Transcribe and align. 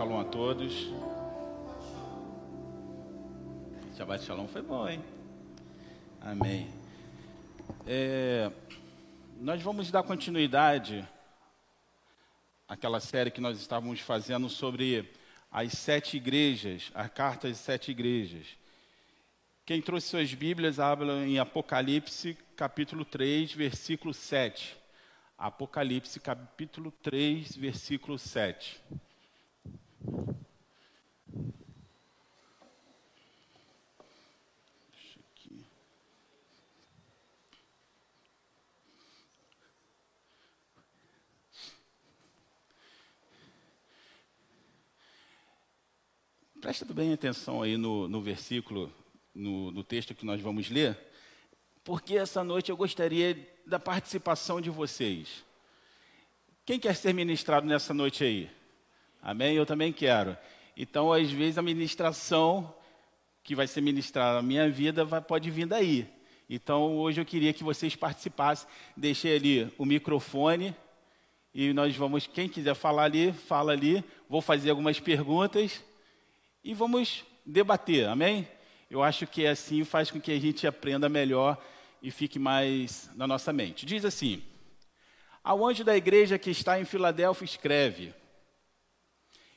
Shalom 0.00 0.18
a 0.18 0.24
todos. 0.24 0.72
Shabbat 3.94 4.24
Shalom 4.24 4.48
foi 4.48 4.62
bom, 4.62 4.88
hein? 4.88 5.04
Amém. 6.22 6.70
É, 7.86 8.50
nós 9.38 9.60
vamos 9.60 9.90
dar 9.90 10.02
continuidade 10.02 11.06
àquela 12.66 12.98
série 12.98 13.30
que 13.30 13.42
nós 13.42 13.60
estávamos 13.60 14.00
fazendo 14.00 14.48
sobre 14.48 15.06
as 15.52 15.72
sete 15.74 16.16
igrejas, 16.16 16.90
a 16.94 17.06
carta 17.06 17.46
das 17.46 17.58
sete 17.58 17.90
igrejas. 17.90 18.46
Quem 19.66 19.82
trouxe 19.82 20.06
suas 20.08 20.32
Bíblias, 20.32 20.80
habla 20.80 21.26
em 21.26 21.38
Apocalipse, 21.38 22.38
capítulo 22.56 23.04
3, 23.04 23.52
versículo 23.52 24.14
7. 24.14 24.78
Apocalipse, 25.36 26.18
capítulo 26.20 26.90
3, 26.90 27.54
versículo 27.54 28.18
7. 28.18 28.80
Presta 46.60 46.84
bem 46.84 47.10
atenção 47.10 47.62
aí 47.62 47.78
no, 47.78 48.06
no 48.06 48.20
versículo, 48.20 48.92
no, 49.34 49.70
no 49.70 49.82
texto 49.82 50.14
que 50.14 50.26
nós 50.26 50.42
vamos 50.42 50.68
ler, 50.68 50.94
porque 51.82 52.18
essa 52.18 52.44
noite 52.44 52.70
eu 52.70 52.76
gostaria 52.76 53.48
da 53.64 53.78
participação 53.78 54.60
de 54.60 54.68
vocês. 54.68 55.42
Quem 56.66 56.78
quer 56.78 56.94
ser 56.94 57.14
ministrado 57.14 57.66
nessa 57.66 57.94
noite 57.94 58.22
aí? 58.22 58.50
Amém? 59.22 59.54
Eu 59.54 59.64
também 59.64 59.90
quero. 59.90 60.36
Então, 60.76 61.10
às 61.10 61.30
vezes, 61.30 61.56
a 61.56 61.62
ministração 61.62 62.74
que 63.42 63.54
vai 63.54 63.66
ser 63.66 63.80
ministrada 63.80 64.36
na 64.36 64.42
minha 64.42 64.68
vida 64.68 65.02
vai, 65.02 65.22
pode 65.22 65.50
vir 65.50 65.64
daí. 65.64 66.06
Então, 66.46 66.98
hoje 66.98 67.22
eu 67.22 67.24
queria 67.24 67.54
que 67.54 67.64
vocês 67.64 67.96
participassem. 67.96 68.68
Deixei 68.94 69.34
ali 69.34 69.72
o 69.78 69.86
microfone 69.86 70.76
e 71.54 71.72
nós 71.72 71.96
vamos, 71.96 72.26
quem 72.26 72.50
quiser 72.50 72.74
falar 72.74 73.04
ali, 73.04 73.32
fala 73.32 73.72
ali. 73.72 74.04
Vou 74.28 74.42
fazer 74.42 74.68
algumas 74.68 75.00
perguntas 75.00 75.82
e 76.62 76.74
vamos 76.74 77.24
debater, 77.44 78.06
amém? 78.06 78.46
Eu 78.90 79.02
acho 79.02 79.26
que 79.26 79.46
assim 79.46 79.82
faz 79.84 80.10
com 80.10 80.20
que 80.20 80.30
a 80.30 80.38
gente 80.38 80.66
aprenda 80.66 81.08
melhor 81.08 81.56
e 82.02 82.10
fique 82.10 82.38
mais 82.38 83.10
na 83.14 83.26
nossa 83.26 83.52
mente. 83.52 83.86
Diz 83.86 84.04
assim: 84.04 84.42
Ao 85.42 85.66
anjo 85.66 85.84
da 85.84 85.96
igreja 85.96 86.38
que 86.38 86.50
está 86.50 86.78
em 86.78 86.84
Filadélfia, 86.84 87.44
escreve: 87.44 88.12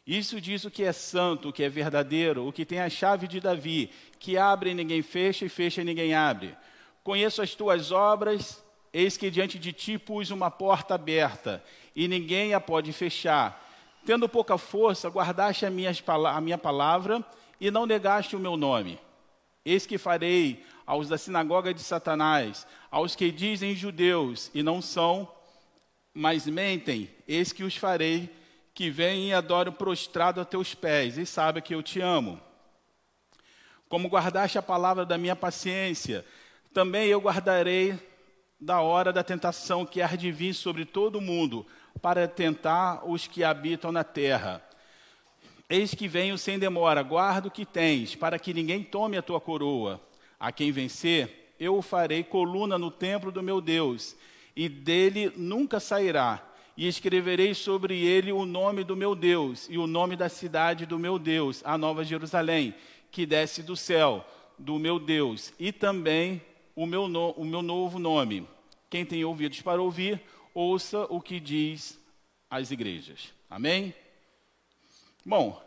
Isso 0.08 0.40
diz 0.40 0.64
o 0.64 0.72
que 0.72 0.84
é 0.84 0.94
santo, 0.94 1.50
o 1.50 1.54
que 1.54 1.64
é 1.64 1.70
verdadeiro, 1.70 2.48
o 2.48 2.54
que 2.54 2.66
tem 2.66 2.80
a 2.80 2.90
chave 2.90 3.28
de 3.28 3.40
Davi, 3.40 3.92
que 4.18 4.38
abre 4.38 4.70
e 4.70 4.74
ninguém 4.74 5.02
fecha, 5.02 5.46
e 5.46 5.50
fecha 5.50 5.82
e 5.82 5.86
ninguém 5.86 6.14
abre. 6.14 6.56
Conheço 7.04 7.42
as 7.42 7.54
tuas 7.54 7.92
obras, 7.92 8.64
eis 8.94 9.18
que 9.18 9.30
diante 9.30 9.60
de 9.60 9.74
ti 9.74 9.98
pus 9.98 10.32
uma 10.32 10.50
porta 10.50 10.96
aberta, 10.96 11.62
e 11.94 12.08
ninguém 12.08 12.54
a 12.54 12.62
pode 12.62 12.94
fechar. 12.94 13.62
Tendo 14.06 14.28
pouca 14.28 14.58
força, 14.58 15.10
guardaste 15.10 15.66
a, 15.66 15.70
a 15.70 16.42
minha 16.42 16.58
palavra 16.58 17.24
e 17.60 17.72
não 17.72 17.86
negaste 17.86 18.36
o 18.36 18.40
meu 18.40 18.58
nome. 18.58 19.00
Eis 19.66 19.86
que 19.86 19.98
farei 19.98 20.66
aos 20.86 21.08
da 21.08 21.18
sinagoga 21.18 21.74
de 21.74 21.82
Satanás, 21.82 22.68
aos 22.92 23.16
que 23.16 23.32
dizem 23.32 23.74
judeus 23.74 24.52
e 24.54 24.62
não 24.62 24.82
são, 24.82 25.32
mas 26.14 26.46
mentem, 26.46 27.10
eis 27.28 27.54
que 27.54 27.64
os 27.64 27.78
farei 27.78 28.30
que 28.74 28.90
vêm 28.90 29.30
e 29.30 29.34
adoram 29.34 29.72
prostrado 29.72 30.42
a 30.42 30.46
teus 30.46 30.76
pés, 30.76 31.18
e 31.18 31.26
sabe 31.26 31.62
que 31.62 31.74
eu 31.74 31.82
te 31.82 32.02
amo. 32.02 32.40
Como 33.88 34.10
guardaste 34.10 34.58
a 34.58 34.62
palavra 34.62 35.06
da 35.06 35.18
minha 35.18 35.36
paciência, 35.36 36.26
também 36.74 37.08
eu 37.08 37.22
guardarei 37.22 37.98
da 38.60 38.82
hora 38.82 39.14
da 39.14 39.24
tentação 39.24 39.86
que 39.86 40.02
há 40.02 40.16
de 40.16 40.32
vir 40.32 40.54
sobre 40.54 40.86
todo 40.86 41.18
o 41.18 41.22
mundo, 41.22 41.66
para 42.02 42.28
tentar 42.28 43.04
os 43.06 43.28
que 43.28 43.44
habitam 43.44 43.92
na 43.92 44.04
terra. 44.04 44.62
Eis 45.70 45.94
que 45.94 46.08
venho 46.08 46.38
sem 46.38 46.60
demora, 46.60 47.02
guarda 47.02 47.48
o 47.48 47.52
que 47.52 47.66
tens, 47.66 48.16
para 48.16 48.38
que 48.38 48.54
ninguém 48.54 48.84
tome 48.84 49.18
a 49.18 49.22
tua 49.22 49.40
coroa. 49.40 50.00
A 50.40 50.52
quem 50.52 50.72
vencer, 50.72 51.56
eu 51.60 51.78
o 51.78 51.82
farei 51.82 52.24
coluna 52.24 52.78
no 52.78 52.92
templo 52.92 53.32
do 53.32 53.42
meu 53.42 53.62
Deus, 53.62 54.16
e 54.56 54.68
dele 54.68 55.32
nunca 55.36 55.80
sairá. 55.80 56.42
E 56.76 56.88
escreverei 56.88 57.54
sobre 57.54 58.04
ele 58.04 58.32
o 58.32 58.46
nome 58.46 58.84
do 58.84 58.96
meu 58.96 59.16
Deus, 59.16 59.68
e 59.70 59.78
o 59.78 59.88
nome 59.88 60.16
da 60.16 60.28
cidade 60.28 60.86
do 60.86 61.00
meu 61.00 61.18
Deus, 61.18 61.62
a 61.64 61.78
Nova 61.78 62.04
Jerusalém, 62.04 62.76
que 63.10 63.26
desce 63.26 63.64
do 63.64 63.76
céu, 63.76 64.26
do 64.58 64.78
meu 64.78 65.00
Deus, 65.00 65.54
e 65.60 65.72
também 65.72 66.42
o 66.76 66.86
meu, 66.86 67.08
no, 67.08 67.32
o 67.32 67.46
meu 67.46 67.62
novo 67.62 68.00
nome. 68.00 68.48
Quem 68.90 69.06
tem 69.06 69.24
ouvidos 69.24 69.62
para 69.62 69.82
ouvir, 69.82 70.22
ouça 70.54 71.06
o 71.10 71.20
que 71.22 71.40
diz 71.40 72.00
as 72.50 72.72
igrejas. 72.72 73.34
Amém? 73.50 73.94
Bom, 75.26 75.62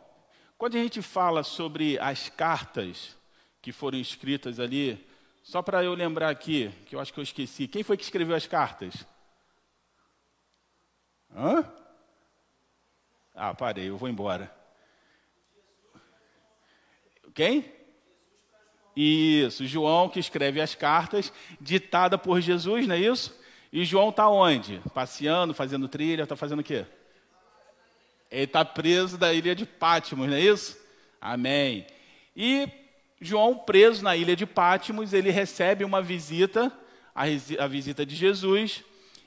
quando 0.56 0.76
a 0.76 0.82
gente 0.82 1.02
fala 1.02 1.42
sobre 1.42 1.98
as 1.98 2.28
cartas 2.28 3.16
que 3.60 3.72
foram 3.72 3.98
escritas 3.98 4.60
ali, 4.60 5.04
só 5.42 5.62
para 5.62 5.82
eu 5.82 5.94
lembrar 5.94 6.30
aqui, 6.30 6.70
que 6.86 6.94
eu 6.94 7.00
acho 7.00 7.12
que 7.12 7.20
eu 7.20 7.24
esqueci, 7.24 7.66
quem 7.68 7.82
foi 7.82 7.96
que 7.96 8.04
escreveu 8.04 8.36
as 8.36 8.46
cartas? 8.46 9.06
Hã? 11.34 11.64
Ah, 13.34 13.54
parei, 13.54 13.88
eu 13.88 13.96
vou 13.96 14.08
embora. 14.08 14.54
Quem? 17.34 17.70
Isso, 18.96 19.66
João 19.66 20.08
que 20.08 20.18
escreve 20.18 20.58
as 20.58 20.74
cartas, 20.74 21.30
ditada 21.60 22.16
por 22.16 22.40
Jesus, 22.40 22.86
não 22.86 22.94
é 22.94 22.98
isso? 22.98 23.38
E 23.76 23.84
João 23.84 24.08
está 24.08 24.26
onde? 24.26 24.80
Passeando, 24.94 25.52
fazendo 25.52 25.86
trilha, 25.86 26.22
está 26.22 26.34
fazendo 26.34 26.60
o 26.60 26.64
quê? 26.64 26.86
Ele 28.30 28.44
está 28.44 28.64
preso 28.64 29.18
da 29.18 29.34
ilha 29.34 29.54
de 29.54 29.66
Pátimos, 29.66 30.28
não 30.28 30.34
é 30.34 30.40
isso? 30.40 30.78
Amém. 31.20 31.86
E 32.34 32.66
João, 33.20 33.54
preso 33.54 34.02
na 34.02 34.16
ilha 34.16 34.34
de 34.34 34.46
Pátimos, 34.46 35.12
ele 35.12 35.30
recebe 35.30 35.84
uma 35.84 36.00
visita, 36.00 36.72
a, 37.14 37.66
visita 37.66 38.06
de 38.06 38.16
Jesus, 38.16 38.82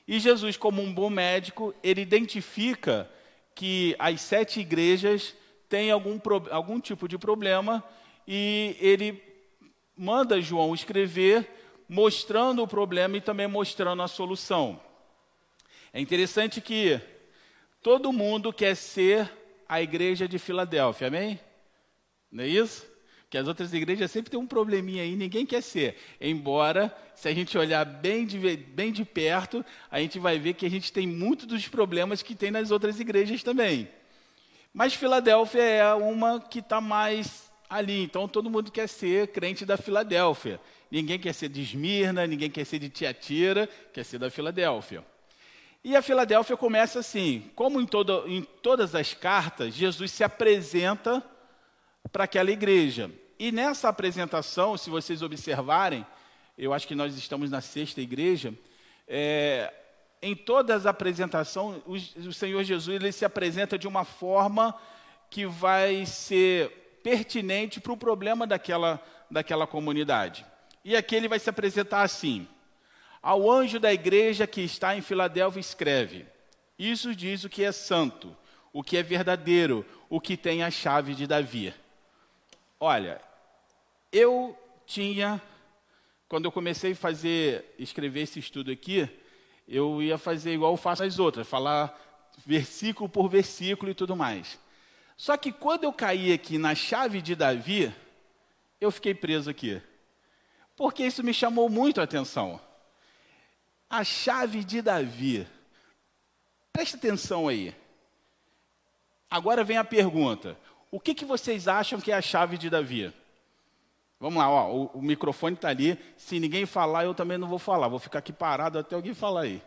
e 0.08 0.20
Jesus, 0.20 0.58
como 0.58 0.82
um 0.82 0.92
bom 0.92 1.12
médico, 1.12 1.72
ele 1.84 2.02
identifica 2.02 3.08
que 3.54 3.96
as 4.00 4.20
sete 4.20 4.62
igrejas 4.62 5.36
têm 5.70 5.92
algum, 5.92 6.20
algum 6.50 6.80
tipo 6.80 7.08
de 7.08 7.20
problema 7.20 7.84
e 8.28 8.76
ele 8.80 9.22
manda 9.96 10.42
João 10.42 10.74
escrever 10.74 11.48
mostrando 11.90 12.62
o 12.62 12.68
problema 12.68 13.18
e 13.18 13.22
também 13.22 13.48
mostrando 13.48 14.04
a 14.04 14.08
solução. 14.08 14.80
É 15.92 16.00
interessante 16.00 16.62
que 16.62 17.02
todo 17.82 18.14
mundo 18.14 18.54
quer 18.54 18.76
ser 18.76 19.30
a 19.68 19.82
igreja 19.82 20.28
de 20.28 20.38
Filadélfia, 20.38 21.08
amém? 21.08 21.40
Não 22.32 22.44
é 22.44 22.48
isso? 22.48 22.88
Que 23.28 23.40
as 23.40 23.48
outras 23.48 23.74
igrejas 23.74 24.12
sempre 24.12 24.30
têm 24.30 24.40
um 24.40 24.46
probleminha 24.46 25.02
aí, 25.02 25.16
ninguém 25.16 25.48
quer 25.48 25.64
ser. 25.64 25.98
Embora, 26.22 26.96
se 27.16 27.28
a 27.28 27.34
gente 27.34 27.58
olhar 27.58 27.84
bem 27.84 28.26
de, 28.26 28.38
bem 28.38 28.92
de 28.92 29.04
perto, 29.04 29.66
a 29.90 30.00
gente 30.00 30.20
vai 30.20 30.38
ver 30.38 30.54
que 30.54 30.68
a 30.68 30.70
gente 30.70 30.94
tem 30.94 31.08
muitos 31.08 31.48
dos 31.48 31.68
problemas 31.68 32.22
que 32.22 32.36
tem 32.36 32.52
nas 32.52 32.70
outras 32.70 33.00
igrejas 33.00 33.42
também. 33.42 33.90
Mas 34.72 34.94
Filadélfia 34.94 35.62
é 35.62 35.94
uma 35.96 36.40
que 36.40 36.60
está 36.60 36.80
mais 36.80 37.52
ali, 37.68 38.04
então 38.04 38.28
todo 38.28 38.50
mundo 38.50 38.72
quer 38.72 38.88
ser 38.88 39.28
crente 39.30 39.66
da 39.66 39.78
Filadélfia. 39.78 40.60
Ninguém 40.92 41.20
quer 41.20 41.34
ser 41.34 41.50
de 41.50 41.62
Esmirna, 41.62 42.26
ninguém 42.26 42.50
quer 42.50 42.66
ser 42.66 42.80
de 42.80 42.90
Tiatira, 42.90 43.68
quer 43.94 44.04
ser 44.04 44.18
da 44.18 44.30
Filadélfia. 44.30 45.06
E 45.84 45.96
a 45.96 46.02
Filadélfia 46.02 46.58
começa 46.58 47.00
assim: 47.00 47.50
como 47.56 47.80
em, 47.80 47.86
todo, 47.86 48.28
em 48.28 48.42
todas 48.42 48.96
as 48.96 49.14
cartas, 49.14 49.74
Jesus 49.74 50.12
se 50.12 50.24
apresenta 50.24 51.24
para 52.12 52.24
aquela 52.24 52.52
igreja. 52.52 53.12
E 53.38 53.52
nessa 53.52 53.88
apresentação, 53.88 54.76
se 54.78 54.90
vocês 54.90 55.22
observarem, 55.22 56.06
eu 56.58 56.74
acho 56.74 56.88
que 56.88 56.96
nós 56.96 57.16
estamos 57.16 57.50
na 57.50 57.62
sexta 57.62 58.02
igreja, 58.02 58.54
é, 59.08 59.74
em 60.22 60.36
todas 60.36 60.82
as 60.82 60.86
apresentações, 60.86 61.82
o, 61.86 61.94
o 62.28 62.34
Senhor 62.34 62.64
Jesus 62.64 63.02
ele 63.02 63.12
se 63.12 63.24
apresenta 63.24 63.78
de 63.78 63.88
uma 63.88 64.04
forma 64.04 64.76
que 65.30 65.46
vai 65.46 66.06
ser 66.06 67.00
pertinente 67.02 67.80
para 67.80 67.94
o 67.94 67.98
problema 67.98 68.46
daquela, 68.46 69.02
daquela 69.32 69.66
comunidade. 69.66 70.46
E 70.90 70.96
aqui 70.96 71.16
ele 71.16 71.28
vai 71.28 71.38
se 71.38 71.48
apresentar 71.48 72.02
assim: 72.02 72.48
Ao 73.22 73.48
anjo 73.48 73.80
da 73.80 73.94
igreja 73.94 74.48
que 74.48 74.62
está 74.62 74.98
em 74.98 75.04
Filadélfia, 75.04 75.60
escreve: 75.60 76.26
Isso 76.80 77.14
diz 77.14 77.44
o 77.44 77.50
que 77.50 77.64
é 77.64 77.72
santo, 77.72 78.36
o 78.74 78.82
que 78.82 78.98
é 78.98 79.04
verdadeiro, 79.04 79.86
o 80.10 80.20
que 80.20 80.36
tem 80.36 80.64
a 80.64 80.72
chave 80.72 81.14
de 81.14 81.28
Davi. 81.28 81.72
Olha, 82.80 83.22
eu 84.12 84.58
tinha, 84.88 85.40
quando 86.28 86.46
eu 86.46 86.52
comecei 86.52 86.94
a 86.94 86.96
fazer, 86.96 87.72
escrever 87.78 88.22
esse 88.22 88.40
estudo 88.40 88.72
aqui, 88.72 89.08
eu 89.68 90.02
ia 90.02 90.18
fazer 90.18 90.56
igual 90.56 90.74
eu 90.74 90.78
faço 90.78 91.04
as 91.04 91.20
outras, 91.20 91.48
falar 91.48 91.96
versículo 92.44 93.08
por 93.08 93.30
versículo 93.30 93.92
e 93.92 93.94
tudo 93.94 94.16
mais. 94.16 94.58
Só 95.16 95.38
que 95.38 95.52
quando 95.52 95.84
eu 95.84 95.94
caí 95.94 96.34
aqui 96.34 96.58
na 96.58 96.74
chave 96.74 97.22
de 97.22 97.36
Davi, 97.36 97.94
eu 98.82 98.90
fiquei 98.90 99.14
preso 99.14 99.52
aqui. 99.52 99.80
Porque 100.80 101.06
isso 101.06 101.22
me 101.22 101.34
chamou 101.34 101.68
muito 101.68 102.00
a 102.00 102.06
atenção. 102.06 102.58
A 103.90 104.02
chave 104.02 104.64
de 104.64 104.82
Davi. 104.82 105.46
Presta 106.72 106.96
atenção 106.96 107.50
aí. 107.50 107.76
Agora 109.30 109.62
vem 109.62 109.76
a 109.76 109.84
pergunta: 109.84 110.58
o 110.90 110.98
que, 110.98 111.14
que 111.14 111.26
vocês 111.26 111.68
acham 111.68 112.00
que 112.00 112.14
é 112.14 112.16
a 112.16 112.22
chave 112.22 112.58
de 112.58 112.70
Davi? 112.70 113.14
Vamos 114.22 114.40
lá, 114.40 114.50
ó, 114.50 114.74
o, 114.74 114.86
o 114.94 115.02
microfone 115.02 115.56
está 115.56 115.68
ali. 115.68 116.00
Se 116.16 116.40
ninguém 116.40 116.66
falar, 116.66 117.04
eu 117.04 117.14
também 117.14 117.38
não 117.38 117.50
vou 117.50 117.60
falar. 117.60 117.90
Vou 117.90 118.00
ficar 118.00 118.20
aqui 118.20 118.32
parado 118.32 118.80
até 118.80 118.96
alguém 118.96 119.14
falar 119.14 119.42
aí. 119.42 119.62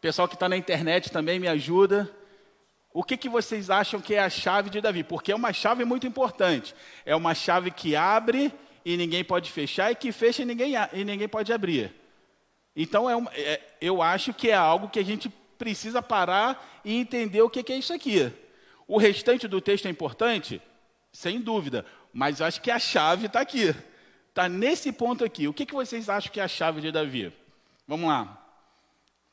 Pessoal 0.00 0.26
que 0.26 0.34
está 0.34 0.48
na 0.48 0.56
internet 0.56 1.12
também 1.12 1.38
me 1.38 1.46
ajuda. 1.46 2.10
O 2.92 3.04
que, 3.04 3.16
que 3.16 3.28
vocês 3.28 3.70
acham 3.70 4.00
que 4.00 4.16
é 4.16 4.18
a 4.18 4.28
chave 4.28 4.68
de 4.68 4.80
Davi? 4.80 5.04
Porque 5.04 5.30
é 5.30 5.36
uma 5.36 5.52
chave 5.52 5.84
muito 5.84 6.08
importante. 6.08 6.74
É 7.06 7.14
uma 7.14 7.36
chave 7.36 7.70
que 7.70 7.94
abre 7.94 8.52
e 8.84 8.96
ninguém 8.96 9.24
pode 9.24 9.50
fechar, 9.50 9.90
e 9.90 9.94
que 9.94 10.12
fecha 10.12 10.42
e 10.42 10.44
ninguém, 10.44 10.74
e 10.92 11.04
ninguém 11.04 11.28
pode 11.28 11.52
abrir. 11.52 11.92
Então, 12.76 13.08
é, 13.08 13.16
uma, 13.16 13.30
é 13.34 13.60
eu 13.80 14.02
acho 14.02 14.34
que 14.34 14.50
é 14.50 14.54
algo 14.54 14.88
que 14.88 14.98
a 14.98 15.04
gente 15.04 15.28
precisa 15.58 16.02
parar 16.02 16.82
e 16.84 16.94
entender 16.94 17.40
o 17.42 17.48
que, 17.48 17.62
que 17.62 17.72
é 17.72 17.76
isso 17.76 17.92
aqui. 17.92 18.30
O 18.86 18.98
restante 18.98 19.48
do 19.48 19.60
texto 19.60 19.86
é 19.86 19.90
importante? 19.90 20.60
Sem 21.12 21.40
dúvida. 21.40 21.86
Mas 22.12 22.40
acho 22.40 22.60
que 22.60 22.70
a 22.70 22.78
chave 22.78 23.26
está 23.26 23.40
aqui. 23.40 23.74
Está 24.28 24.48
nesse 24.48 24.92
ponto 24.92 25.24
aqui. 25.24 25.48
O 25.48 25.54
que, 25.54 25.64
que 25.64 25.74
vocês 25.74 26.08
acham 26.08 26.32
que 26.32 26.40
é 26.40 26.42
a 26.42 26.48
chave 26.48 26.80
de 26.80 26.92
Davi? 26.92 27.32
Vamos 27.86 28.08
lá. 28.08 28.40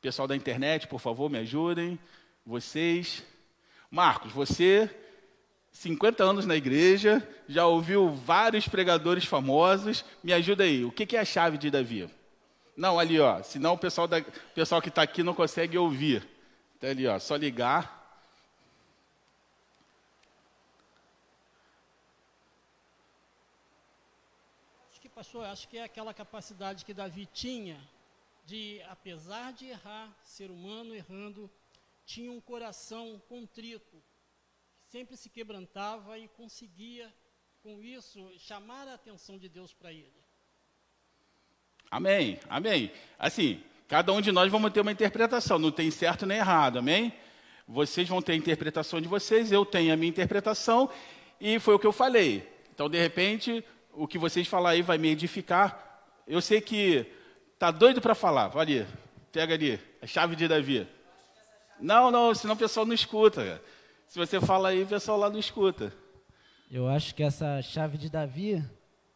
Pessoal 0.00 0.26
da 0.26 0.36
internet, 0.36 0.86
por 0.86 1.00
favor, 1.00 1.28
me 1.28 1.38
ajudem. 1.38 1.98
Vocês. 2.46 3.22
Marcos, 3.90 4.32
você, 4.32 4.88
50 5.72 6.22
anos 6.22 6.46
na 6.46 6.54
igreja, 6.54 7.26
já 7.48 7.66
ouviu 7.66 8.10
vários 8.10 8.68
pregadores 8.68 9.24
famosos. 9.24 10.04
Me 10.22 10.32
ajuda 10.32 10.64
aí. 10.64 10.84
O 10.84 10.92
que, 10.92 11.06
que 11.06 11.16
é 11.16 11.20
a 11.20 11.24
chave 11.24 11.58
de 11.58 11.70
Davi? 11.70 12.08
Não, 12.76 12.98
ali, 12.98 13.18
ó. 13.18 13.42
Senão 13.42 13.74
o 13.74 13.78
pessoal, 13.78 14.06
da, 14.06 14.18
o 14.18 14.54
pessoal 14.54 14.80
que 14.80 14.88
está 14.88 15.02
aqui 15.02 15.22
não 15.22 15.34
consegue 15.34 15.76
ouvir. 15.76 16.26
Está 16.74 16.88
ali, 16.88 17.06
ó. 17.06 17.18
Só 17.18 17.36
ligar. 17.36 18.02
pastor, 25.22 25.44
acho 25.46 25.68
que 25.68 25.78
é 25.78 25.84
aquela 25.84 26.12
capacidade 26.12 26.84
que 26.84 26.92
Davi 26.92 27.26
tinha 27.26 27.80
de, 28.44 28.82
apesar 28.88 29.52
de 29.52 29.66
errar, 29.66 30.12
ser 30.20 30.50
humano 30.50 30.94
errando, 30.96 31.48
tinha 32.04 32.32
um 32.32 32.40
coração 32.40 33.22
contrito, 33.28 34.02
sempre 34.92 35.16
se 35.16 35.30
quebrantava 35.30 36.18
e 36.18 36.28
conseguia, 36.28 37.10
com 37.62 37.82
isso, 37.82 38.30
chamar 38.36 38.86
a 38.86 38.92
atenção 38.92 39.38
de 39.38 39.48
Deus 39.48 39.72
para 39.72 39.90
ele. 39.90 40.12
Amém, 41.90 42.38
amém. 42.46 42.92
Assim, 43.18 43.64
cada 43.88 44.12
um 44.12 44.20
de 44.20 44.30
nós 44.30 44.52
vamos 44.52 44.70
ter 44.70 44.82
uma 44.82 44.92
interpretação, 44.92 45.58
não 45.58 45.72
tem 45.72 45.90
certo 45.90 46.26
nem 46.26 46.36
errado, 46.36 46.78
amém? 46.78 47.10
Vocês 47.66 48.06
vão 48.06 48.20
ter 48.20 48.32
a 48.32 48.36
interpretação 48.36 49.00
de 49.00 49.08
vocês, 49.08 49.50
eu 49.50 49.64
tenho 49.64 49.94
a 49.94 49.96
minha 49.96 50.10
interpretação, 50.10 50.90
e 51.40 51.58
foi 51.58 51.74
o 51.74 51.78
que 51.78 51.86
eu 51.86 51.92
falei. 51.92 52.46
Então, 52.74 52.86
de 52.86 52.98
repente, 52.98 53.64
o 53.94 54.06
que 54.06 54.18
vocês 54.18 54.46
falar 54.46 54.70
aí 54.70 54.82
vai 54.82 54.98
me 54.98 55.08
edificar. 55.08 56.04
Eu 56.26 56.42
sei 56.42 56.60
que 56.60 57.06
tá 57.58 57.70
doido 57.70 58.02
para 58.02 58.14
falar. 58.14 58.54
Ali, 58.58 58.86
pega 59.32 59.54
ali, 59.54 59.80
a 60.02 60.06
chave 60.06 60.36
de 60.36 60.46
Davi. 60.46 60.86
Não, 61.80 62.10
não, 62.10 62.34
senão 62.34 62.54
o 62.54 62.58
pessoal 62.58 62.84
não 62.84 62.94
escuta. 62.94 63.62
Se 64.12 64.18
você 64.18 64.38
fala 64.38 64.68
aí, 64.68 64.82
o 64.82 64.86
pessoal 64.86 65.16
lá 65.16 65.30
não 65.30 65.38
escuta. 65.38 65.90
Eu 66.70 66.86
acho 66.86 67.14
que 67.14 67.22
essa 67.22 67.62
chave 67.62 67.96
de 67.96 68.10
Davi 68.10 68.62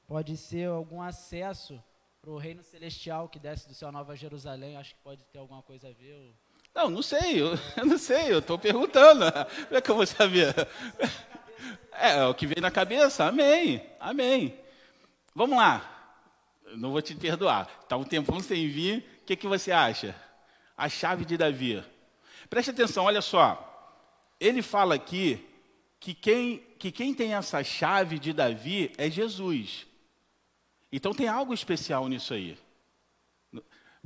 pode 0.09 0.39
ser 0.39 0.69
algum 0.69 1.03
acesso 1.03 1.79
para 2.19 2.31
o 2.31 2.39
reino 2.39 2.63
celestial 2.63 3.29
que 3.29 3.39
desce 3.39 3.69
do 3.69 3.75
céu 3.75 3.93
Nova 3.93 4.17
Jerusalém. 4.17 4.79
Acho 4.79 4.95
que 4.95 5.01
pode 5.03 5.23
ter 5.27 5.39
alguma 5.39 5.61
coisa 5.61 5.89
a 5.89 5.93
ver. 5.93 6.35
Não, 6.75 6.89
não 6.89 7.03
sei, 7.03 7.43
eu, 7.43 7.49
eu 7.77 7.85
não 7.85 7.99
sei, 7.99 8.33
eu 8.33 8.39
estou 8.39 8.59
perguntando. 8.59 9.27
Como 9.69 9.77
é 9.77 9.81
que 9.83 9.91
eu 9.91 9.97
vou 9.97 10.07
saber? 10.07 10.55
É, 11.93 12.19
é 12.19 12.27
o 12.27 12.35
que 12.35 12.47
vem 12.47 12.61
na 12.61 12.71
cabeça, 12.71 13.25
amém, 13.25 13.83
amém. 13.99 14.59
Vamos 15.35 15.57
lá. 15.57 16.21
não 16.75 16.91
vou 16.91 17.01
te 17.01 17.15
perdoar. 17.15 17.69
Está 17.83 17.97
um 17.97 18.05
tempão 18.05 18.39
sem 18.41 18.69
vir. 18.69 18.99
O 19.23 19.25
que, 19.25 19.35
que 19.37 19.47
você 19.47 19.73
acha? 19.73 20.15
A 20.77 20.89
chave 20.89 21.25
de 21.25 21.37
Davi. 21.37 21.83
Preste 22.51 22.71
atenção, 22.71 23.05
olha 23.05 23.23
só. 23.23 23.76
Ele 24.39 24.63
fala 24.63 24.95
aqui 24.95 25.45
que 25.99 26.15
quem, 26.15 26.59
que 26.79 26.93
quem 26.93 27.15
tem 27.15 27.35
essa 27.35 27.65
chave 27.65 28.19
de 28.19 28.33
Davi 28.33 28.93
é 28.97 29.11
Jesus. 29.11 29.87
Então 30.93 31.13
tem 31.13 31.29
algo 31.29 31.53
especial 31.53 32.09
nisso 32.09 32.35
aí. 32.35 32.59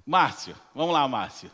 Márcio, 0.06 0.56
vamos 0.74 0.94
lá, 0.94 1.06
Márcio. 1.06 1.50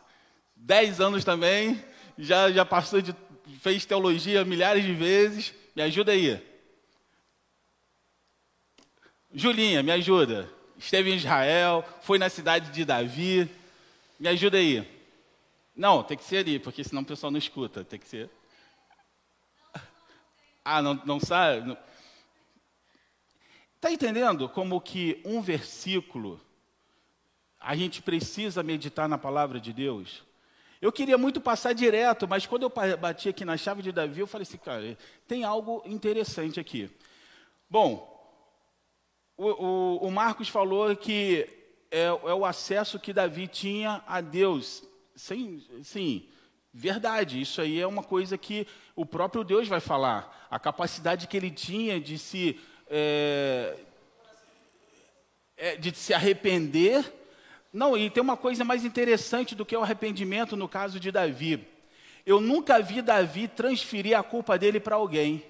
Dez 0.54 1.00
anos 1.00 1.24
também, 1.24 1.82
já, 2.16 2.50
já 2.50 2.64
passou 2.64 3.00
de. 3.00 3.14
fez 3.60 3.84
teologia 3.84 4.44
milhares 4.44 4.84
de 4.84 4.94
vezes. 4.94 5.52
Me 5.74 5.82
ajuda 5.82 6.12
aí. 6.12 6.42
Julinha, 9.32 9.82
me 9.82 9.92
ajuda. 9.92 10.50
Esteve 10.78 11.10
em 11.10 11.16
Israel, 11.16 11.84
foi 12.00 12.18
na 12.18 12.28
cidade 12.28 12.70
de 12.70 12.84
Davi. 12.84 13.50
Me 14.18 14.28
ajuda 14.28 14.58
aí. 14.58 14.86
Não, 15.74 16.02
tem 16.02 16.16
que 16.16 16.24
ser 16.24 16.38
ali, 16.38 16.58
porque 16.58 16.82
senão 16.82 17.02
o 17.02 17.04
pessoal 17.04 17.30
não 17.30 17.38
escuta. 17.38 17.84
Tem 17.84 17.98
que 17.98 18.08
ser. 18.08 18.30
Ah, 20.68 20.82
não, 20.82 20.94
não 21.04 21.20
sabe? 21.20 21.78
Está 23.76 23.92
entendendo 23.92 24.48
como 24.48 24.80
que 24.80 25.22
um 25.24 25.40
versículo 25.40 26.40
a 27.60 27.76
gente 27.76 28.02
precisa 28.02 28.64
meditar 28.64 29.08
na 29.08 29.16
palavra 29.16 29.60
de 29.60 29.72
Deus? 29.72 30.24
Eu 30.82 30.90
queria 30.90 31.16
muito 31.16 31.40
passar 31.40 31.72
direto, 31.72 32.26
mas 32.26 32.46
quando 32.46 32.64
eu 32.64 32.96
bati 32.98 33.28
aqui 33.28 33.44
na 33.44 33.56
chave 33.56 33.80
de 33.80 33.92
Davi, 33.92 34.18
eu 34.18 34.26
falei 34.26 34.42
assim, 34.42 34.58
cara, 34.58 34.98
tem 35.28 35.44
algo 35.44 35.84
interessante 35.86 36.58
aqui. 36.58 36.90
Bom, 37.70 38.12
o, 39.36 39.46
o, 39.46 39.96
o 40.08 40.10
Marcos 40.10 40.48
falou 40.48 40.96
que 40.96 41.48
é, 41.92 42.06
é, 42.06 42.12
o 42.12 42.44
acesso 42.44 42.98
que 42.98 43.12
Davi 43.12 43.46
tinha 43.46 44.02
a 44.04 44.20
Deus. 44.20 44.82
Sim, 45.14 45.64
sim, 45.84 46.28
verdade, 46.76 47.40
isso 47.40 47.62
aí 47.62 47.80
é 47.80 47.86
uma 47.86 48.02
coisa 48.02 48.36
que 48.36 48.66
o 48.94 49.06
próprio 49.06 49.42
Deus 49.42 49.66
vai 49.66 49.80
falar. 49.80 50.46
A 50.50 50.58
capacidade 50.58 51.26
que 51.26 51.34
ele 51.34 51.50
tinha 51.50 51.98
de 51.98 52.18
se, 52.18 52.60
é, 52.90 53.74
é, 55.56 55.76
de 55.76 55.96
se 55.96 56.12
arrepender. 56.12 57.10
Não, 57.72 57.96
e 57.96 58.10
tem 58.10 58.22
uma 58.22 58.36
coisa 58.36 58.62
mais 58.62 58.84
interessante 58.84 59.54
do 59.54 59.64
que 59.64 59.74
o 59.74 59.82
arrependimento 59.82 60.54
no 60.54 60.68
caso 60.68 61.00
de 61.00 61.10
Davi. 61.10 61.66
Eu 62.26 62.42
nunca 62.42 62.78
vi 62.82 63.00
Davi 63.00 63.48
transferir 63.48 64.18
a 64.18 64.22
culpa 64.22 64.58
dele 64.58 64.78
para 64.78 64.96
alguém. 64.96 65.42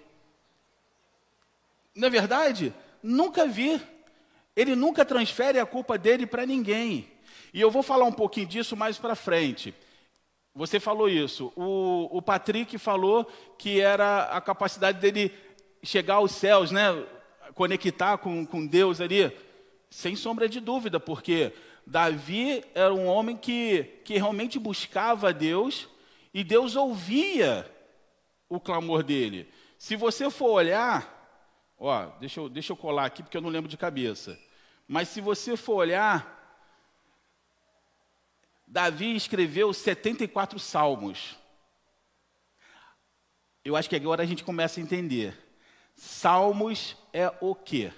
Não 1.92 2.06
é 2.06 2.10
verdade? 2.10 2.72
Nunca 3.02 3.48
vi. 3.48 3.80
Ele 4.54 4.76
nunca 4.76 5.04
transfere 5.04 5.58
a 5.58 5.66
culpa 5.66 5.98
dele 5.98 6.24
para 6.24 6.46
ninguém. 6.46 7.10
E 7.52 7.60
eu 7.60 7.70
vou 7.70 7.82
falar 7.82 8.04
um 8.04 8.12
pouquinho 8.12 8.46
disso 8.46 8.76
mais 8.76 8.96
para 8.96 9.16
frente. 9.16 9.74
Você 10.56 10.80
falou 10.80 11.08
isso. 11.08 11.52
O, 11.54 12.08
o 12.10 12.20
Patrick 12.20 12.76
falou 12.78 13.24
que 13.56 13.80
era 13.80 14.24
a 14.24 14.40
capacidade 14.40 14.98
dele 14.98 15.32
chegar 15.82 16.14
aos 16.14 16.32
céus, 16.32 16.72
né? 16.72 17.04
Conectar 17.54 18.18
com, 18.18 18.44
com 18.44 18.66
Deus 18.66 19.00
ali. 19.00 19.30
Sem 19.88 20.16
sombra 20.16 20.48
de 20.48 20.58
dúvida, 20.58 20.98
porque 20.98 21.52
Davi 21.86 22.64
era 22.74 22.92
um 22.92 23.06
homem 23.06 23.36
que, 23.36 23.84
que 24.04 24.14
realmente 24.14 24.58
buscava 24.58 25.32
Deus 25.32 25.88
e 26.34 26.42
Deus 26.42 26.74
ouvia 26.74 27.70
o 28.48 28.58
clamor 28.58 29.04
dele. 29.04 29.48
Se 29.78 29.94
você 29.94 30.28
for 30.30 30.50
olhar, 30.50 31.16
Ó, 31.78 32.06
deixa 32.18 32.40
eu, 32.40 32.48
deixa 32.48 32.72
eu 32.72 32.76
colar 32.76 33.04
aqui 33.04 33.22
porque 33.22 33.36
eu 33.36 33.42
não 33.42 33.50
lembro 33.50 33.68
de 33.68 33.76
cabeça. 33.76 34.38
Mas 34.88 35.08
se 35.08 35.20
você 35.20 35.56
for 35.56 35.74
olhar, 35.74 36.35
Davi 38.76 39.16
escreveu 39.16 39.72
74 39.72 40.58
salmos. 40.58 41.34
Eu 43.64 43.74
acho 43.74 43.88
que 43.88 43.96
agora 43.96 44.22
a 44.22 44.26
gente 44.26 44.44
começa 44.44 44.78
a 44.78 44.82
entender. 44.82 45.34
Salmos 45.94 46.94
é 47.10 47.32
o 47.40 47.54
quê? 47.54 47.90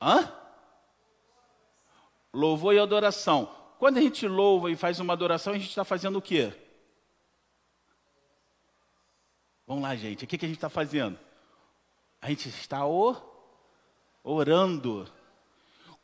Hã? 0.00 0.32
Louvor 2.32 2.76
e 2.76 2.78
adoração. 2.78 3.52
Quando 3.80 3.98
a 3.98 4.02
gente 4.02 4.28
louva 4.28 4.70
e 4.70 4.76
faz 4.76 5.00
uma 5.00 5.12
adoração, 5.12 5.52
a 5.52 5.58
gente 5.58 5.68
está 5.68 5.82
fazendo 5.82 6.18
o 6.18 6.22
quê? 6.22 6.52
Vamos 9.66 9.82
lá, 9.82 9.96
gente. 9.96 10.22
O 10.22 10.28
que, 10.28 10.38
que 10.38 10.44
a 10.44 10.48
gente 10.48 10.58
está 10.58 10.68
fazendo? 10.68 11.18
A 12.22 12.28
gente 12.28 12.48
está 12.50 12.82
orando. 14.22 15.12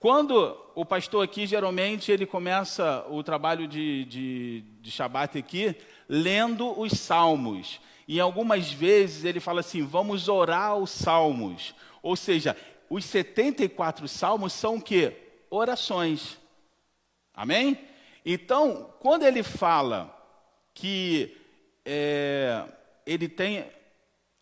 Quando 0.04 0.54
o 0.74 0.84
pastor 0.84 1.24
aqui, 1.24 1.46
geralmente, 1.46 2.12
ele 2.12 2.26
começa 2.26 3.06
o 3.08 3.22
trabalho 3.22 3.66
de, 3.66 4.04
de, 4.04 4.60
de 4.82 4.90
Shabat 4.90 5.38
aqui, 5.38 5.74
lendo 6.06 6.78
os 6.78 6.92
salmos. 6.92 7.80
E 8.06 8.20
algumas 8.20 8.70
vezes 8.70 9.24
ele 9.24 9.40
fala 9.40 9.60
assim: 9.60 9.82
vamos 9.82 10.28
orar 10.28 10.76
os 10.76 10.90
salmos. 10.90 11.74
Ou 12.02 12.16
seja, 12.16 12.54
os 12.90 13.06
74 13.06 14.06
salmos 14.06 14.52
são 14.52 14.74
o 14.74 14.82
quê? 14.82 15.16
Orações. 15.48 16.38
Amém? 17.32 17.78
Então, 18.26 18.90
quando 19.00 19.22
ele 19.22 19.42
fala 19.42 20.14
que 20.74 21.34
é, 21.82 22.62
ele 23.06 23.26
tem. 23.26 23.64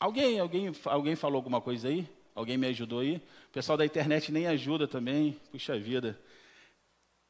Alguém, 0.01 0.41
alguém, 0.41 0.73
alguém 0.87 1.15
falou 1.15 1.37
alguma 1.37 1.61
coisa 1.61 1.87
aí? 1.87 2.05
Alguém 2.35 2.57
me 2.57 2.67
ajudou 2.67 2.99
aí? 2.99 3.23
O 3.53 3.55
pessoal 3.55 3.77
da 3.77 3.85
internet 3.85 4.33
nem 4.33 4.47
ajuda 4.47 4.89
também. 4.89 5.39
Puxa 5.51 5.79
vida. 5.79 6.19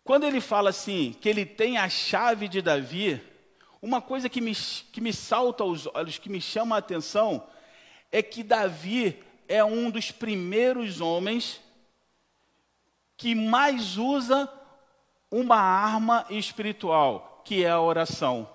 Quando 0.04 0.24
ele 0.24 0.40
fala 0.40 0.70
assim, 0.70 1.16
que 1.20 1.28
ele 1.28 1.44
tem 1.44 1.78
a 1.78 1.88
chave 1.88 2.46
de 2.46 2.62
Davi, 2.62 3.20
uma 3.82 4.00
coisa 4.00 4.28
que 4.28 4.40
me, 4.40 4.54
que 4.54 5.00
me 5.00 5.12
salta 5.12 5.64
aos 5.64 5.88
olhos, 5.88 6.18
que 6.18 6.30
me 6.30 6.40
chama 6.40 6.76
a 6.76 6.78
atenção, 6.78 7.44
é 8.12 8.22
que 8.22 8.44
Davi 8.44 9.20
é 9.48 9.64
um 9.64 9.90
dos 9.90 10.12
primeiros 10.12 11.00
homens 11.00 11.60
que 13.16 13.34
mais 13.34 13.98
usa 13.98 14.48
uma 15.28 15.56
arma 15.56 16.24
espiritual, 16.30 17.42
que 17.44 17.64
é 17.64 17.70
a 17.70 17.80
oração. 17.80 18.48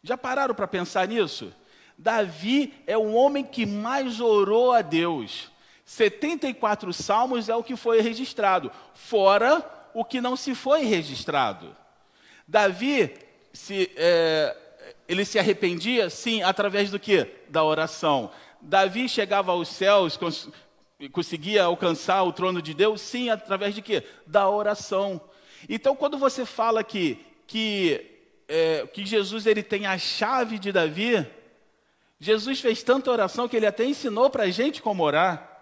Já 0.00 0.16
pararam 0.16 0.54
para 0.54 0.68
pensar 0.68 1.08
nisso? 1.08 1.52
Davi 1.98 2.72
é 2.86 2.96
o 2.96 3.14
homem 3.14 3.44
que 3.44 3.66
mais 3.66 4.20
orou 4.20 4.70
a 4.70 4.80
Deus. 4.80 5.50
74 5.88 6.92
salmos 6.92 7.48
é 7.48 7.56
o 7.56 7.64
que 7.64 7.74
foi 7.74 8.02
registrado, 8.02 8.70
fora 8.92 9.64
o 9.94 10.04
que 10.04 10.20
não 10.20 10.36
se 10.36 10.54
foi 10.54 10.82
registrado. 10.82 11.74
Davi, 12.46 13.14
se, 13.54 13.90
é, 13.96 14.54
ele 15.08 15.24
se 15.24 15.38
arrependia, 15.38 16.10
sim, 16.10 16.42
através 16.42 16.90
do 16.90 17.00
que? 17.00 17.26
Da 17.48 17.64
oração. 17.64 18.30
Davi 18.60 19.08
chegava 19.08 19.52
aos 19.52 19.68
céus, 19.68 20.14
cons 20.14 20.50
conseguia 21.10 21.64
alcançar 21.64 22.22
o 22.22 22.34
trono 22.34 22.60
de 22.60 22.74
Deus, 22.74 23.00
sim, 23.00 23.30
através 23.30 23.74
de 23.74 23.80
quê? 23.80 24.02
Da 24.26 24.46
oração. 24.46 25.18
Então, 25.70 25.96
quando 25.96 26.18
você 26.18 26.44
fala 26.44 26.84
que, 26.84 27.24
que, 27.46 28.04
é, 28.46 28.86
que 28.88 29.06
Jesus 29.06 29.46
ele 29.46 29.62
tem 29.62 29.86
a 29.86 29.96
chave 29.96 30.58
de 30.58 30.70
Davi, 30.70 31.26
Jesus 32.20 32.60
fez 32.60 32.82
tanta 32.82 33.10
oração 33.10 33.48
que 33.48 33.56
ele 33.56 33.66
até 33.66 33.86
ensinou 33.86 34.28
para 34.28 34.42
a 34.42 34.50
gente 34.50 34.82
como 34.82 35.02
orar. 35.02 35.57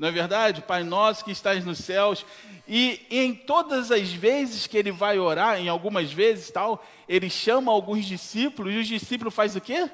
Não 0.00 0.08
é 0.08 0.10
verdade? 0.10 0.62
Pai 0.62 0.82
nosso 0.82 1.22
que 1.22 1.30
estás 1.30 1.62
nos 1.62 1.76
céus. 1.76 2.24
E, 2.66 3.06
em 3.10 3.34
todas 3.34 3.90
as 3.90 4.10
vezes 4.10 4.66
que 4.66 4.78
ele 4.78 4.90
vai 4.90 5.18
orar, 5.18 5.60
em 5.60 5.68
algumas 5.68 6.10
vezes 6.10 6.50
tal, 6.50 6.82
ele 7.06 7.28
chama 7.28 7.70
alguns 7.70 8.06
discípulos, 8.06 8.72
e 8.72 8.78
os 8.78 8.88
discípulos 8.88 9.34
fazem 9.34 9.60
o 9.60 9.62
quê? 9.62 9.90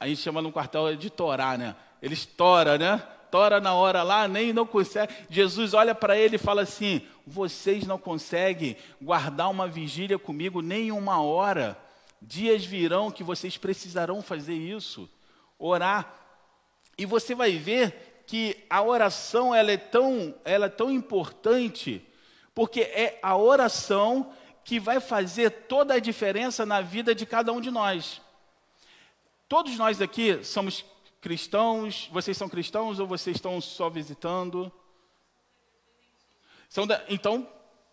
A 0.00 0.08
gente 0.08 0.20
chama 0.20 0.42
no 0.42 0.50
quartel 0.50 0.96
de 0.96 1.10
torar, 1.10 1.56
né? 1.56 1.76
Eles 2.02 2.26
tora, 2.26 2.76
né? 2.76 2.98
Tora 3.30 3.60
na 3.60 3.72
hora 3.74 4.02
lá, 4.02 4.26
nem 4.26 4.52
não 4.52 4.66
consegue. 4.66 5.14
Jesus 5.30 5.72
olha 5.72 5.94
para 5.94 6.18
ele 6.18 6.34
e 6.34 6.38
fala 6.38 6.62
assim: 6.62 7.02
vocês 7.24 7.86
não 7.86 7.98
conseguem 7.98 8.76
guardar 9.00 9.48
uma 9.48 9.68
vigília 9.68 10.18
comigo 10.18 10.60
nem 10.60 10.90
uma 10.90 11.22
hora. 11.22 11.78
Dias 12.20 12.64
virão 12.64 13.12
que 13.12 13.22
vocês 13.22 13.56
precisarão 13.56 14.20
fazer 14.20 14.54
isso, 14.54 15.08
orar. 15.56 16.16
E 16.98 17.06
você 17.06 17.34
vai 17.34 17.52
ver 17.52 18.09
que 18.30 18.64
a 18.70 18.80
oração 18.80 19.52
ela 19.52 19.72
é 19.72 19.76
tão, 19.76 20.32
ela 20.44 20.66
é 20.66 20.68
tão 20.68 20.88
importante, 20.88 22.00
porque 22.54 22.82
é 22.82 23.18
a 23.20 23.36
oração 23.36 24.32
que 24.62 24.78
vai 24.78 25.00
fazer 25.00 25.50
toda 25.66 25.94
a 25.94 25.98
diferença 25.98 26.64
na 26.64 26.80
vida 26.80 27.12
de 27.12 27.26
cada 27.26 27.52
um 27.52 27.60
de 27.60 27.72
nós. 27.72 28.22
Todos 29.48 29.76
nós 29.76 30.00
aqui 30.00 30.44
somos 30.44 30.84
cristãos, 31.20 32.08
vocês 32.12 32.36
são 32.36 32.48
cristãos 32.48 33.00
ou 33.00 33.06
vocês 33.08 33.34
estão 33.34 33.60
só 33.60 33.90
visitando? 33.90 34.70
São 36.68 36.86
da, 36.86 37.02
então, 37.08 37.44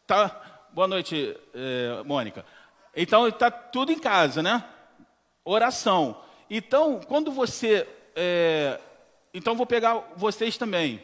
tá. 0.05 0.67
Boa 0.71 0.87
noite, 0.87 1.35
eh, 1.55 2.03
Mônica. 2.05 2.45
Então, 2.95 3.27
está 3.27 3.49
tudo 3.49 3.91
em 3.91 3.97
casa, 3.97 4.43
né? 4.43 4.63
Oração. 5.43 6.21
Então, 6.47 7.01
quando 7.07 7.31
você. 7.31 7.89
É, 8.15 8.79
então, 9.33 9.55
vou 9.55 9.65
pegar 9.65 10.13
vocês 10.15 10.57
também. 10.57 11.03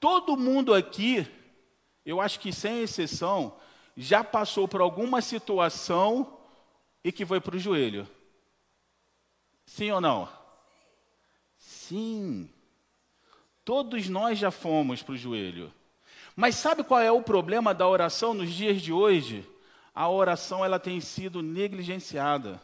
Todo 0.00 0.36
mundo 0.36 0.74
aqui, 0.74 1.26
eu 2.04 2.20
acho 2.20 2.38
que 2.40 2.52
sem 2.52 2.82
exceção, 2.82 3.56
já 3.96 4.22
passou 4.22 4.68
por 4.68 4.80
alguma 4.80 5.20
situação 5.20 6.38
e 7.02 7.10
que 7.10 7.26
foi 7.26 7.40
para 7.40 7.56
o 7.56 7.58
joelho. 7.58 8.08
Sim 9.66 9.90
ou 9.90 10.00
não? 10.00 10.28
Sim. 11.56 12.48
Todos 13.64 14.08
nós 14.08 14.38
já 14.38 14.50
fomos 14.50 15.02
para 15.02 15.14
o 15.14 15.18
joelho. 15.18 15.72
Mas 16.34 16.54
sabe 16.54 16.84
qual 16.84 17.00
é 17.00 17.10
o 17.10 17.22
problema 17.22 17.74
da 17.74 17.86
oração 17.88 18.32
nos 18.32 18.50
dias 18.50 18.80
de 18.80 18.92
hoje? 18.92 19.46
a 19.98 20.08
oração 20.08 20.64
ela 20.64 20.78
tem 20.78 21.00
sido 21.00 21.42
negligenciada. 21.42 22.62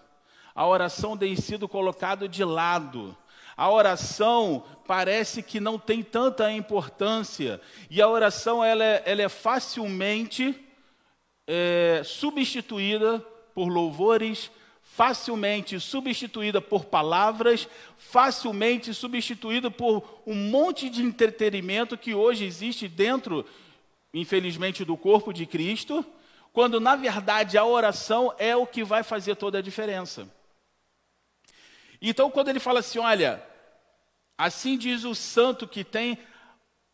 A 0.55 0.65
oração 0.69 1.19
tem 1.19 1.35
sido 1.35 1.67
colocada 1.67 2.29
de 2.29 2.45
lado. 2.45 3.17
A 3.57 3.71
oração 3.71 4.65
parece 4.87 5.43
que 5.43 5.61
não 5.61 5.79
tem 5.79 6.03
tanta 6.03 6.51
importância. 6.53 7.61
E 7.91 8.01
a 8.03 8.09
oração 8.09 8.65
ela 8.65 8.85
é, 8.85 9.03
ela 9.07 9.23
é 9.23 9.29
facilmente 9.29 10.55
é, 11.47 12.03
substituída 12.05 13.21
por 13.55 13.69
louvores, 13.69 14.51
facilmente 14.83 15.79
substituída 15.79 16.61
por 16.61 16.85
palavras, 16.85 17.69
facilmente 17.97 18.93
substituída 18.93 19.71
por 19.71 20.23
um 20.27 20.35
monte 20.35 20.91
de 20.91 21.03
entretenimento 21.03 21.97
que 21.97 22.15
hoje 22.15 22.45
existe 22.45 22.89
dentro, 22.89 23.47
infelizmente, 24.13 24.85
do 24.85 24.97
corpo 24.97 25.33
de 25.33 25.47
Cristo 25.47 26.05
quando 26.55 26.79
na 26.79 26.95
verdade 26.95 27.59
a 27.59 27.65
oração 27.65 28.33
é 28.39 28.57
o 28.57 28.65
que 28.65 28.85
vai 28.85 29.03
fazer 29.03 29.35
toda 29.35 29.59
a 29.59 29.63
diferença. 29.63 30.27
Então, 32.07 32.31
quando 32.31 32.51
ele 32.51 32.61
fala 32.61 32.81
assim, 32.81 32.99
olha, 32.99 33.43
assim 34.37 34.77
diz 34.77 35.05
o 35.05 35.15
santo 35.15 35.67
que 35.67 35.83
tem, 35.83 36.19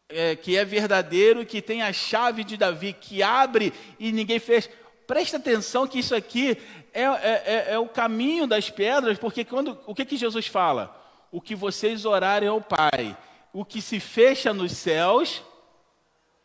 é, 0.09 0.37
que 0.37 0.57
é 0.57 0.65
verdadeiro, 0.65 1.45
que 1.45 1.61
tem 1.61 1.83
a 1.83 1.93
chave 1.93 2.45
de 2.45 2.57
Davi, 2.57 2.93
que 2.93 3.21
abre 3.21 3.73
e 3.99 4.13
ninguém 4.13 4.39
fez. 4.39 4.71
Presta 5.09 5.37
atenção 5.37 5.89
que 5.89 5.99
isso 5.99 6.15
aqui 6.15 6.57
é, 6.95 7.03
é, 7.03 7.43
é, 7.45 7.67
é 7.73 7.79
o 7.81 7.89
caminho 7.89 8.47
das 8.47 8.71
pedras, 8.71 9.19
porque 9.19 9.45
quando, 9.45 9.77
o 9.85 9.97
que, 9.97 10.05
que 10.05 10.17
Jesus 10.17 10.47
fala? 10.47 10.97
O 11.33 11.41
que 11.41 11.57
vocês 11.57 12.05
orarem 12.05 12.49
ao 12.49 12.61
Pai, 12.61 13.17
o 13.53 13.65
que 13.65 13.83
se 13.83 13.99
fecha 13.99 14.55
nos 14.55 14.71
céus, 14.71 15.43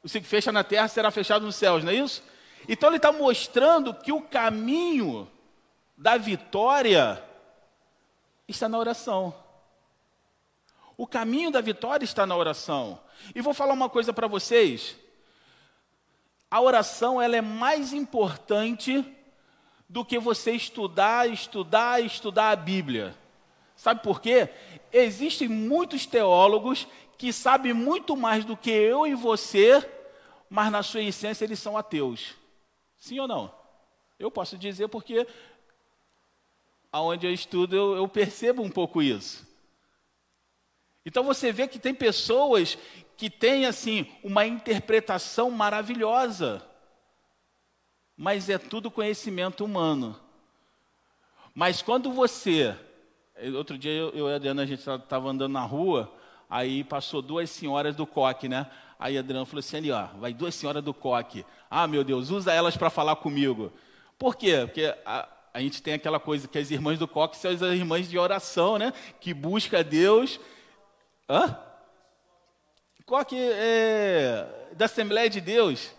o 0.01 0.07
que 0.07 0.09
se 0.09 0.21
fecha 0.21 0.51
na 0.51 0.63
terra 0.63 0.87
será 0.87 1.11
fechado 1.11 1.45
nos 1.45 1.55
céus, 1.55 1.83
não 1.83 1.91
é 1.91 1.95
isso? 1.97 2.23
Então 2.67 2.89
ele 2.89 2.97
está 2.97 3.11
mostrando 3.11 3.93
que 3.93 4.11
o 4.11 4.21
caminho 4.21 5.29
da 5.95 6.17
vitória 6.17 7.23
está 8.47 8.69
na 8.69 8.77
oração. 8.77 9.33
O 10.97 11.05
caminho 11.05 11.51
da 11.51 11.61
vitória 11.61 12.05
está 12.05 12.25
na 12.25 12.35
oração. 12.35 12.99
E 13.33 13.41
vou 13.41 13.53
falar 13.53 13.73
uma 13.73 13.89
coisa 13.89 14.13
para 14.13 14.27
vocês. 14.27 14.95
A 16.49 16.61
oração 16.61 17.21
ela 17.21 17.35
é 17.35 17.41
mais 17.41 17.91
importante 17.91 19.05
do 19.89 20.05
que 20.05 20.17
você 20.17 20.51
estudar, 20.51 21.29
estudar, 21.29 22.01
estudar 22.01 22.51
a 22.51 22.55
Bíblia. 22.55 23.15
Sabe 23.75 24.01
por 24.01 24.21
quê? 24.21 24.49
Existem 24.91 25.47
muitos 25.47 26.05
teólogos 26.05 26.87
que 27.17 27.33
sabem 27.33 27.73
muito 27.73 28.15
mais 28.15 28.45
do 28.45 28.55
que 28.55 28.71
eu 28.71 29.05
e 29.05 29.13
você, 29.15 29.87
mas 30.49 30.71
na 30.71 30.81
sua 30.81 31.01
essência 31.01 31.43
eles 31.43 31.59
são 31.59 31.77
ateus. 31.77 32.35
Sim 32.97 33.19
ou 33.19 33.27
não? 33.27 33.53
Eu 34.17 34.31
posso 34.31 34.57
dizer 34.57 34.87
porque 34.87 35.27
aonde 36.95 37.27
eu 37.27 37.33
estudo 37.33 37.75
eu, 37.75 37.95
eu 37.97 38.07
percebo 38.07 38.61
um 38.61 38.69
pouco 38.69 39.01
isso. 39.01 39.45
Então 41.05 41.25
você 41.25 41.51
vê 41.51 41.67
que 41.67 41.77
tem 41.77 41.93
pessoas 41.93 42.77
que 43.17 43.29
têm 43.29 43.65
assim 43.65 44.07
uma 44.23 44.47
interpretação 44.47 45.51
maravilhosa, 45.51 46.65
mas 48.15 48.49
é 48.49 48.57
tudo 48.57 48.89
conhecimento 48.89 49.65
humano. 49.65 50.17
Mas 51.53 51.81
quando 51.81 52.13
você, 52.13 52.73
outro 53.57 53.77
dia 53.77 53.91
eu, 53.91 54.09
eu 54.11 54.29
e 54.29 54.31
a 54.31 54.35
Adriana 54.37 54.61
a 54.61 54.65
gente 54.65 54.79
estava 54.79 55.27
andando 55.27 55.51
na 55.51 55.65
rua, 55.65 56.09
aí 56.49 56.81
passou 56.85 57.21
duas 57.21 57.49
senhoras 57.49 57.93
do 57.93 58.07
coque, 58.07 58.47
né? 58.47 58.71
Aí 58.97 59.17
Adriano 59.17 59.45
falou 59.45 59.59
assim: 59.59 59.75
ali, 59.75 59.91
ó, 59.91 60.05
vai 60.17 60.33
duas 60.33 60.55
senhoras 60.55 60.81
do 60.81 60.93
coque. 60.93 61.45
Ah, 61.69 61.87
meu 61.87 62.05
Deus, 62.05 62.29
usa 62.29 62.53
elas 62.53 62.77
para 62.77 62.89
falar 62.89 63.17
comigo. 63.17 63.73
Por 64.17 64.37
quê? 64.37 64.61
Porque 64.65 64.95
a, 65.05 65.27
a, 65.55 65.61
gente 65.61 65.81
tem 65.81 65.93
aquela 65.93 66.19
coisa 66.19 66.49
que 66.49 66.57
as 66.57 66.69
irmãs 66.69 66.99
do 66.99 67.07
coque 67.07 67.37
são 67.37 67.49
as 67.49 67.61
irmãs 67.61 68.09
de 68.09 68.19
oração, 68.19 68.77
né? 68.77 68.91
Que 69.21 69.33
busca 69.33 69.81
Deus. 69.81 70.37
Hã? 71.29 71.57
Coque 73.05 73.37
é, 73.39 74.45
da 74.73 74.83
Assembleia 74.83 75.29
de 75.29 75.39
Deus. 75.39 75.93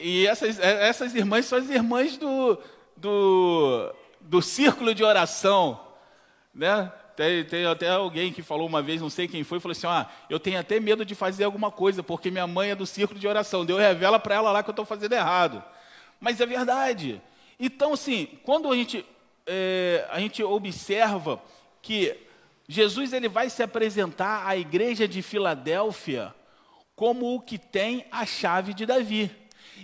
E 0.00 0.26
essas, 0.26 0.58
é, 0.58 0.88
essas 0.88 1.14
irmãs 1.14 1.46
são 1.46 1.58
as 1.58 1.70
irmãs 1.70 2.16
do, 2.16 2.58
do, 2.96 3.94
do 4.20 4.42
círculo 4.42 4.92
de 4.92 5.04
oração. 5.04 5.80
Né? 6.52 6.90
Tem, 7.14 7.44
tem, 7.44 7.66
até 7.66 7.88
alguém 7.88 8.32
que 8.32 8.42
falou 8.42 8.66
uma 8.66 8.82
vez, 8.82 9.00
não 9.00 9.08
sei 9.08 9.28
quem 9.28 9.44
foi, 9.44 9.60
falou 9.60 9.72
assim: 9.72 9.86
ah, 9.86 10.10
eu 10.28 10.40
tenho 10.40 10.58
até 10.58 10.80
medo 10.80 11.04
de 11.04 11.14
fazer 11.14 11.44
alguma 11.44 11.70
coisa, 11.70 12.02
porque 12.02 12.32
minha 12.32 12.48
mãe 12.48 12.70
é 12.70 12.74
do 12.74 12.84
círculo 12.84 13.20
de 13.20 13.28
oração. 13.28 13.64
Deus 13.64 13.78
revela 13.78 14.18
para 14.18 14.34
ela 14.34 14.50
lá 14.50 14.60
que 14.60 14.70
eu 14.70 14.72
estou 14.72 14.84
fazendo 14.84 15.12
errado. 15.12 15.62
Mas 16.18 16.40
é 16.40 16.46
verdade. 16.46 17.22
Então, 17.64 17.92
assim, 17.92 18.26
quando 18.42 18.68
a 18.72 18.74
gente, 18.74 19.06
é, 19.46 20.04
a 20.10 20.18
gente 20.18 20.42
observa 20.42 21.40
que 21.80 22.18
Jesus 22.66 23.12
ele 23.12 23.28
vai 23.28 23.48
se 23.48 23.62
apresentar 23.62 24.44
à 24.44 24.56
igreja 24.56 25.06
de 25.06 25.22
Filadélfia 25.22 26.34
como 26.96 27.36
o 27.36 27.40
que 27.40 27.58
tem 27.58 28.04
a 28.10 28.26
chave 28.26 28.74
de 28.74 28.84
Davi. 28.84 29.30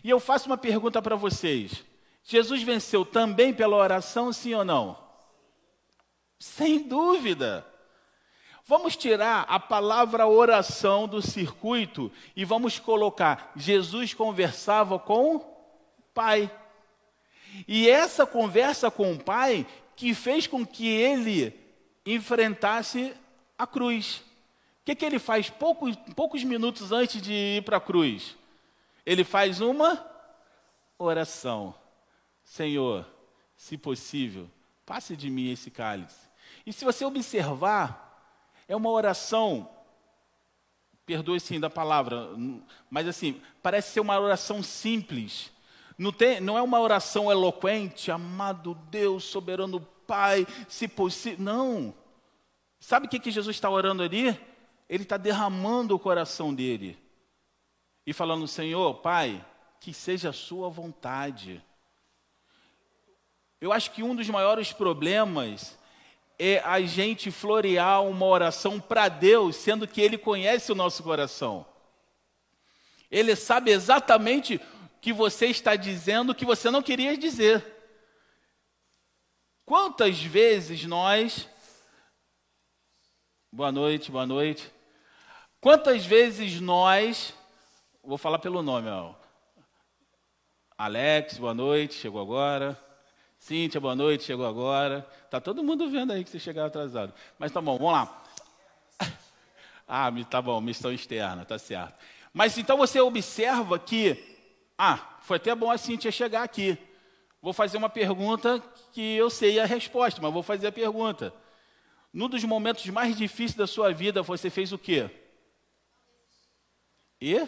E 0.02 0.10
eu 0.10 0.18
faço 0.18 0.46
uma 0.48 0.58
pergunta 0.58 1.00
para 1.00 1.14
vocês: 1.14 1.84
Jesus 2.24 2.64
venceu 2.64 3.04
também 3.04 3.54
pela 3.54 3.76
oração, 3.76 4.32
sim 4.32 4.54
ou 4.54 4.64
não? 4.64 4.98
Sem 6.36 6.82
dúvida. 6.82 7.64
Vamos 8.64 8.96
tirar 8.96 9.46
a 9.48 9.60
palavra 9.60 10.26
oração 10.26 11.06
do 11.06 11.22
circuito 11.22 12.10
e 12.34 12.44
vamos 12.44 12.80
colocar: 12.80 13.52
Jesus 13.54 14.14
conversava 14.14 14.98
com 14.98 15.36
o 15.36 15.40
Pai. 16.12 16.50
E 17.66 17.88
essa 17.88 18.26
conversa 18.26 18.90
com 18.90 19.12
o 19.12 19.18
Pai 19.18 19.66
que 19.96 20.14
fez 20.14 20.46
com 20.46 20.64
que 20.64 20.86
ele 20.86 21.52
enfrentasse 22.06 23.14
a 23.58 23.66
cruz. 23.66 24.22
O 24.80 24.84
que, 24.84 24.94
que 24.94 25.04
ele 25.04 25.18
faz 25.18 25.50
poucos, 25.50 25.96
poucos 26.14 26.44
minutos 26.44 26.92
antes 26.92 27.20
de 27.20 27.32
ir 27.32 27.62
para 27.64 27.76
a 27.76 27.80
cruz? 27.80 28.36
Ele 29.04 29.24
faz 29.24 29.60
uma 29.60 30.04
oração. 30.98 31.74
Senhor, 32.44 33.06
se 33.56 33.76
possível, 33.76 34.48
passe 34.86 35.16
de 35.16 35.28
mim 35.28 35.50
esse 35.50 35.70
cálice. 35.70 36.28
E 36.64 36.72
se 36.72 36.84
você 36.84 37.04
observar, 37.04 38.08
é 38.66 38.74
uma 38.74 38.90
oração, 38.90 39.68
perdoe 41.04 41.40
sim 41.40 41.58
da 41.58 41.68
palavra, 41.68 42.28
mas 42.88 43.08
assim, 43.08 43.40
parece 43.62 43.92
ser 43.92 44.00
uma 44.00 44.18
oração 44.18 44.62
simples. 44.62 45.50
Não, 45.98 46.12
tem, 46.12 46.40
não 46.40 46.56
é 46.56 46.62
uma 46.62 46.80
oração 46.80 47.30
eloquente, 47.30 48.10
amado 48.10 48.74
Deus, 48.88 49.24
soberano 49.24 49.80
Pai, 50.06 50.46
se 50.68 50.88
possível. 50.88 51.44
Não. 51.44 51.94
Sabe 52.80 53.06
o 53.06 53.10
que, 53.10 53.18
que 53.18 53.32
Jesus 53.32 53.56
está 53.56 53.68
orando 53.68 54.02
ali? 54.02 54.28
Ele 54.88 55.02
está 55.02 55.16
derramando 55.16 55.94
o 55.94 55.98
coração 55.98 56.54
dele 56.54 56.96
e 58.06 58.12
falando: 58.12 58.46
Senhor, 58.46 58.94
Pai, 58.94 59.44
que 59.80 59.92
seja 59.92 60.30
a 60.30 60.32
Sua 60.32 60.70
vontade. 60.70 61.62
Eu 63.60 63.72
acho 63.72 63.90
que 63.90 64.02
um 64.02 64.14
dos 64.14 64.30
maiores 64.30 64.72
problemas 64.72 65.76
é 66.38 66.60
a 66.60 66.80
gente 66.80 67.30
florear 67.30 68.02
uma 68.04 68.24
oração 68.24 68.78
para 68.78 69.08
Deus, 69.08 69.56
sendo 69.56 69.86
que 69.86 70.00
Ele 70.00 70.16
conhece 70.16 70.70
o 70.70 70.76
nosso 70.76 71.02
coração. 71.02 71.66
Ele 73.10 73.34
sabe 73.34 73.72
exatamente 73.72 74.60
que 75.00 75.12
você 75.12 75.46
está 75.46 75.76
dizendo, 75.76 76.34
que 76.34 76.44
você 76.44 76.70
não 76.70 76.82
queria 76.82 77.16
dizer. 77.16 77.64
Quantas 79.64 80.20
vezes 80.22 80.84
nós. 80.84 81.48
Boa 83.52 83.70
noite, 83.70 84.10
boa 84.10 84.26
noite. 84.26 84.72
Quantas 85.60 86.04
vezes 86.06 86.60
nós. 86.60 87.34
Vou 88.02 88.16
falar 88.16 88.38
pelo 88.38 88.62
nome, 88.62 88.88
ó. 88.88 89.14
Alex, 90.76 91.38
boa 91.38 91.52
noite, 91.52 91.94
chegou 91.94 92.20
agora. 92.20 92.78
Cíntia, 93.38 93.80
boa 93.80 93.96
noite, 93.96 94.24
chegou 94.24 94.46
agora. 94.46 95.02
Tá 95.30 95.40
todo 95.40 95.62
mundo 95.62 95.90
vendo 95.90 96.12
aí 96.12 96.22
que 96.24 96.30
você 96.30 96.38
chegou 96.38 96.64
atrasado. 96.64 97.12
Mas 97.38 97.52
tá 97.52 97.60
bom, 97.60 97.76
vamos 97.76 97.92
lá. 97.92 98.24
Ah, 99.90 100.10
tá 100.28 100.42
bom, 100.42 100.60
missão 100.60 100.92
externa, 100.92 101.46
tá 101.46 101.58
certo. 101.58 101.94
Mas 102.30 102.58
então 102.58 102.76
você 102.76 103.00
observa 103.00 103.78
que, 103.78 104.37
ah, 104.78 105.18
foi 105.22 105.38
até 105.38 105.52
bom 105.56 105.70
a 105.70 105.76
Cíntia 105.76 106.12
chegar 106.12 106.44
aqui. 106.44 106.78
Vou 107.42 107.52
fazer 107.52 107.76
uma 107.76 107.88
pergunta 107.88 108.62
que 108.92 109.16
eu 109.16 109.28
sei 109.28 109.58
a 109.58 109.66
resposta, 109.66 110.20
mas 110.22 110.32
vou 110.32 110.42
fazer 110.42 110.68
a 110.68 110.72
pergunta. 110.72 111.34
Num 112.12 112.28
dos 112.28 112.44
momentos 112.44 112.86
mais 112.86 113.16
difíceis 113.16 113.54
da 113.54 113.66
sua 113.66 113.92
vida, 113.92 114.22
você 114.22 114.48
fez 114.48 114.72
o 114.72 114.78
quê? 114.78 115.10
E? 117.20 117.46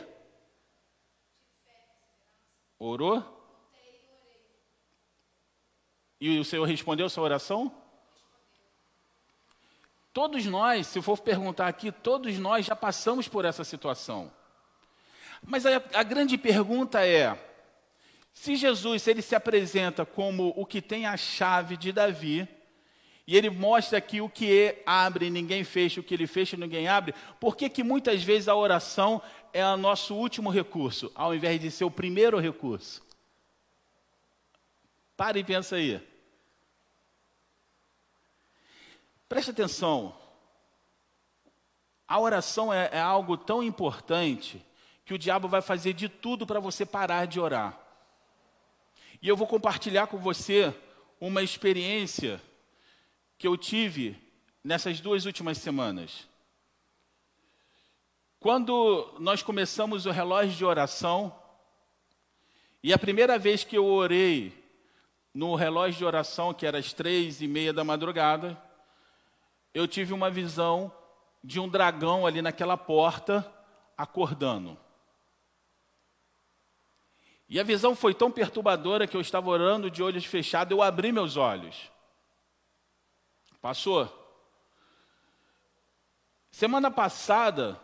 Orou? 2.79 3.25
E 6.21 6.39
o 6.39 6.45
Senhor 6.45 6.65
respondeu 6.65 7.09
sua 7.09 7.25
oração? 7.25 7.73
Todos 10.13 10.45
nós, 10.47 10.89
se 10.89 11.01
for 11.01 11.19
perguntar 11.21 11.69
aqui, 11.69 11.93
todos 11.93 12.37
nós 12.39 12.67
já 12.67 12.75
passamos 12.75 13.29
por 13.29 13.45
essa 13.45 13.63
situação. 13.63 14.33
Mas 15.47 15.67
a, 15.67 15.83
a 15.95 16.03
grande 16.03 16.37
pergunta 16.37 17.05
é: 17.05 17.39
se 18.33 18.57
Jesus 18.57 19.07
ele 19.07 19.23
se 19.23 19.35
apresenta 19.35 20.05
como 20.05 20.53
o 20.57 20.65
que 20.65 20.81
tem 20.81 21.07
a 21.07 21.17
chave 21.17 21.77
de 21.77 21.93
Davi, 21.93 22.49
e 23.27 23.37
ele 23.37 23.51
mostra 23.51 24.01
que 24.01 24.21
o 24.21 24.29
que 24.29 24.83
abre 24.85 25.31
ninguém 25.31 25.63
fecha, 25.63 26.01
o 26.01 26.03
que 26.03 26.15
ele 26.15 26.27
fecha 26.27 26.57
ninguém 26.57 26.89
abre, 26.89 27.15
por 27.39 27.57
que, 27.57 27.69
que 27.69 27.83
muitas 27.83 28.23
vezes 28.23 28.49
a 28.49 28.57
oração 28.57 29.23
é 29.53 29.65
o 29.65 29.77
nosso 29.77 30.15
último 30.15 30.51
recurso, 30.51 31.13
ao 31.15 31.35
invés 31.35 31.61
de 31.61 31.71
ser 31.71 31.85
o 31.85 31.91
primeiro 31.91 32.39
recurso? 32.39 33.03
Para 35.17 35.39
e 35.39 35.45
pensa 35.45 35.77
aí. 35.77 36.01
Preste 39.29 39.51
atenção. 39.51 40.17
A 42.09 42.19
oração 42.19 42.73
é, 42.75 42.89
é 42.93 43.01
algo 43.01 43.37
tão 43.37 43.63
importante 43.63 44.65
que 45.11 45.15
o 45.15 45.19
diabo 45.19 45.49
vai 45.49 45.61
fazer 45.61 45.93
de 45.93 46.09
tudo 46.09 46.47
para 46.47 46.61
você 46.61 46.87
parar 46.87 47.27
de 47.27 47.41
orar. 47.41 47.77
E 49.21 49.27
eu 49.27 49.37
vou 49.37 49.45
compartilhar 49.45 50.07
com 50.07 50.19
você 50.19 50.73
uma 51.21 51.43
experiência 51.43 52.41
que 53.37 53.45
eu 53.45 53.57
tive 53.57 54.17
nessas 54.63 55.01
duas 55.01 55.27
últimas 55.27 55.59
semanas. 55.59 56.29
Quando 58.39 59.13
nós 59.19 59.43
começamos 59.43 60.07
o 60.07 60.13
relógio 60.13 60.57
de 60.57 60.65
oração, 60.65 61.37
e 62.81 62.93
a 62.93 62.99
primeira 62.99 63.37
vez 63.37 63.65
que 63.65 63.77
eu 63.77 63.87
orei 63.87 64.65
no 65.35 65.57
relógio 65.57 65.99
de 65.99 66.05
oração, 66.05 66.55
que 66.55 66.65
era 66.65 66.79
às 66.79 66.93
três 66.93 67.43
e 67.43 67.49
meia 67.49 67.73
da 67.73 67.83
madrugada, 67.83 68.57
eu 69.75 69.89
tive 69.89 70.13
uma 70.13 70.31
visão 70.31 70.93
de 71.43 71.59
um 71.59 71.69
dragão 71.69 72.25
ali 72.25 72.41
naquela 72.41 72.77
porta 72.77 73.45
acordando. 73.99 74.79
E 77.51 77.59
a 77.59 77.65
visão 77.65 77.97
foi 77.97 78.15
tão 78.15 78.31
perturbadora 78.31 79.09
que 79.09 79.17
eu 79.17 79.21
estava 79.21 79.51
orando 79.51 79.91
de 79.91 80.05
olhos 80.05 80.25
fechados, 80.25 80.71
eu 80.71 80.81
abri 80.81 81.11
meus 81.11 81.37
olhos. 81.37 81.91
Passou. 83.61 84.09
Semana 86.49 86.93
passada, 86.93 87.79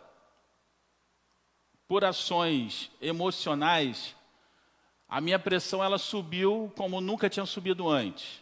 por 1.85 2.05
ações 2.05 2.89
emocionais, 3.01 4.15
a 5.05 5.19
minha 5.19 5.37
pressão 5.37 5.83
ela 5.83 5.97
subiu 5.97 6.71
como 6.77 7.01
nunca 7.01 7.29
tinha 7.29 7.45
subido 7.45 7.89
antes. 7.89 8.41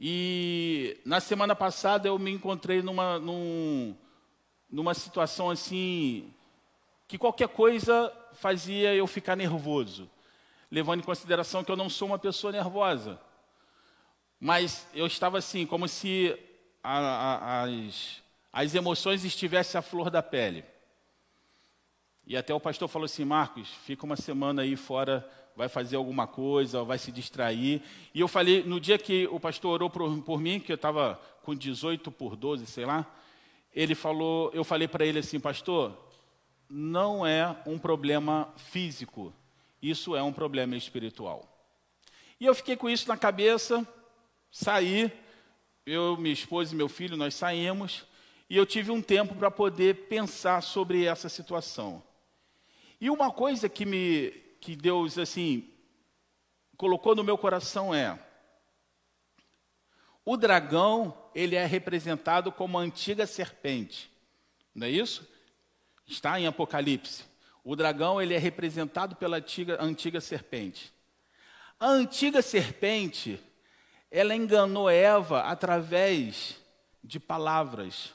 E 0.00 0.98
na 1.04 1.20
semana 1.20 1.54
passada 1.54 2.08
eu 2.08 2.18
me 2.18 2.30
encontrei 2.30 2.80
numa, 2.80 3.18
num, 3.18 3.94
numa 4.70 4.94
situação 4.94 5.50
assim 5.50 6.32
que 7.06 7.18
qualquer 7.18 7.48
coisa 7.48 8.10
fazia 8.34 8.94
eu 8.94 9.06
ficar 9.06 9.36
nervoso, 9.36 10.10
levando 10.70 11.00
em 11.00 11.04
consideração 11.04 11.64
que 11.64 11.70
eu 11.70 11.76
não 11.76 11.88
sou 11.88 12.08
uma 12.08 12.18
pessoa 12.18 12.52
nervosa. 12.52 13.20
Mas 14.38 14.86
eu 14.92 15.06
estava 15.06 15.38
assim, 15.38 15.64
como 15.64 15.88
se 15.88 16.38
a, 16.82 16.98
a, 16.98 17.62
as, 17.62 18.22
as 18.52 18.74
emoções 18.74 19.24
estivessem 19.24 19.78
à 19.78 19.82
flor 19.82 20.10
da 20.10 20.22
pele. 20.22 20.64
E 22.26 22.36
até 22.36 22.52
o 22.54 22.60
pastor 22.60 22.88
falou 22.88 23.06
assim: 23.06 23.24
Marcos, 23.24 23.68
fica 23.84 24.04
uma 24.04 24.16
semana 24.16 24.62
aí 24.62 24.76
fora, 24.76 25.28
vai 25.56 25.68
fazer 25.68 25.96
alguma 25.96 26.26
coisa, 26.26 26.82
vai 26.82 26.98
se 26.98 27.12
distrair. 27.12 27.82
E 28.14 28.20
eu 28.20 28.28
falei, 28.28 28.62
no 28.62 28.80
dia 28.80 28.98
que 28.98 29.26
o 29.28 29.38
pastor 29.38 29.74
orou 29.74 29.90
por, 29.90 30.22
por 30.22 30.40
mim, 30.40 30.58
que 30.58 30.72
eu 30.72 30.76
estava 30.76 31.20
com 31.42 31.54
18 31.54 32.10
por 32.10 32.36
12, 32.36 32.66
sei 32.66 32.84
lá, 32.84 33.06
ele 33.72 33.94
falou, 33.94 34.50
eu 34.54 34.64
falei 34.64 34.88
para 34.88 35.04
ele 35.04 35.18
assim, 35.18 35.38
pastor, 35.38 35.96
não 36.76 37.24
é 37.24 37.56
um 37.64 37.78
problema 37.78 38.52
físico, 38.56 39.32
isso 39.80 40.16
é 40.16 40.22
um 40.24 40.32
problema 40.32 40.76
espiritual. 40.76 41.48
E 42.40 42.46
eu 42.46 42.52
fiquei 42.52 42.74
com 42.74 42.90
isso 42.90 43.06
na 43.06 43.16
cabeça, 43.16 43.86
saí, 44.50 45.12
eu, 45.86 46.16
minha 46.16 46.32
esposa 46.32 46.74
e 46.74 46.76
meu 46.76 46.88
filho, 46.88 47.16
nós 47.16 47.36
saímos, 47.36 48.04
e 48.50 48.56
eu 48.56 48.66
tive 48.66 48.90
um 48.90 49.00
tempo 49.00 49.36
para 49.36 49.52
poder 49.52 50.08
pensar 50.08 50.64
sobre 50.64 51.04
essa 51.04 51.28
situação. 51.28 52.02
E 53.00 53.08
uma 53.08 53.30
coisa 53.30 53.68
que 53.68 53.86
me 53.86 54.30
que 54.60 54.74
Deus 54.74 55.16
assim 55.16 55.68
colocou 56.76 57.14
no 57.14 57.22
meu 57.22 57.38
coração 57.38 57.94
é 57.94 58.18
o 60.24 60.36
dragão, 60.36 61.16
ele 61.36 61.54
é 61.54 61.66
representado 61.66 62.50
como 62.50 62.78
a 62.78 62.82
antiga 62.82 63.28
serpente. 63.28 64.10
Não 64.74 64.88
é 64.88 64.90
isso? 64.90 65.33
Está 66.06 66.38
em 66.38 66.46
Apocalipse. 66.46 67.24
O 67.62 67.74
dragão, 67.74 68.20
ele 68.20 68.34
é 68.34 68.38
representado 68.38 69.16
pela 69.16 69.38
antiga, 69.38 69.78
antiga 69.80 70.20
serpente. 70.20 70.92
A 71.80 71.88
antiga 71.88 72.42
serpente, 72.42 73.40
ela 74.10 74.34
enganou 74.34 74.88
Eva 74.88 75.40
através 75.42 76.60
de 77.02 77.18
palavras. 77.18 78.14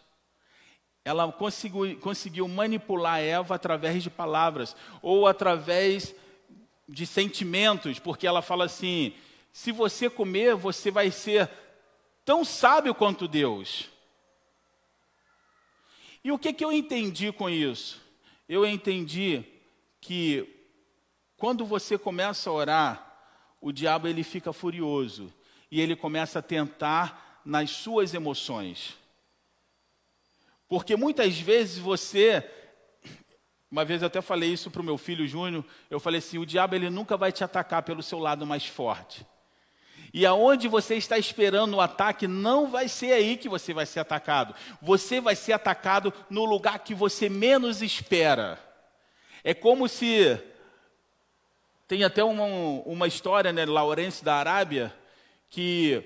Ela 1.04 1.32
conseguiu, 1.32 2.00
conseguiu 2.00 2.48
manipular 2.48 3.20
Eva 3.20 3.56
através 3.56 4.04
de 4.04 4.10
palavras 4.10 4.76
ou 5.02 5.28
através 5.28 6.16
de 6.88 7.06
sentimentos, 7.06 8.00
porque 8.00 8.28
ela 8.28 8.42
fala 8.42 8.66
assim: 8.66 9.14
se 9.52 9.72
você 9.72 10.10
comer, 10.10 10.56
você 10.56 10.92
vai 10.92 11.12
ser 11.12 11.50
tão 12.24 12.46
sábio 12.46 12.94
quanto 12.94 13.28
Deus. 13.28 13.90
E 16.24 16.32
o 16.32 16.40
que, 16.40 16.54
que 16.54 16.64
eu 16.64 16.72
entendi 16.72 17.32
com 17.32 17.50
isso? 17.50 18.02
Eu 18.48 18.66
entendi 18.66 19.44
que 20.02 20.48
quando 21.38 21.66
você 21.66 21.98
começa 21.98 22.50
a 22.50 22.54
orar, 22.54 23.10
o 23.62 23.72
diabo 23.72 24.08
ele 24.08 24.24
fica 24.24 24.52
furioso 24.52 25.34
e 25.72 25.80
ele 25.80 25.96
começa 25.96 26.40
a 26.40 26.42
tentar 26.42 27.42
nas 27.46 27.70
suas 27.70 28.14
emoções. 28.14 28.98
Porque 30.68 30.96
muitas 30.96 31.40
vezes 31.40 31.78
você, 31.78 32.48
uma 33.72 33.86
vez 33.86 34.02
eu 34.02 34.08
até 34.08 34.22
falei 34.22 34.52
isso 34.52 34.70
para 34.70 34.82
o 34.82 34.86
meu 34.86 34.98
filho 34.98 35.28
Júnior, 35.28 35.66
eu 35.90 36.00
falei 36.00 36.20
assim: 36.20 36.38
o 36.38 36.46
diabo 36.46 36.76
ele 36.76 36.90
nunca 36.90 37.18
vai 37.18 37.32
te 37.32 37.44
atacar 37.44 37.84
pelo 37.84 38.04
seu 38.04 38.20
lado 38.20 38.46
mais 38.46 38.66
forte. 38.66 39.26
E 40.14 40.26
aonde 40.26 40.68
você 40.68 40.96
está 40.96 41.18
esperando 41.18 41.76
o 41.76 41.82
ataque, 41.82 42.28
não 42.28 42.68
vai 42.68 42.88
ser 42.88 43.14
aí 43.14 43.38
que 43.38 43.48
você 43.48 43.74
vai 43.74 43.86
ser 43.86 44.00
atacado. 44.00 44.56
Você 44.82 45.22
vai 45.22 45.36
ser 45.36 45.54
atacado 45.54 46.14
no 46.30 46.46
lugar 46.46 46.80
que 46.80 46.96
você 46.96 47.30
menos 47.30 47.82
espera. 47.82 48.60
É 49.44 49.54
como 49.54 49.88
se. 49.88 50.40
Tem 51.88 52.04
até 52.04 52.24
uma, 52.24 52.46
uma 52.86 53.08
história, 53.08 53.52
né, 53.52 53.66
Laurence 53.66 54.24
da 54.24 54.36
Arábia, 54.36 54.94
que 55.50 56.04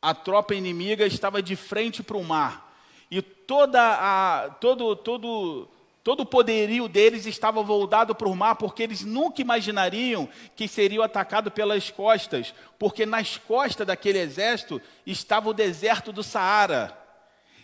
a 0.00 0.14
tropa 0.14 0.54
inimiga 0.54 1.06
estava 1.06 1.42
de 1.42 1.56
frente 1.56 2.02
para 2.02 2.16
o 2.16 2.24
mar. 2.24 2.66
E 3.10 3.22
toda 3.22 3.80
a, 3.80 4.50
todo, 4.60 4.94
todo, 4.96 5.68
Todo 6.06 6.20
o 6.20 6.24
poderio 6.24 6.86
deles 6.86 7.26
estava 7.26 7.60
voltado 7.64 8.14
para 8.14 8.28
o 8.28 8.36
mar, 8.36 8.54
porque 8.54 8.84
eles 8.84 9.02
nunca 9.02 9.42
imaginariam 9.42 10.28
que 10.54 10.68
seriam 10.68 11.02
atacados 11.02 11.52
pelas 11.52 11.90
costas, 11.90 12.54
porque 12.78 13.04
nas 13.04 13.38
costas 13.38 13.84
daquele 13.84 14.20
exército 14.20 14.80
estava 15.04 15.48
o 15.48 15.52
deserto 15.52 16.12
do 16.12 16.22
Saara. 16.22 16.96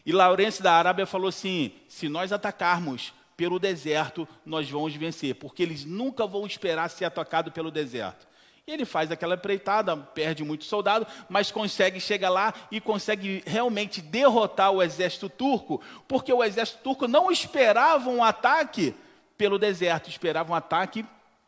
E 0.04 0.10
Laurence 0.12 0.60
da 0.60 0.72
Arábia 0.72 1.06
falou 1.06 1.28
assim: 1.28 1.70
se 1.86 2.08
nós 2.08 2.32
atacarmos 2.32 3.14
pelo 3.36 3.60
deserto, 3.60 4.26
nós 4.44 4.68
vamos 4.68 4.92
vencer, 4.96 5.36
porque 5.36 5.62
eles 5.62 5.84
nunca 5.84 6.26
vão 6.26 6.44
esperar 6.44 6.90
ser 6.90 7.04
atacados 7.04 7.52
pelo 7.52 7.70
deserto. 7.70 8.26
E 8.66 8.72
ele 8.72 8.84
faz 8.84 9.10
aquela 9.10 9.34
empreitada, 9.34 9.96
perde 9.96 10.44
muito 10.44 10.64
soldado, 10.64 11.04
mas 11.28 11.50
consegue 11.50 12.00
chegar 12.00 12.30
lá 12.30 12.54
e 12.70 12.80
consegue 12.80 13.42
realmente 13.44 14.00
derrotar 14.00 14.70
o 14.70 14.80
exército 14.80 15.28
turco, 15.28 15.82
porque 16.06 16.32
o 16.32 16.44
exército 16.44 16.78
turco 16.82 17.08
não 17.08 17.30
esperava 17.30 18.08
um 18.08 18.22
ataque 18.22 18.94
pelo 19.36 19.58
deserto, 19.58 20.08
esperava 20.08 20.52
um 20.52 20.54
ataque 20.54 21.04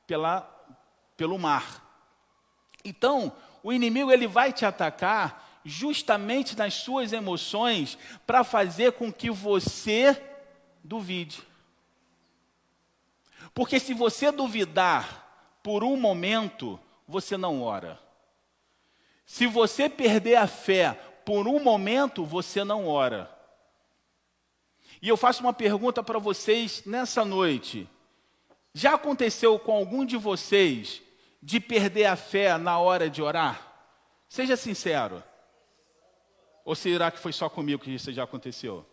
pela, 0.09 0.40
pelo 1.16 1.38
mar. 1.38 1.85
Então, 2.85 3.33
o 3.62 3.72
inimigo 3.72 4.11
ele 4.11 4.27
vai 4.27 4.53
te 4.53 4.66
atacar 4.66 5.61
justamente 5.64 6.57
nas 6.59 6.74
suas 6.74 7.12
emoções 7.12 7.96
para 8.27 8.42
fazer 8.42 8.92
com 8.92 9.12
que 9.12 9.31
você 9.31 10.20
duvide. 10.83 11.42
Porque 13.55 13.79
se 13.79 13.94
você 13.94 14.33
duvidar 14.33 15.57
por 15.62 15.85
um 15.85 15.96
momento, 15.96 16.79
você 17.07 17.37
não 17.37 17.62
ora. 17.62 18.01
Se 19.27 19.47
você 19.47 19.88
perder 19.88 20.37
a 20.37 20.47
fé 20.47 20.93
por 21.25 21.49
um 21.49 21.62
momento, 21.62 22.25
você 22.25 22.62
não 22.64 22.87
ora. 22.87 23.31
E 25.01 25.09
eu 25.09 25.17
faço 25.17 25.43
uma 25.43 25.53
pergunta 25.53 26.03
para 26.03 26.19
vocês 26.19 26.85
nessa 26.85 27.25
noite. 27.25 27.88
Já 28.73 28.95
aconteceu 28.95 29.59
com 29.59 29.73
algum 29.73 30.05
de 30.05 30.17
vocês 30.17 31.03
de 31.43 31.61
perder 31.61 32.07
a 32.07 32.17
fé 32.17 32.57
na 32.57 32.79
hora 32.79 33.09
de 33.09 33.23
orar? 33.23 33.73
Seja 34.29 34.57
sincero. 34.57 35.23
Ou 36.64 36.75
será 36.75 37.11
que 37.11 37.19
foi 37.19 37.33
só 37.33 37.49
comigo 37.49 37.83
que 37.83 37.95
isso 37.95 38.12
já 38.12 38.25
aconteceu? 38.25 38.85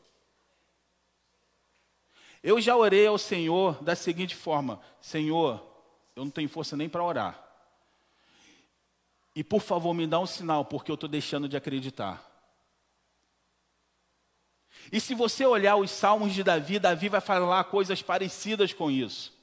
Eu 2.43 2.59
já 2.59 2.75
orei 2.75 3.07
ao 3.07 3.17
Senhor 3.17 3.81
da 3.83 3.95
seguinte 3.95 4.35
forma: 4.35 4.81
Senhor, 4.99 5.65
eu 6.15 6.25
não 6.25 6.31
tenho 6.31 6.49
força 6.49 6.75
nem 6.75 6.89
para 6.89 7.03
orar. 7.03 7.50
E 9.35 9.43
por 9.43 9.61
favor, 9.61 9.93
me 9.93 10.05
dá 10.05 10.19
um 10.19 10.25
sinal, 10.25 10.65
porque 10.65 10.91
eu 10.91 10.95
estou 10.95 11.09
deixando 11.09 11.47
de 11.47 11.55
acreditar. 11.55 12.29
E 14.91 14.99
se 14.99 15.13
você 15.13 15.45
olhar 15.45 15.75
os 15.75 15.91
salmos 15.91 16.33
de 16.33 16.43
Davi, 16.43 16.79
Davi 16.79 17.09
vai 17.09 17.21
falar 17.21 17.63
coisas 17.65 18.01
parecidas 18.01 18.73
com 18.73 18.89
isso. 18.89 19.33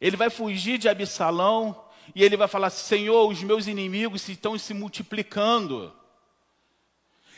Ele 0.00 0.16
vai 0.16 0.30
fugir 0.30 0.78
de 0.78 0.88
Absalão 0.88 1.84
e 2.14 2.22
ele 2.22 2.36
vai 2.36 2.48
falar: 2.48 2.70
Senhor, 2.70 3.28
os 3.28 3.42
meus 3.42 3.66
inimigos 3.66 4.28
estão 4.28 4.58
se 4.58 4.74
multiplicando. 4.74 5.94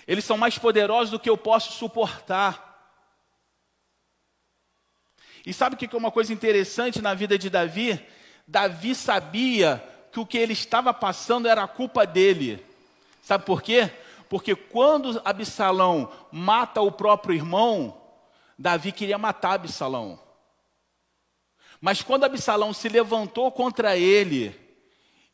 Eles 0.07 0.25
são 0.25 0.37
mais 0.37 0.59
poderosos 0.59 1.11
do 1.11 1.21
que 1.21 1.31
eu 1.31 1.37
posso 1.37 1.73
suportar. 1.73 2.71
E 5.45 5.53
sabe 5.53 5.75
o 5.75 5.79
que 5.79 5.93
é 5.93 5.99
uma 5.99 6.11
coisa 6.11 6.33
interessante 6.33 7.03
na 7.03 7.15
vida 7.15 7.37
de 7.37 7.51
Davi? 7.51 8.01
Davi 8.47 8.95
sabia 8.95 9.83
que 10.13 10.21
o 10.21 10.27
que 10.27 10.37
ele 10.37 10.53
estava 10.53 10.93
passando 10.93 11.49
era 11.49 11.63
a 11.63 11.69
culpa 11.69 12.07
dele. 12.07 12.65
Sabe 13.23 13.45
por 13.47 13.63
quê? 13.63 13.91
Porque 14.29 14.55
quando 14.55 15.21
Absalão 15.25 16.13
mata 16.31 16.81
o 16.83 16.93
próprio 16.93 17.35
irmão, 17.35 17.99
Davi 18.59 18.93
queria 18.93 19.17
matar 19.17 19.55
Absalão. 19.55 20.21
Mas 21.81 22.03
quando 22.03 22.25
Absalão 22.25 22.73
se 22.73 22.89
levantou 22.89 23.51
contra 23.51 23.97
ele, 23.97 24.55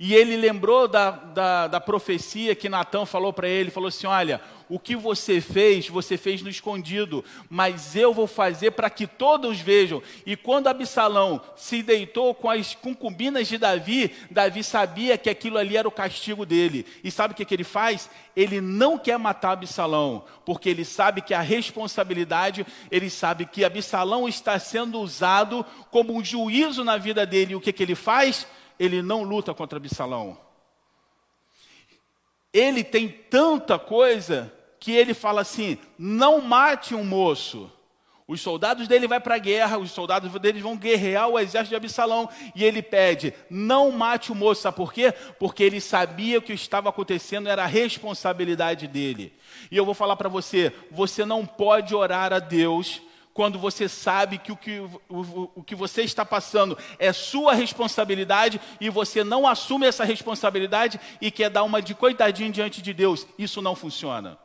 e 0.01 0.15
ele 0.15 0.37
lembrou 0.37 0.87
da, 0.87 1.11
da, 1.11 1.67
da 1.67 1.81
profecia 1.81 2.55
que 2.55 2.69
Natan 2.69 3.05
falou 3.05 3.33
para 3.33 3.49
ele, 3.49 3.69
falou 3.69 3.89
assim, 3.89 4.07
olha, 4.07 4.41
o 4.69 4.79
que 4.79 4.95
você 4.95 5.41
fez, 5.41 5.89
você 5.89 6.17
fez 6.17 6.41
no 6.41 6.49
escondido, 6.49 7.25
mas 7.51 7.97
eu 7.97 8.15
vou 8.15 8.29
fazer 8.29 8.73
para 8.73 8.89
que 8.91 9.09
todos 9.09 9.59
vejam. 9.59 10.01
E 10.25 10.37
quando 10.37 10.69
Absalão 10.69 11.41
se 11.57 11.83
deitou 11.83 12.33
com 12.33 12.49
as 12.49 12.77
concubinas 12.77 13.49
de 13.49 13.59
Davi, 13.59 14.15
Davi 14.31 14.63
sabia 14.63 15.19
que 15.19 15.29
aquilo 15.29 15.59
ali 15.59 15.77
era 15.77 15.89
o 15.89 15.93
castigo 15.93 16.47
dele. 16.47 16.87
E 17.03 17.11
sabe 17.11 17.33
o 17.33 17.37
que, 17.37 17.45
que 17.45 17.55
ele 17.55 17.65
faz? 17.65 18.09
Ele 18.37 18.61
não 18.61 18.99
quer 18.99 19.19
matar 19.19 19.53
Absalão, 19.53 20.25
porque 20.45 20.69
ele 20.69 20.85
sabe 20.85 21.23
que 21.23 21.35
a 21.35 21.41
responsabilidade, 21.41 22.65
ele 22.89 23.11
sabe 23.11 23.47
que 23.47 23.65
Absalão 23.65 24.29
está 24.29 24.61
sendo 24.61 25.01
usado 25.01 25.67
como 25.91 26.15
um 26.15 26.25
juízo 26.25 26.85
na 26.85 26.97
vida 26.97 27.27
dele. 27.27 27.55
E 27.55 27.57
o 27.57 27.61
que, 27.61 27.73
que 27.73 27.83
ele 27.83 27.97
faz? 27.97 28.47
Ele 28.79 29.03
não 29.03 29.23
luta 29.23 29.53
contra 29.53 29.79
Absalão. 29.79 30.39
Ele 32.53 32.83
tem 32.83 33.09
tanta 33.09 33.79
coisa 33.79 34.53
que 34.81 34.93
ele 34.93 35.15
fala 35.15 35.41
assim: 35.41 35.79
não 35.99 36.41
mate 36.41 36.95
um 36.95 37.05
moço. 37.05 37.71
Os 38.27 38.43
soldados 38.43 38.87
dele 38.87 39.09
vão 39.09 39.19
para 39.19 39.37
a 39.37 39.39
guerra, 39.39 39.79
os 39.79 39.91
soldados 39.91 40.31
dele 40.39 40.61
vão 40.61 40.77
guerrear 40.77 41.29
o 41.29 41.39
exército 41.39 41.71
de 41.71 41.77
Absalão. 41.77 42.29
E 42.55 42.63
ele 42.63 42.83
pede: 42.83 43.33
não 43.49 43.91
mate 43.91 44.31
o 44.31 44.35
moço. 44.35 44.63
Sabe 44.63 44.77
por 44.77 44.93
quê? 44.93 45.13
Porque 45.39 45.63
ele 45.63 45.81
sabia 45.81 46.39
que 46.41 46.53
o 46.53 46.57
que 46.57 46.63
estava 46.63 46.91
acontecendo 46.91 47.49
era 47.49 47.65
a 47.65 47.67
responsabilidade 47.67 48.87
dele. 48.87 49.33
E 49.71 49.77
eu 49.77 49.85
vou 49.85 49.95
falar 49.95 50.17
para 50.17 50.29
você: 50.29 50.73
você 50.91 51.25
não 51.25 51.47
pode 51.47 51.95
orar 51.95 52.33
a 52.33 52.39
Deus 52.39 53.01
quando 53.39 53.57
você 53.57 53.89
sabe 53.89 54.37
que 54.37 54.51
o 54.51 54.57
que, 54.57 54.81
o, 55.09 55.53
o 55.55 55.63
que 55.63 55.77
você 55.77 56.03
está 56.03 56.25
passando 56.25 56.77
é 56.99 57.13
sua 57.13 57.55
responsabilidade 57.55 58.61
e 58.81 58.91
você 58.91 59.23
não 59.23 59.47
assume 59.47 59.87
essa 59.87 60.03
responsabilidade 60.03 60.99
e 61.21 61.31
quer 61.31 61.49
dar 61.49 61.63
uma 61.63 61.81
de 61.81 61.95
coitadinho 61.95 62.51
diante 62.51 62.83
de 62.83 62.93
Deus. 62.93 63.29
Isso 63.39 63.63
não 63.63 63.77
funciona. 63.77 64.37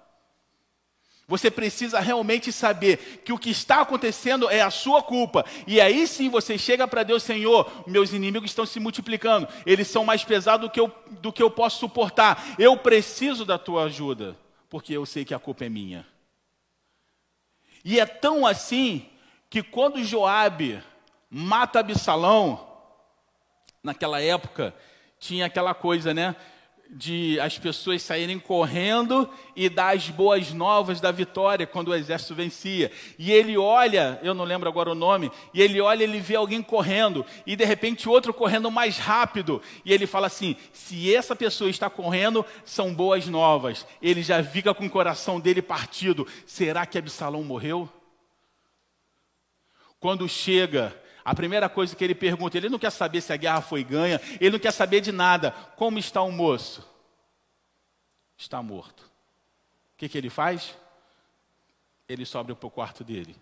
Você 1.27 1.49
precisa 1.49 1.99
realmente 1.99 2.51
saber 2.51 3.23
que 3.25 3.33
o 3.33 3.37
que 3.39 3.49
está 3.49 3.81
acontecendo 3.81 4.47
é 4.47 4.61
a 4.61 4.69
sua 4.69 5.01
culpa. 5.01 5.43
E 5.65 5.81
aí 5.81 6.05
sim 6.05 6.29
você 6.29 6.55
chega 6.55 6.87
para 6.87 7.01
Deus, 7.01 7.23
Senhor, 7.23 7.71
meus 7.87 8.13
inimigos 8.13 8.51
estão 8.51 8.63
se 8.63 8.79
multiplicando, 8.79 9.47
eles 9.65 9.87
são 9.87 10.05
mais 10.05 10.23
pesados 10.23 10.67
do 10.67 10.71
que, 10.71 10.79
eu, 10.79 10.91
do 11.19 11.33
que 11.33 11.41
eu 11.41 11.49
posso 11.49 11.79
suportar. 11.79 12.53
Eu 12.59 12.77
preciso 12.77 13.43
da 13.43 13.57
tua 13.57 13.85
ajuda, 13.85 14.37
porque 14.69 14.93
eu 14.93 15.03
sei 15.03 15.25
que 15.25 15.33
a 15.33 15.39
culpa 15.39 15.65
é 15.65 15.69
minha. 15.69 16.12
E 17.83 17.99
é 17.99 18.05
tão 18.05 18.45
assim 18.45 19.09
que 19.49 19.61
quando 19.61 20.03
Joabe 20.03 20.81
mata 21.29 21.79
Absalão, 21.79 22.67
naquela 23.83 24.21
época 24.21 24.73
tinha 25.19 25.45
aquela 25.45 25.73
coisa, 25.73 26.13
né? 26.13 26.35
De 26.95 27.39
as 27.39 27.57
pessoas 27.57 28.01
saírem 28.01 28.37
correndo 28.37 29.27
e 29.55 29.67
dar 29.67 29.95
as 29.95 30.09
boas 30.09 30.53
novas 30.53 31.01
da 31.01 31.11
vitória 31.11 31.65
quando 31.65 31.89
o 31.89 31.95
exército 31.95 32.35
vencia. 32.35 32.91
E 33.17 33.31
ele 33.31 33.57
olha, 33.57 34.19
eu 34.21 34.33
não 34.33 34.43
lembro 34.43 34.69
agora 34.69 34.91
o 34.91 34.95
nome, 34.95 35.31
e 35.53 35.61
ele 35.61 35.81
olha, 35.81 36.03
ele 36.03 36.19
vê 36.19 36.35
alguém 36.35 36.61
correndo, 36.61 37.25
e 37.45 37.55
de 37.55 37.65
repente 37.65 38.07
outro 38.07 38.33
correndo 38.33 38.69
mais 38.69 38.97
rápido, 38.97 39.61
e 39.83 39.91
ele 39.91 40.05
fala 40.05 40.27
assim: 40.27 40.55
se 40.71 41.13
essa 41.13 41.35
pessoa 41.35 41.69
está 41.69 41.89
correndo, 41.89 42.45
são 42.63 42.93
boas 42.93 43.27
novas. 43.27 43.85
Ele 44.01 44.21
já 44.21 44.43
fica 44.43 44.73
com 44.73 44.85
o 44.85 44.89
coração 44.89 45.39
dele 45.39 45.61
partido. 45.61 46.27
Será 46.45 46.85
que 46.85 46.97
Absalão 46.97 47.43
morreu? 47.43 47.89
Quando 49.99 50.27
chega 50.27 50.95
a 51.25 51.33
primeira 51.33 51.69
coisa 51.69 51.95
que 51.95 52.03
ele 52.03 52.15
pergunta, 52.15 52.57
ele 52.57 52.69
não 52.69 52.79
quer 52.79 52.91
saber 52.91 53.21
se 53.21 53.31
a 53.31 53.37
guerra 53.37 53.61
foi 53.61 53.83
ganha, 53.83 54.19
ele 54.39 54.51
não 54.51 54.59
quer 54.59 54.71
saber 54.71 54.99
de 54.99 55.11
nada. 55.11 55.51
Como 55.75 55.97
está 55.97 56.21
o 56.21 56.31
moço? 56.31 56.85
Está 58.37 58.61
morto. 58.61 59.01
O 59.01 59.97
que, 59.97 60.09
que 60.09 60.17
ele 60.17 60.29
faz? 60.29 60.75
Ele 62.09 62.25
sobe 62.25 62.53
para 62.53 62.67
o 62.67 62.71
quarto 62.71 63.03
dele. 63.03 63.35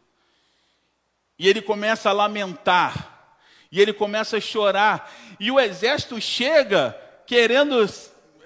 E 1.39 1.47
ele 1.47 1.61
começa 1.61 2.09
a 2.09 2.13
lamentar. 2.13 3.35
E 3.71 3.81
ele 3.81 3.93
começa 3.93 4.37
a 4.37 4.41
chorar. 4.41 5.11
E 5.39 5.49
o 5.49 5.59
exército 5.59 6.21
chega 6.21 6.95
querendo, 7.25 7.83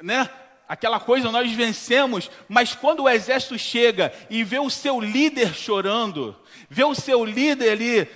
né? 0.02 0.30
Aquela 0.68 1.00
coisa 1.00 1.32
nós 1.32 1.52
vencemos, 1.52 2.32
mas 2.48 2.74
quando 2.74 3.04
o 3.04 3.10
exército 3.10 3.60
chega 3.60 4.12
e 4.30 4.44
vê 4.44 4.58
o 4.60 4.70
seu 4.70 5.00
líder 5.00 5.54
chorando, 5.54 6.36
vê 6.70 6.84
o 6.84 6.96
seu 6.96 7.24
líder 7.24 7.72
ali 7.72 8.10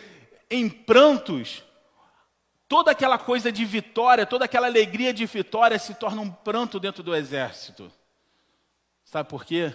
em 0.49 0.69
prantos, 0.69 1.63
toda 2.67 2.91
aquela 2.91 3.17
coisa 3.17 3.51
de 3.51 3.65
vitória, 3.65 4.25
toda 4.25 4.45
aquela 4.45 4.67
alegria 4.67 5.13
de 5.13 5.25
vitória 5.25 5.77
se 5.77 5.93
torna 5.93 6.21
um 6.21 6.31
pranto 6.31 6.79
dentro 6.79 7.03
do 7.03 7.15
exército. 7.15 7.91
Sabe 9.03 9.27
por 9.29 9.45
quê? 9.45 9.73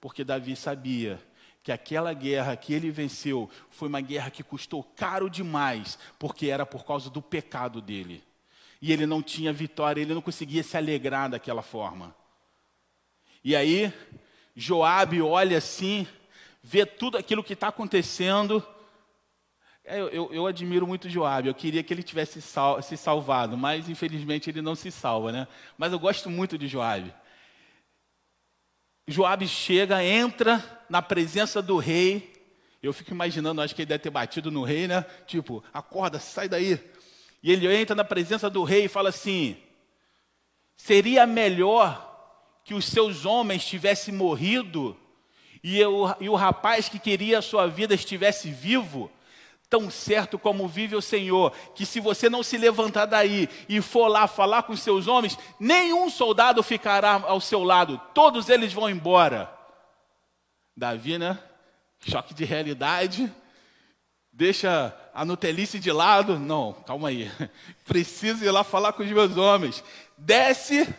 Porque 0.00 0.24
Davi 0.24 0.56
sabia 0.56 1.20
que 1.62 1.70
aquela 1.70 2.12
guerra 2.14 2.56
que 2.56 2.72
ele 2.72 2.90
venceu 2.90 3.50
foi 3.70 3.88
uma 3.88 4.00
guerra 4.00 4.30
que 4.30 4.42
custou 4.42 4.82
caro 4.82 5.28
demais, 5.28 5.98
porque 6.18 6.46
era 6.48 6.64
por 6.64 6.84
causa 6.84 7.10
do 7.10 7.20
pecado 7.20 7.82
dele. 7.82 8.24
E 8.80 8.92
ele 8.92 9.04
não 9.04 9.22
tinha 9.22 9.52
vitória, 9.52 10.00
ele 10.00 10.14
não 10.14 10.22
conseguia 10.22 10.62
se 10.62 10.76
alegrar 10.76 11.28
daquela 11.28 11.60
forma. 11.60 12.14
E 13.44 13.54
aí, 13.54 13.92
Joabe 14.56 15.20
olha 15.20 15.58
assim, 15.58 16.06
vê 16.62 16.86
tudo 16.86 17.18
aquilo 17.18 17.44
que 17.44 17.52
está 17.52 17.68
acontecendo, 17.68 18.66
eu, 19.98 20.08
eu, 20.08 20.32
eu, 20.32 20.46
admiro 20.46 20.86
muito 20.86 21.08
Joab, 21.08 21.48
eu 21.48 21.54
queria 21.54 21.82
que 21.82 21.92
ele 21.92 22.02
tivesse 22.02 22.40
sal, 22.40 22.80
se 22.82 22.96
salvado, 22.96 23.56
mas 23.56 23.88
infelizmente 23.88 24.50
ele 24.50 24.62
não 24.62 24.74
se 24.74 24.90
salva, 24.90 25.32
né? 25.32 25.48
Mas 25.76 25.92
eu 25.92 25.98
gosto 25.98 26.28
muito 26.28 26.58
de 26.58 26.68
Joab. 26.68 27.12
Joab 29.06 29.46
chega, 29.48 30.04
entra 30.04 30.62
na 30.88 31.02
presença 31.02 31.60
do 31.60 31.78
rei. 31.78 32.32
Eu 32.82 32.92
fico 32.92 33.10
imaginando, 33.10 33.60
acho 33.60 33.74
que 33.74 33.82
ele 33.82 33.88
deve 33.88 34.02
ter 34.02 34.10
batido 34.10 34.50
no 34.50 34.62
rei, 34.62 34.86
né? 34.86 35.04
Tipo, 35.26 35.62
acorda, 35.72 36.18
sai 36.18 36.48
daí. 36.48 36.78
E 37.42 37.50
ele 37.50 37.66
entra 37.74 37.96
na 37.96 38.04
presença 38.04 38.48
do 38.48 38.62
rei 38.62 38.84
e 38.84 38.88
fala 38.88 39.08
assim: 39.08 39.56
seria 40.76 41.26
melhor 41.26 42.06
que 42.64 42.74
os 42.74 42.84
seus 42.84 43.24
homens 43.24 43.64
tivessem 43.64 44.14
morrido 44.14 44.96
e, 45.62 45.78
eu, 45.78 46.14
e 46.20 46.28
o 46.28 46.34
rapaz 46.34 46.88
que 46.88 46.98
queria 46.98 47.38
a 47.38 47.42
sua 47.42 47.66
vida 47.66 47.94
estivesse 47.94 48.50
vivo 48.50 49.10
tão 49.70 49.88
certo 49.88 50.36
como 50.36 50.66
vive 50.66 50.96
o 50.96 51.00
Senhor, 51.00 51.52
que 51.74 51.86
se 51.86 52.00
você 52.00 52.28
não 52.28 52.42
se 52.42 52.58
levantar 52.58 53.06
daí 53.06 53.48
e 53.68 53.80
for 53.80 54.08
lá 54.08 54.26
falar 54.26 54.64
com 54.64 54.76
seus 54.76 55.06
homens, 55.06 55.38
nenhum 55.60 56.10
soldado 56.10 56.60
ficará 56.60 57.22
ao 57.24 57.40
seu 57.40 57.62
lado, 57.62 57.98
todos 58.12 58.48
eles 58.48 58.72
vão 58.72 58.90
embora. 58.90 59.48
Davi, 60.76 61.16
né? 61.16 61.38
Choque 62.00 62.34
de 62.34 62.44
realidade. 62.44 63.32
Deixa 64.32 64.96
a 65.14 65.24
Nutelice 65.24 65.78
de 65.78 65.92
lado. 65.92 66.38
Não, 66.38 66.72
calma 66.72 67.08
aí. 67.08 67.30
Preciso 67.84 68.44
ir 68.44 68.50
lá 68.50 68.64
falar 68.64 68.92
com 68.92 69.02
os 69.02 69.10
meus 69.10 69.36
homens. 69.36 69.84
Desce 70.16 70.92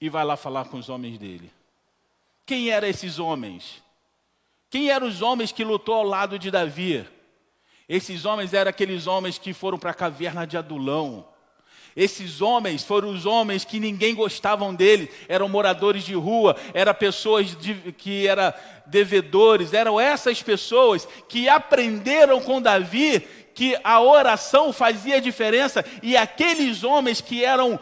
e 0.00 0.08
vai 0.08 0.24
lá 0.24 0.36
falar 0.36 0.64
com 0.66 0.78
os 0.78 0.88
homens 0.88 1.18
dele. 1.18 1.52
Quem 2.46 2.70
eram 2.70 2.88
esses 2.88 3.18
homens? 3.18 3.82
Quem 4.70 4.90
eram 4.90 5.06
os 5.06 5.22
homens 5.22 5.52
que 5.52 5.62
lutou 5.62 5.94
ao 5.94 6.02
lado 6.02 6.38
de 6.38 6.50
Davi? 6.50 7.06
Esses 7.88 8.24
homens 8.24 8.54
eram 8.54 8.70
aqueles 8.70 9.06
homens 9.06 9.38
que 9.38 9.52
foram 9.52 9.78
para 9.78 9.90
a 9.90 9.94
caverna 9.94 10.46
de 10.46 10.56
Adulão. 10.56 11.26
Esses 11.96 12.42
homens 12.42 12.82
foram 12.82 13.10
os 13.10 13.24
homens 13.24 13.64
que 13.64 13.78
ninguém 13.78 14.14
gostavam 14.14 14.74
dele, 14.74 15.08
eram 15.28 15.48
moradores 15.48 16.02
de 16.02 16.14
rua, 16.14 16.56
eram 16.72 16.92
pessoas 16.92 17.56
de, 17.56 17.92
que 17.92 18.26
eram 18.26 18.52
devedores, 18.86 19.72
eram 19.72 20.00
essas 20.00 20.42
pessoas 20.42 21.06
que 21.28 21.48
aprenderam 21.48 22.40
com 22.40 22.60
Davi 22.60 23.20
que 23.54 23.78
a 23.84 24.00
oração 24.00 24.72
fazia 24.72 25.20
diferença 25.20 25.84
e 26.02 26.16
aqueles 26.16 26.82
homens 26.82 27.20
que 27.20 27.44
eram 27.44 27.78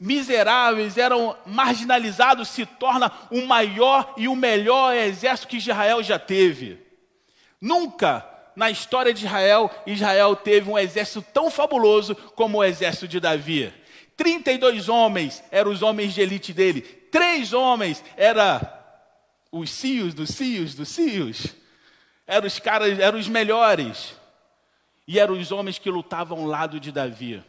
miseráveis, 0.00 0.98
eram 0.98 1.36
marginalizados, 1.46 2.48
se 2.48 2.66
torna 2.66 3.12
o 3.30 3.46
maior 3.46 4.14
e 4.16 4.26
o 4.26 4.34
melhor 4.34 4.92
exército 4.96 5.46
que 5.46 5.58
Israel 5.58 6.02
já 6.02 6.18
teve. 6.18 6.80
Nunca 7.60 8.33
na 8.56 8.70
história 8.70 9.12
de 9.12 9.24
Israel, 9.24 9.70
Israel 9.86 10.36
teve 10.36 10.70
um 10.70 10.78
exército 10.78 11.22
tão 11.32 11.50
fabuloso 11.50 12.14
como 12.34 12.58
o 12.58 12.64
exército 12.64 13.08
de 13.08 13.20
Davi. 13.20 13.72
32 14.16 14.88
homens 14.88 15.42
eram 15.50 15.70
os 15.70 15.82
homens 15.82 16.14
de 16.14 16.20
elite 16.20 16.52
dele. 16.52 16.82
Três 16.82 17.52
homens 17.52 18.02
eram 18.16 18.60
os 19.50 19.70
cios 19.70 20.14
dos 20.14 20.30
cios 20.30 20.74
dos 20.74 20.88
cios. 20.88 21.54
Eram 22.26 22.46
os 22.46 22.58
caras, 22.58 22.98
eram 22.98 23.18
os 23.18 23.28
melhores. 23.28 24.14
E 25.06 25.18
eram 25.18 25.34
os 25.34 25.52
homens 25.52 25.78
que 25.78 25.90
lutavam 25.90 26.38
ao 26.38 26.46
lado 26.46 26.80
de 26.80 26.90
Davi. 26.90 27.42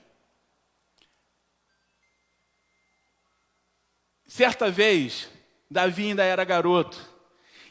Certa 4.28 4.70
vez, 4.70 5.30
Davi 5.70 6.08
ainda 6.08 6.24
era 6.24 6.44
garoto. 6.44 7.15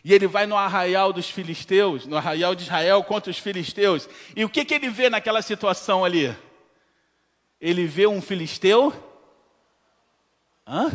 E 0.05 0.12
ele 0.12 0.27
vai 0.27 0.47
no 0.47 0.55
arraial 0.55 1.14
dos 1.14 1.31
filisteus, 1.31 2.05
no 2.05 2.19
arraial 2.19 2.55
de 2.55 2.64
Israel 2.64 3.03
contra 3.03 3.31
os 3.31 3.38
filisteus. 3.38 4.07
E 4.37 4.45
o 4.45 4.51
que, 4.51 4.62
que 4.62 4.75
ele 4.75 4.90
vê 4.90 5.09
naquela 5.09 5.40
situação 5.40 6.05
ali? 6.05 6.37
Ele 7.59 7.87
vê 7.87 8.07
um 8.07 8.21
filisteu 8.21 8.93
hã? 10.67 10.90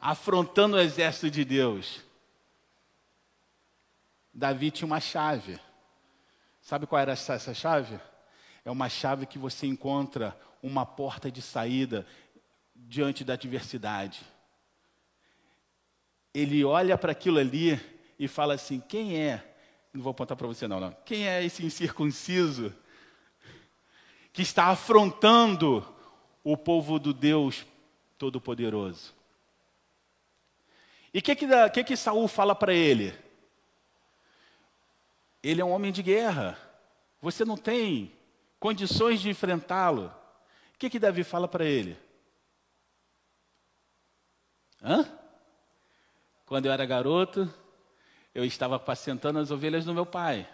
afrontando 0.00 0.76
o 0.76 0.80
exército 0.80 1.30
de 1.30 1.44
Deus. 1.44 2.02
Davi 4.32 4.72
tinha 4.72 4.86
uma 4.86 5.00
chave. 5.00 5.60
Sabe 6.60 6.88
qual 6.88 7.00
era 7.00 7.12
essa 7.12 7.54
chave? 7.54 8.00
É 8.64 8.70
uma 8.72 8.88
chave 8.88 9.24
que 9.24 9.38
você 9.38 9.68
encontra 9.68 10.36
uma 10.60 10.84
porta 10.84 11.30
de 11.30 11.40
saída 11.40 12.04
diante 12.74 13.22
da 13.22 13.34
adversidade 13.34 14.33
ele 16.34 16.64
olha 16.64 16.98
para 16.98 17.12
aquilo 17.12 17.38
ali 17.38 17.80
e 18.18 18.26
fala 18.26 18.54
assim: 18.54 18.80
quem 18.80 19.16
é? 19.16 19.54
Não 19.92 20.02
vou 20.02 20.10
apontar 20.10 20.36
para 20.36 20.48
você, 20.48 20.66
não, 20.66 20.80
não. 20.80 20.92
Quem 21.04 21.28
é 21.28 21.44
esse 21.44 21.64
incircunciso 21.64 22.74
que 24.32 24.42
está 24.42 24.66
afrontando 24.66 25.86
o 26.42 26.56
povo 26.56 26.98
do 26.98 27.14
Deus 27.14 27.64
Todo-Poderoso? 28.18 29.14
E 31.12 31.20
o 31.20 31.22
que, 31.22 31.36
que, 31.36 31.46
que, 31.72 31.84
que 31.84 31.96
Saul 31.96 32.26
fala 32.26 32.56
para 32.56 32.74
ele? 32.74 33.14
Ele 35.40 35.60
é 35.60 35.64
um 35.64 35.70
homem 35.70 35.92
de 35.92 36.02
guerra. 36.02 36.58
Você 37.20 37.44
não 37.44 37.56
tem 37.56 38.10
condições 38.58 39.20
de 39.20 39.28
enfrentá-lo. 39.30 40.12
O 40.74 40.78
que, 40.78 40.90
que 40.90 40.98
Davi 40.98 41.22
fala 41.22 41.46
para 41.46 41.64
ele? 41.64 41.96
Hã? 44.82 45.08
Quando 46.46 46.66
eu 46.66 46.72
era 46.72 46.84
garoto, 46.84 47.52
eu 48.34 48.44
estava 48.44 48.76
apacentando 48.76 49.38
as 49.38 49.50
ovelhas 49.50 49.84
do 49.84 49.94
meu 49.94 50.04
pai. 50.04 50.48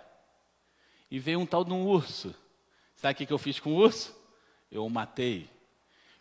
E 1.10 1.18
veio 1.18 1.40
um 1.40 1.46
tal 1.46 1.64
de 1.64 1.72
um 1.72 1.86
urso. 1.86 2.34
Sabe 2.94 3.14
o 3.14 3.26
que, 3.26 3.32
eu 3.32 3.38
fiz 3.38 3.58
com 3.58 3.72
o 3.72 3.76
urso? 3.76 4.14
Eu 4.70 4.84
o 4.84 4.90
matei. 4.90 5.50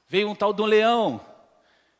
Veio 0.07 0.29
um 0.29 0.35
tal 0.35 0.53
de 0.53 0.61
um 0.61 0.65
leão. 0.65 1.23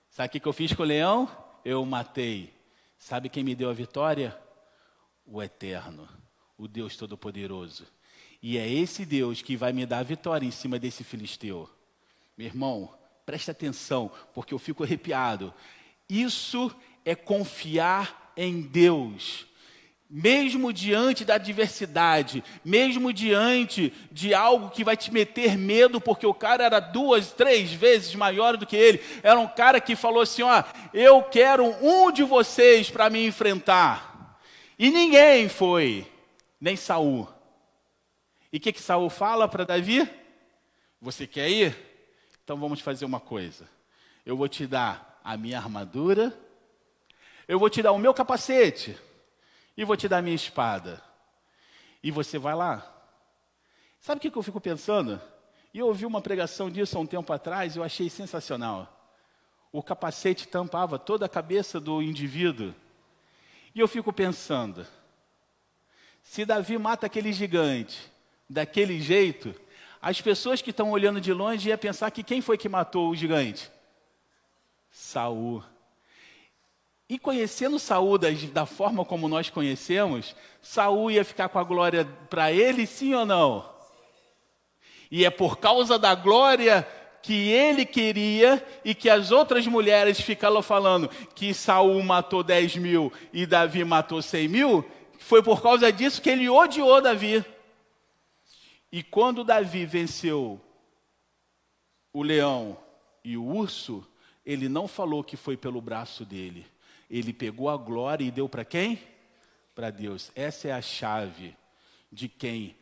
Sabe 0.10 0.30
o 0.30 0.42
que, 0.42 0.48
eu 0.48 0.54
fiz 0.54 0.74
com 0.74 0.84
o 0.84 0.86
leão? 0.86 1.30
Eu 1.64 1.84
o 1.84 1.86
matei. 1.86 2.54
Sabe 2.98 3.30
quem 3.30 3.44
me 3.44 3.54
deu 3.54 3.70
a 3.70 3.74
vitória? 3.74 4.36
O 5.26 5.44
Eterno, 5.44 6.10
o 6.58 6.68
Deus 6.68 6.98
Todo-Poderoso. 6.98 7.86
E 8.42 8.58
é 8.58 8.68
esse 8.68 9.06
Deus 9.06 9.42
que 9.42 9.56
vai 9.56 9.72
me 9.72 9.86
dar 9.86 10.00
a 10.00 10.04
vitória 10.04 10.46
em 10.46 10.52
cima 10.52 10.80
desse 10.80 11.04
filisteu. 11.04 11.70
Meu 12.38 12.48
irmão, 12.48 12.98
preste 13.26 13.52
atenção, 13.52 14.12
porque 14.34 14.54
eu 14.54 14.60
fico 14.60 14.84
arrepiado. 14.84 15.54
Isso 16.10 16.76
é 17.06 17.16
confiar 17.16 18.32
em 18.36 18.62
Deus. 18.62 19.48
mesmo 20.12 20.74
diante 20.74 21.24
da 21.24 21.36
adversidade, 21.36 22.44
mesmo 22.66 23.14
diante 23.14 23.94
de 24.12 24.34
algo 24.34 24.72
que 24.72 24.84
vai 24.84 24.98
te 24.98 25.14
meter 25.14 25.56
medo, 25.56 26.02
porque 26.02 26.26
o 26.26 26.34
cara 26.34 26.64
era 26.64 26.80
duas, 26.80 27.32
três 27.32 27.72
vezes 27.72 28.16
maior 28.16 28.58
do 28.58 28.66
que 28.66 28.76
ele, 28.76 29.04
era 29.22 29.40
um 29.40 29.48
cara 29.48 29.80
que 29.80 29.96
falou 29.96 30.24
assim: 30.24 30.42
Ó, 30.42 30.64
eu 30.96 31.22
quero 31.22 31.64
um 31.80 32.12
de 32.12 32.24
vocês 32.24 32.90
para 32.90 33.08
me 33.08 33.24
enfrentar. 33.28 34.40
E 34.80 34.90
ninguém 34.90 35.48
foi, 35.48 36.08
nem 36.60 36.76
Saul. 36.76 37.28
E 38.52 38.58
o 38.58 38.60
que, 38.60 38.74
que 38.74 38.82
Saul 38.82 39.12
fala 39.12 39.48
para 39.48 39.64
Davi? 39.64 40.10
Você 41.00 41.28
quer 41.28 41.50
ir? 41.50 41.78
Então 42.44 42.58
vamos 42.58 42.82
fazer 42.82 43.06
uma 43.06 43.20
coisa. 43.20 43.70
Eu 44.26 44.36
vou 44.36 44.48
te 44.48 44.66
dar 44.66 45.20
a 45.24 45.38
minha 45.38 45.58
armadura, 45.58 46.36
eu 47.50 47.58
vou 47.58 47.68
te 47.68 47.82
dar 47.82 47.94
o 47.94 47.98
meu 47.98 48.14
capacete 48.14 48.96
e 49.76 49.84
vou 49.84 49.98
te 49.98 50.08
dar 50.08 50.22
minha 50.22 50.36
espada. 50.36 51.02
E 52.04 52.12
você 52.12 52.38
vai 52.38 52.54
lá. 52.54 52.88
Sabe 54.00 54.20
o 54.20 54.32
que 54.32 54.38
eu 54.38 54.44
fico 54.44 54.62
pensando? 54.62 55.20
E 55.74 55.80
eu 55.80 55.88
ouvi 55.88 56.06
uma 56.06 56.22
pregação 56.22 56.70
disso 56.70 56.96
há 56.96 57.02
um 57.02 57.08
tempo 57.08 57.34
atrás 57.34 57.76
e 57.76 57.80
eu 57.80 57.84
achei 57.84 58.08
sensacional. 58.08 59.12
O 59.72 59.82
capacete 59.82 60.48
tampava 60.48 61.00
toda 61.00 61.26
a 61.26 61.30
cabeça 61.30 61.80
do 61.80 62.04
indivíduo. 62.04 62.72
E 63.74 63.80
eu 63.80 63.88
fico 63.88 64.14
pensando: 64.14 64.86
se 66.22 66.46
Davi 66.46 66.78
mata 66.78 67.08
aquele 67.08 67.34
gigante 67.34 68.12
daquele 68.48 69.02
jeito, 69.02 69.56
as 70.00 70.22
pessoas 70.22 70.62
que 70.62 70.70
estão 70.70 70.92
olhando 70.92 71.20
de 71.20 71.34
longe 71.34 71.70
iam 71.70 71.78
pensar 71.80 72.12
que 72.12 72.22
quem 72.22 72.42
foi 72.42 72.60
que 72.60 72.70
matou 72.70 73.10
o 73.10 73.16
gigante? 73.16 73.72
Saul. 74.92 75.64
E 77.10 77.18
conhecendo 77.18 77.80
Saul 77.80 78.20
da, 78.20 78.28
da, 78.54 78.68
forma 78.68 79.04
como 79.04 79.28
nós 79.28 79.50
conhecemos, 79.50 80.36
Saul 80.62 81.10
ia 81.10 81.26
ficar 81.26 81.50
com 81.50 81.58
a 81.58 81.64
glória 81.64 82.06
para 82.30 82.52
ele, 82.52 82.86
sim 82.86 83.16
ou 83.16 83.26
não? 83.26 83.68
E 85.10 85.26
é 85.26 85.32
por 85.32 85.58
causa 85.58 85.98
da 85.98 86.14
glória 86.14 86.88
que 87.24 87.50
ele 87.50 87.84
queria 87.84 88.64
e 88.86 88.94
que 88.94 89.10
as 89.10 89.32
outras 89.32 89.66
mulheres 89.66 90.22
ficaram 90.22 90.62
falando 90.62 91.10
que 91.34 91.52
Saul 91.52 92.02
matou 92.04 92.44
10 92.44 92.76
mil 92.76 93.12
e 93.34 93.48
Davi 93.48 93.84
matou 93.84 94.22
100 94.22 94.48
mil, 94.48 94.86
foi 95.18 95.42
por 95.42 95.64
causa 95.64 95.92
disso 95.92 96.22
que 96.22 96.30
ele 96.30 96.48
odiou 96.48 97.02
Davi. 97.02 97.44
E 98.92 99.02
quando 99.02 99.44
Davi 99.44 99.84
venceu 99.84 100.62
o 102.14 102.22
leão 102.22 102.78
e 103.24 103.36
o 103.36 103.44
urso, 103.44 104.06
ele 104.46 104.70
não 104.70 104.88
falou 104.88 105.24
que 105.24 105.36
foi 105.36 105.58
pelo 105.58 105.82
braço 105.82 106.24
dele 106.24 106.68
ele 107.10 107.34
pegou 107.34 107.70
a 107.70 107.78
glória 107.78 108.24
e 108.24 108.32
deu 108.32 108.48
para 108.48 108.64
quem? 108.64 109.00
Para 109.74 109.90
Deus. 109.90 110.32
Essa 110.36 110.68
é 110.68 110.72
a 110.72 110.82
chave 110.82 111.56
de 112.12 112.28
quem 112.28 112.76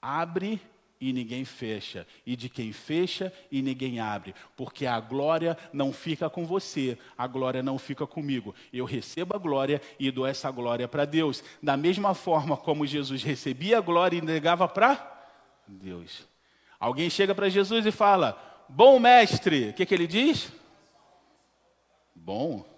abre 0.00 0.60
e 1.00 1.12
ninguém 1.12 1.44
fecha, 1.44 2.06
e 2.26 2.34
de 2.34 2.48
quem 2.48 2.72
fecha 2.72 3.32
e 3.52 3.62
ninguém 3.62 4.00
abre, 4.00 4.34
porque 4.56 4.84
a 4.84 4.98
glória 4.98 5.56
não 5.72 5.92
fica 5.92 6.28
com 6.28 6.44
você, 6.44 6.98
a 7.16 7.26
glória 7.26 7.62
não 7.62 7.78
fica 7.78 8.06
comigo. 8.06 8.54
Eu 8.72 8.84
recebo 8.84 9.34
a 9.34 9.38
glória 9.38 9.80
e 9.98 10.10
dou 10.10 10.26
essa 10.26 10.50
glória 10.50 10.88
para 10.88 11.04
Deus, 11.04 11.42
da 11.62 11.76
mesma 11.76 12.14
forma 12.14 12.56
como 12.56 12.86
Jesus 12.86 13.22
recebia 13.22 13.78
a 13.78 13.80
glória 13.80 14.18
e 14.18 14.22
negava 14.22 14.66
para 14.66 15.28
Deus. 15.68 16.26
Alguém 16.80 17.08
chega 17.08 17.34
para 17.34 17.48
Jesus 17.48 17.86
e 17.86 17.92
fala: 17.92 18.66
Bom 18.68 18.98
mestre, 18.98 19.70
o 19.70 19.74
que, 19.74 19.86
que 19.86 19.94
ele 19.94 20.06
diz? 20.06 20.52
Bom. 22.14 22.77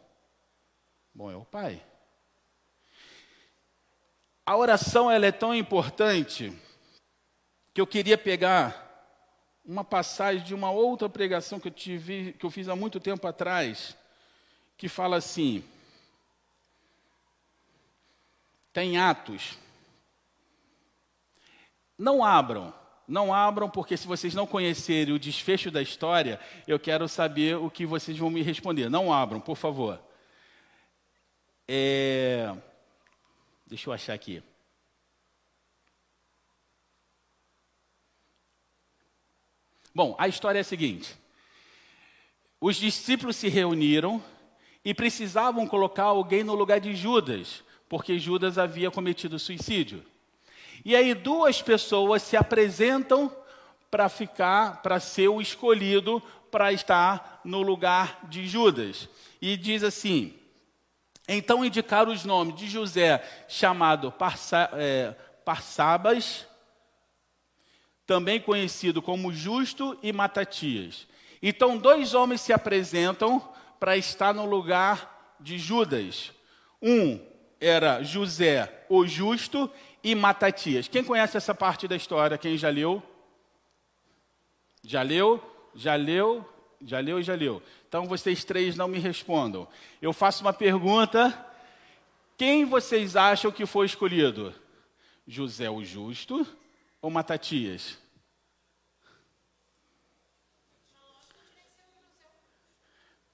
Bom, 1.14 1.30
é 1.30 1.36
o 1.36 1.44
Pai. 1.44 1.82
A 4.46 4.56
oração 4.56 5.10
ela 5.10 5.26
é 5.26 5.32
tão 5.32 5.54
importante 5.54 6.52
que 7.72 7.80
eu 7.80 7.86
queria 7.86 8.18
pegar 8.18 8.88
uma 9.64 9.84
passagem 9.84 10.44
de 10.44 10.54
uma 10.54 10.70
outra 10.70 11.08
pregação 11.08 11.60
que 11.60 11.68
eu 11.68 11.72
tive, 11.72 12.32
que 12.32 12.44
eu 12.44 12.50
fiz 12.50 12.68
há 12.68 12.74
muito 12.74 12.98
tempo 12.98 13.26
atrás, 13.26 13.96
que 14.76 14.88
fala 14.88 15.16
assim: 15.16 15.62
tem 18.72 18.98
Atos. 18.98 19.58
Não 21.96 22.24
abram, 22.24 22.72
não 23.06 23.34
abram, 23.34 23.68
porque 23.68 23.96
se 23.96 24.06
vocês 24.06 24.34
não 24.34 24.46
conhecerem 24.46 25.12
o 25.12 25.18
desfecho 25.18 25.70
da 25.70 25.82
história, 25.82 26.40
eu 26.66 26.78
quero 26.78 27.06
saber 27.06 27.56
o 27.56 27.70
que 27.70 27.84
vocês 27.84 28.16
vão 28.16 28.30
me 28.30 28.42
responder. 28.42 28.88
Não 28.88 29.12
abram, 29.12 29.38
por 29.40 29.56
favor. 29.56 30.00
É... 31.72 32.52
Deixa 33.64 33.88
eu 33.88 33.92
achar 33.92 34.12
aqui. 34.12 34.42
Bom, 39.94 40.16
a 40.18 40.26
história 40.26 40.58
é 40.58 40.62
a 40.62 40.64
seguinte: 40.64 41.16
os 42.60 42.74
discípulos 42.74 43.36
se 43.36 43.48
reuniram 43.48 44.20
e 44.84 44.92
precisavam 44.92 45.64
colocar 45.64 46.06
alguém 46.06 46.42
no 46.42 46.56
lugar 46.56 46.80
de 46.80 46.96
Judas, 46.96 47.62
porque 47.88 48.18
Judas 48.18 48.58
havia 48.58 48.90
cometido 48.90 49.38
suicídio. 49.38 50.04
E 50.84 50.96
aí 50.96 51.14
duas 51.14 51.62
pessoas 51.62 52.22
se 52.22 52.36
apresentam 52.36 53.32
para 53.88 54.08
ficar, 54.08 54.82
para 54.82 54.98
ser 54.98 55.28
o 55.28 55.40
escolhido 55.40 56.20
para 56.50 56.72
estar 56.72 57.40
no 57.44 57.62
lugar 57.62 58.26
de 58.28 58.44
Judas. 58.48 59.08
E 59.40 59.56
diz 59.56 59.84
assim: 59.84 60.39
então 61.36 61.64
indicaram 61.64 62.12
os 62.12 62.24
nomes 62.24 62.56
de 62.56 62.68
José, 62.68 63.22
chamado 63.46 64.10
Parsa, 64.10 64.68
é, 64.74 65.14
Parsabas, 65.44 66.46
também 68.04 68.40
conhecido 68.40 69.00
como 69.00 69.32
Justo 69.32 69.96
e 70.02 70.12
Matatias. 70.12 71.06
Então, 71.40 71.78
dois 71.78 72.14
homens 72.14 72.40
se 72.40 72.52
apresentam 72.52 73.40
para 73.78 73.96
estar 73.96 74.34
no 74.34 74.44
lugar 74.44 75.36
de 75.38 75.56
Judas. 75.56 76.32
Um 76.82 77.20
era 77.60 78.02
José, 78.02 78.84
o 78.88 79.06
Justo, 79.06 79.70
e 80.02 80.14
Matatias. 80.14 80.88
Quem 80.88 81.04
conhece 81.04 81.36
essa 81.36 81.54
parte 81.54 81.86
da 81.86 81.94
história? 81.94 82.38
Quem 82.38 82.56
já 82.56 82.68
leu? 82.68 83.02
Já 84.82 85.02
leu? 85.02 85.40
Já 85.74 85.94
leu? 85.94 86.44
Já 86.82 87.00
leu 87.00 87.22
já 87.22 87.34
leu. 87.34 87.62
Então 87.88 88.06
vocês 88.06 88.44
três 88.44 88.76
não 88.76 88.88
me 88.88 88.98
respondam. 88.98 89.68
Eu 90.00 90.12
faço 90.12 90.42
uma 90.42 90.52
pergunta. 90.52 91.46
Quem 92.36 92.64
vocês 92.64 93.16
acham 93.16 93.52
que 93.52 93.66
foi 93.66 93.86
escolhido? 93.86 94.54
José 95.26 95.68
o 95.68 95.84
Justo 95.84 96.46
ou 97.02 97.10
Matatias? 97.10 97.98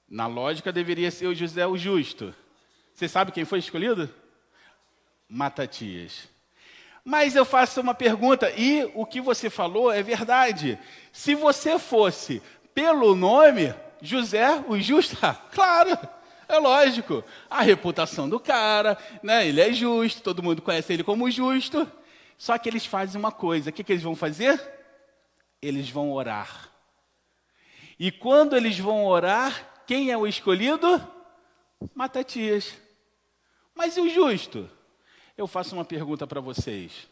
Na 0.09 0.26
lógica 0.26 0.72
deveria 0.72 1.11
ser 1.11 1.26
o 1.26 1.35
José 1.35 1.66
o 1.66 1.76
Justo. 1.76 2.35
Você 2.94 3.09
sabe 3.09 3.32
quem 3.32 3.44
foi 3.44 3.59
escolhido? 3.59 4.12
Matatias. 5.28 6.28
Mas 7.04 7.37
eu 7.37 7.44
faço 7.44 7.80
uma 7.80 7.94
pergunta, 7.94 8.50
e 8.50 8.90
o 8.94 9.06
que 9.06 9.20
você 9.20 9.48
falou 9.48 9.92
é 9.92 10.02
verdade. 10.02 10.78
Se 11.12 11.35
você 11.35 11.78
fosse 11.78 12.42
pelo 12.77 13.15
nome, 13.15 13.75
José, 14.03 14.62
o 14.69 14.79
justo, 14.79 15.17
ah, 15.23 15.33
claro, 15.33 15.99
é 16.47 16.59
lógico. 16.59 17.25
A 17.49 17.62
reputação 17.62 18.29
do 18.29 18.39
cara, 18.39 18.99
né? 19.23 19.49
Ele 19.49 19.62
é 19.62 19.73
justo, 19.73 20.23
todo 20.23 20.43
mundo 20.43 20.61
conhece 20.61 20.93
ele 20.93 21.03
como 21.03 21.31
justo. 21.31 21.91
Só 22.37 22.59
que 22.59 22.69
eles 22.69 22.85
fazem 22.85 23.19
uma 23.19 23.33
coisa: 23.33 23.71
o 23.71 23.73
que, 23.73 23.83
que 23.83 23.93
eles 23.95 24.03
vão 24.03 24.15
fazer? 24.15 24.62
Eles 25.62 25.89
vão 25.89 26.12
orar. 26.12 26.71
E 27.99 28.12
quando 28.12 28.55
eles 28.55 28.79
vão 28.79 29.07
orar, 29.07 29.83
quem 29.87 30.11
é 30.11 30.19
o 30.19 30.27
escolhido? 30.27 31.03
Matatias. 31.95 32.75
Mas 33.75 33.97
e 33.97 34.03
o 34.03 34.11
justo? 34.11 34.69
Eu 35.35 35.47
faço 35.47 35.75
uma 35.75 35.85
pergunta 35.85 36.27
para 36.27 36.43
vocês. 36.43 37.09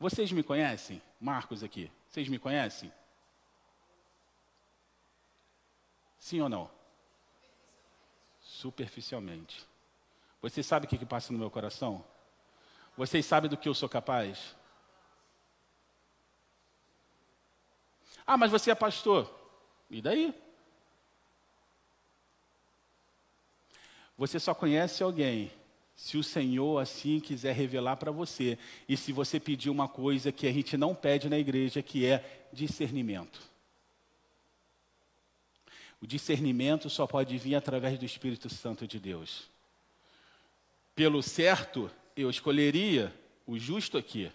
Vocês 0.00 0.32
me 0.32 0.42
conhecem? 0.42 1.02
Marcos 1.20 1.62
aqui. 1.62 1.90
Vocês 2.08 2.26
me 2.26 2.38
conhecem? 2.38 2.90
Sim 6.24 6.40
ou 6.40 6.48
não? 6.48 6.70
Superficialmente. 8.40 9.68
Você 10.40 10.62
sabe 10.62 10.86
o 10.86 10.88
que, 10.88 10.96
que 10.96 11.04
passa 11.04 11.30
no 11.30 11.38
meu 11.38 11.50
coração? 11.50 12.02
Vocês 12.96 13.26
sabem 13.26 13.50
do 13.50 13.58
que 13.58 13.68
eu 13.68 13.74
sou 13.74 13.90
capaz? 13.90 14.56
Ah, 18.26 18.38
mas 18.38 18.50
você 18.50 18.70
é 18.70 18.74
pastor. 18.74 19.30
E 19.90 20.00
daí? 20.00 20.34
Você 24.16 24.40
só 24.40 24.54
conhece 24.54 25.02
alguém 25.02 25.52
se 25.94 26.16
o 26.16 26.24
Senhor 26.24 26.80
assim 26.80 27.20
quiser 27.20 27.54
revelar 27.54 27.96
para 27.96 28.10
você 28.10 28.58
e 28.88 28.96
se 28.96 29.12
você 29.12 29.38
pedir 29.38 29.68
uma 29.68 29.88
coisa 29.88 30.32
que 30.32 30.46
a 30.46 30.52
gente 30.52 30.74
não 30.78 30.94
pede 30.94 31.28
na 31.28 31.38
igreja, 31.38 31.82
que 31.82 32.06
é 32.06 32.46
discernimento. 32.50 33.53
O 36.04 36.06
discernimento 36.06 36.90
só 36.90 37.06
pode 37.06 37.38
vir 37.38 37.54
através 37.54 37.98
do 37.98 38.04
Espírito 38.04 38.50
Santo 38.50 38.86
de 38.86 39.00
Deus. 39.00 39.48
Pelo 40.94 41.22
certo 41.22 41.90
eu 42.14 42.28
escolheria 42.28 43.10
o 43.46 43.58
justo 43.58 43.96
aqui. 43.96 44.30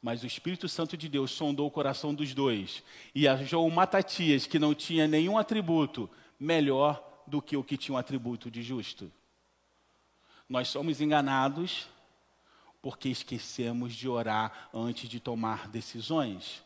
Mas 0.00 0.22
o 0.22 0.26
Espírito 0.26 0.66
Santo 0.70 0.96
de 0.96 1.06
Deus 1.06 1.32
sondou 1.32 1.66
o 1.66 1.70
coração 1.70 2.14
dos 2.14 2.32
dois 2.32 2.82
e 3.14 3.28
achou 3.28 3.66
o 3.66 3.70
Matatias, 3.70 4.46
que 4.46 4.58
não 4.58 4.74
tinha 4.74 5.06
nenhum 5.06 5.36
atributo, 5.36 6.08
melhor 6.40 7.22
do 7.26 7.42
que 7.42 7.58
o 7.58 7.62
que 7.62 7.76
tinha 7.76 7.94
um 7.94 7.98
atributo 7.98 8.50
de 8.50 8.62
justo. 8.62 9.12
Nós 10.48 10.68
somos 10.68 11.02
enganados 11.02 11.88
porque 12.80 13.10
esquecemos 13.10 13.94
de 13.94 14.08
orar 14.08 14.70
antes 14.72 15.10
de 15.10 15.20
tomar 15.20 15.68
decisões. 15.68 16.64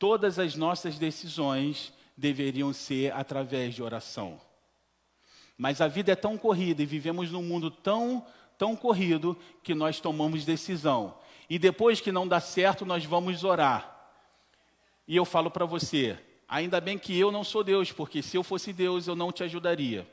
Todas 0.00 0.40
as 0.40 0.56
nossas 0.56 0.98
decisões 0.98 1.94
deveriam 2.16 2.72
ser 2.72 3.12
através 3.12 3.74
de 3.74 3.82
oração. 3.82 4.40
Mas 5.58 5.80
a 5.80 5.88
vida 5.88 6.12
é 6.12 6.16
tão 6.16 6.36
corrida 6.36 6.82
e 6.82 6.86
vivemos 6.86 7.30
num 7.30 7.42
mundo 7.42 7.70
tão, 7.70 8.24
tão 8.58 8.76
corrido 8.76 9.36
que 9.62 9.74
nós 9.74 10.00
tomamos 10.00 10.44
decisão. 10.44 11.16
E 11.48 11.58
depois 11.58 12.00
que 12.00 12.12
não 12.12 12.26
dá 12.26 12.40
certo, 12.40 12.84
nós 12.84 13.04
vamos 13.04 13.44
orar. 13.44 13.92
E 15.06 15.16
eu 15.16 15.24
falo 15.24 15.50
para 15.50 15.64
você, 15.64 16.18
ainda 16.48 16.80
bem 16.80 16.98
que 16.98 17.16
eu 17.16 17.30
não 17.30 17.44
sou 17.44 17.62
Deus, 17.62 17.92
porque 17.92 18.22
se 18.22 18.36
eu 18.36 18.42
fosse 18.42 18.72
Deus, 18.72 19.06
eu 19.06 19.14
não 19.14 19.30
te 19.30 19.44
ajudaria. 19.44 20.06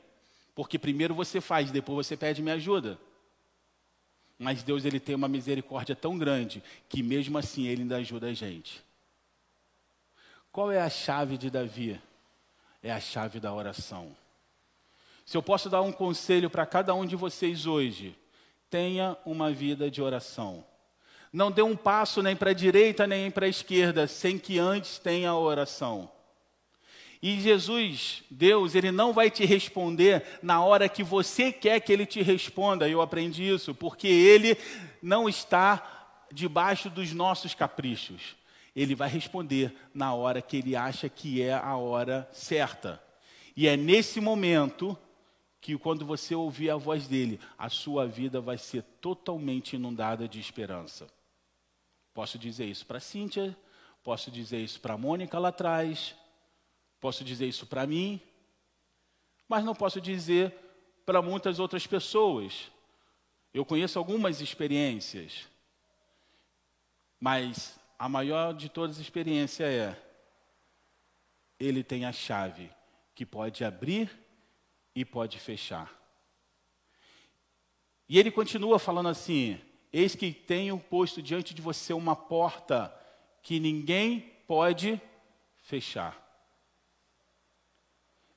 Porque 0.54 0.78
primeiro 0.78 1.14
você 1.14 1.40
faz, 1.40 1.70
depois 1.70 2.06
você 2.06 2.16
pede 2.16 2.40
minha 2.40 2.54
ajuda. 2.54 2.98
Mas 4.38 4.62
Deus 4.62 4.84
ele 4.84 5.00
tem 5.00 5.14
uma 5.14 5.28
misericórdia 5.28 5.96
tão 5.96 6.16
grande 6.16 6.62
que 6.88 7.02
mesmo 7.02 7.36
assim 7.36 7.66
ele 7.66 7.82
ainda 7.82 7.96
ajuda 7.96 8.28
a 8.28 8.34
gente. 8.34 8.82
Qual 10.54 10.70
é 10.70 10.80
a 10.80 10.88
chave 10.88 11.36
de 11.36 11.50
Davi? 11.50 12.00
É 12.80 12.92
a 12.92 13.00
chave 13.00 13.40
da 13.40 13.52
oração. 13.52 14.16
Se 15.26 15.36
eu 15.36 15.42
posso 15.42 15.68
dar 15.68 15.82
um 15.82 15.90
conselho 15.90 16.48
para 16.48 16.64
cada 16.64 16.94
um 16.94 17.04
de 17.04 17.16
vocês 17.16 17.66
hoje, 17.66 18.16
tenha 18.70 19.16
uma 19.26 19.50
vida 19.50 19.90
de 19.90 20.00
oração. 20.00 20.64
Não 21.32 21.50
dê 21.50 21.60
um 21.60 21.74
passo 21.74 22.22
nem 22.22 22.36
para 22.36 22.50
a 22.50 22.54
direita 22.54 23.04
nem 23.04 23.32
para 23.32 23.46
a 23.46 23.48
esquerda 23.48 24.06
sem 24.06 24.38
que 24.38 24.56
antes 24.56 24.96
tenha 24.96 25.30
a 25.30 25.36
oração. 25.36 26.08
E 27.20 27.40
Jesus, 27.40 28.22
Deus, 28.30 28.76
Ele 28.76 28.92
não 28.92 29.12
vai 29.12 29.32
te 29.32 29.44
responder 29.44 30.38
na 30.40 30.64
hora 30.64 30.88
que 30.88 31.02
você 31.02 31.50
quer 31.50 31.80
que 31.80 31.92
Ele 31.92 32.06
te 32.06 32.22
responda. 32.22 32.88
Eu 32.88 33.02
aprendi 33.02 33.42
isso, 33.42 33.74
porque 33.74 34.06
Ele 34.06 34.56
não 35.02 35.28
está 35.28 36.22
debaixo 36.30 36.88
dos 36.88 37.12
nossos 37.12 37.54
caprichos. 37.54 38.36
Ele 38.74 38.94
vai 38.94 39.08
responder 39.08 39.74
na 39.92 40.14
hora 40.14 40.42
que 40.42 40.56
Ele 40.56 40.74
acha 40.74 41.08
que 41.08 41.40
é 41.40 41.54
a 41.54 41.76
hora 41.76 42.28
certa. 42.32 43.02
E 43.56 43.68
é 43.68 43.76
nesse 43.76 44.20
momento 44.20 44.98
que 45.60 45.78
quando 45.78 46.04
você 46.04 46.34
ouvir 46.34 46.70
a 46.70 46.76
voz 46.76 47.06
dele, 47.06 47.40
a 47.56 47.70
sua 47.70 48.06
vida 48.06 48.40
vai 48.40 48.58
ser 48.58 48.82
totalmente 49.00 49.76
inundada 49.76 50.28
de 50.28 50.38
esperança. 50.38 51.06
Posso 52.12 52.38
dizer 52.38 52.66
isso 52.66 52.84
para 52.84 53.00
Cíntia, 53.00 53.56
posso 54.02 54.30
dizer 54.30 54.58
isso 54.58 54.80
para 54.80 54.98
Mônica 54.98 55.38
lá 55.38 55.48
atrás, 55.48 56.14
posso 57.00 57.24
dizer 57.24 57.46
isso 57.46 57.66
para 57.66 57.86
mim, 57.86 58.20
mas 59.48 59.64
não 59.64 59.74
posso 59.74 60.00
dizer 60.00 60.52
para 61.06 61.22
muitas 61.22 61.58
outras 61.58 61.86
pessoas. 61.86 62.70
Eu 63.52 63.64
conheço 63.64 63.98
algumas 63.98 64.40
experiências, 64.40 65.48
mas 67.20 67.78
a 68.04 68.08
maior 68.08 68.52
de 68.52 68.68
todas 68.68 68.96
as 68.96 69.02
experiências 69.02 69.66
é: 69.66 69.98
ele 71.58 71.82
tem 71.82 72.04
a 72.04 72.12
chave 72.12 72.70
que 73.14 73.24
pode 73.24 73.64
abrir 73.64 74.10
e 74.94 75.06
pode 75.06 75.38
fechar. 75.38 75.90
E 78.06 78.18
ele 78.18 78.30
continua 78.30 78.78
falando 78.78 79.08
assim: 79.08 79.58
Eis 79.90 80.14
que 80.14 80.34
tenho 80.34 80.78
posto 80.78 81.22
diante 81.22 81.54
de 81.54 81.62
você 81.62 81.94
uma 81.94 82.14
porta 82.14 82.94
que 83.42 83.58
ninguém 83.58 84.20
pode 84.46 85.00
fechar. 85.56 86.22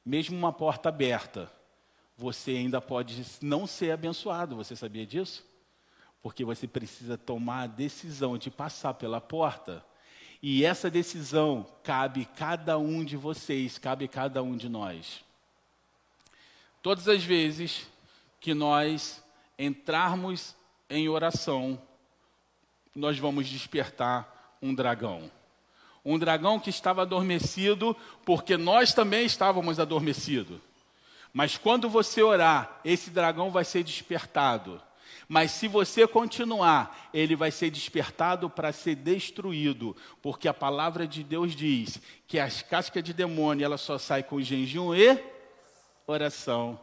Mesmo 0.06 0.38
uma 0.38 0.54
porta 0.54 0.88
aberta, 0.88 1.52
você 2.16 2.52
ainda 2.52 2.80
pode 2.80 3.22
não 3.42 3.68
ser 3.68 3.92
abençoado. 3.92 4.56
Você 4.56 4.78
sabia 4.78 5.06
disso? 5.06 5.46
Porque 6.28 6.44
você 6.44 6.68
precisa 6.68 7.18
tomar 7.18 7.62
a 7.62 7.68
decisão 7.68 8.38
de 8.38 8.52
passar 8.52 8.94
pela 8.96 9.22
porta. 9.22 9.82
E 10.44 10.66
essa 10.66 10.92
decisão 10.92 11.66
cabe 11.82 12.28
cada 12.36 12.78
um 12.78 13.02
de 13.06 13.16
vocês, 13.16 13.78
cabe 13.78 14.10
cada 14.10 14.44
um 14.44 14.58
de 14.58 14.68
nós. 14.68 15.24
Todas 16.82 17.08
as 17.08 17.24
vezes 17.24 17.88
que 18.42 18.54
nós 18.54 19.24
entrarmos 19.58 20.54
em 20.90 21.08
oração, 21.08 21.82
nós 22.94 23.18
vamos 23.18 23.48
despertar 23.48 24.58
um 24.62 24.76
dragão. 24.76 25.32
Um 26.04 26.20
dragão 26.20 26.60
que 26.60 26.70
estava 26.70 27.04
adormecido, 27.04 27.96
porque 28.26 28.58
nós 28.58 28.94
também 28.94 29.26
estávamos 29.26 29.80
adormecidos. 29.80 30.60
Mas 31.32 31.58
quando 31.58 31.90
você 31.90 32.22
orar, 32.22 32.82
esse 32.84 33.12
dragão 33.12 33.50
vai 33.50 33.64
ser 33.64 33.82
despertado. 33.82 34.82
Mas 35.28 35.52
se 35.52 35.68
você 35.68 36.08
continuar, 36.08 37.10
ele 37.14 37.36
vai 37.36 37.52
ser 37.52 37.70
despertado 37.70 38.50
para 38.50 38.72
ser 38.72 38.96
destruído, 38.96 39.96
porque 40.22 40.48
a 40.48 40.54
palavra 40.54 41.08
de 41.08 41.24
Deus 41.24 41.56
diz 41.56 42.00
que 42.28 42.40
as 42.40 42.62
cascas 42.62 43.04
de 43.04 43.14
demônio 43.14 43.66
ela 43.66 43.78
só 43.78 43.98
sai 43.98 44.24
com 44.24 44.42
jejum 44.42 44.94
e 44.96 45.22
oração. 46.06 46.80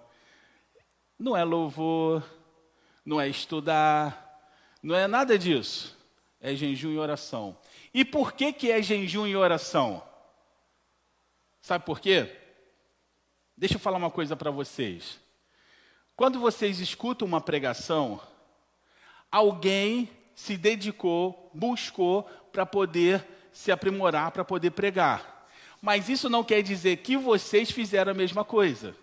Não 1.19 1.37
é 1.37 1.45
louvor, 1.45 2.23
não 3.05 3.21
é 3.21 3.29
estudar, 3.29 4.51
não 4.83 4.95
é 4.95 5.07
nada 5.07 5.39
disso. 5.39 5.97
É 6.41 6.55
jejum 6.55 6.91
e 6.91 6.99
oração. 6.99 7.57
E 7.95 8.05
por 8.05 8.33
que, 8.35 8.53
que 8.53 8.71
é 8.71 8.83
jejum 8.83 9.27
e 9.27 9.35
oração? 9.35 10.03
Sabe 11.63 11.87
por 11.87 12.01
quê? 12.01 12.37
Deixa 13.57 13.77
eu 13.77 13.81
falar 13.81 13.97
uma 13.97 14.11
coisa 14.11 14.37
para 14.37 14.51
vocês. 14.51 15.19
Quando 16.17 16.39
vocês 16.39 16.79
escutam 16.79 17.27
uma 17.27 17.41
pregação, 17.41 18.21
alguém 19.31 20.09
se 20.35 20.57
dedicou, 20.57 21.51
buscou 21.53 22.23
para 22.53 22.65
poder 22.65 23.25
se 23.53 23.73
aprimorar, 23.73 24.31
para 24.31 24.45
poder 24.45 24.71
pregar. 24.71 25.49
Mas 25.83 26.09
isso 26.09 26.31
não 26.31 26.45
quer 26.45 26.63
dizer 26.63 26.99
que 26.99 27.17
vocês 27.17 27.71
fizeram 27.71 28.13
a 28.13 28.15
mesma 28.15 28.45
coisa. 28.45 28.97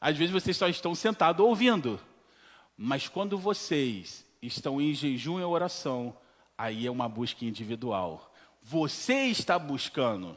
Às 0.00 0.16
vezes 0.16 0.32
vocês 0.32 0.56
só 0.56 0.68
estão 0.68 0.94
sentados 0.94 1.44
ouvindo. 1.44 2.00
Mas 2.76 3.08
quando 3.08 3.36
vocês 3.36 4.24
estão 4.40 4.80
em 4.80 4.94
jejum 4.94 5.40
e 5.40 5.44
oração, 5.44 6.16
aí 6.56 6.86
é 6.86 6.90
uma 6.90 7.08
busca 7.08 7.44
individual. 7.44 8.32
Você 8.62 9.26
está 9.26 9.58
buscando. 9.58 10.36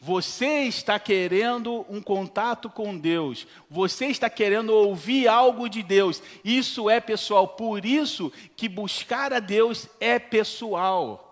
Você 0.00 0.62
está 0.62 0.98
querendo 1.00 1.84
um 1.88 2.00
contato 2.00 2.70
com 2.70 2.96
Deus. 2.96 3.46
Você 3.68 4.06
está 4.06 4.30
querendo 4.30 4.70
ouvir 4.70 5.26
algo 5.26 5.68
de 5.68 5.82
Deus. 5.82 6.22
Isso 6.44 6.88
é 6.88 7.00
pessoal. 7.00 7.48
Por 7.48 7.84
isso 7.84 8.32
que 8.56 8.68
buscar 8.68 9.32
a 9.32 9.40
Deus 9.40 9.88
é 9.98 10.18
pessoal. 10.18 11.24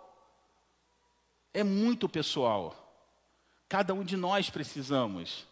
É 1.55 1.63
muito 1.63 2.09
pessoal. 2.09 2.75
Cada 3.69 3.95
um 3.95 4.03
de 4.03 4.17
nós 4.17 4.51
precisamos. 4.51 5.47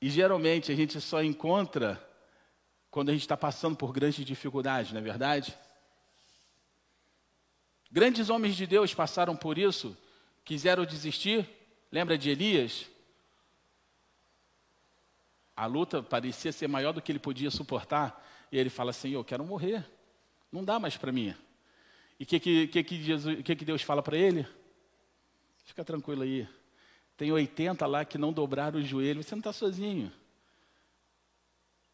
E 0.00 0.10
geralmente 0.10 0.72
a 0.72 0.74
gente 0.74 1.00
só 1.00 1.22
encontra 1.22 2.02
quando 2.90 3.10
a 3.10 3.12
gente 3.12 3.22
está 3.22 3.36
passando 3.36 3.76
por 3.76 3.92
grandes 3.92 4.24
dificuldades, 4.24 4.90
não 4.90 5.00
é 5.00 5.02
verdade? 5.02 5.56
Grandes 7.90 8.30
homens 8.30 8.56
de 8.56 8.66
Deus 8.66 8.94
passaram 8.94 9.36
por 9.36 9.58
isso, 9.58 9.96
quiseram 10.46 10.86
desistir. 10.86 11.46
Lembra 11.92 12.16
de 12.16 12.30
Elias? 12.30 12.86
A 15.54 15.66
luta 15.66 16.02
parecia 16.02 16.52
ser 16.52 16.68
maior 16.68 16.92
do 16.92 17.02
que 17.02 17.12
ele 17.12 17.18
podia 17.18 17.50
suportar. 17.50 18.24
E 18.50 18.56
ele 18.56 18.70
fala 18.70 18.90
assim: 18.90 19.10
Eu 19.10 19.24
quero 19.24 19.44
morrer, 19.44 19.84
não 20.50 20.64
dá 20.64 20.78
mais 20.78 20.96
para 20.96 21.12
mim. 21.12 21.34
E 22.18 22.24
o 22.24 22.26
que, 22.26 22.40
que, 22.40 22.66
que, 22.68 23.56
que, 23.56 23.64
Deus 23.64 23.82
fala 23.82 24.02
para 24.02 24.16
ele? 24.16 24.46
Fica 25.64 25.84
tranquilo 25.84 26.22
aí, 26.22 26.48
tem 27.16 27.30
80 27.30 27.84
lá 27.86 28.04
que 28.04 28.16
não 28.16 28.32
dobraram 28.32 28.78
o 28.78 28.82
joelho. 28.82 29.22
Você 29.22 29.34
não 29.34 29.40
está 29.40 29.52
sozinho. 29.52 30.10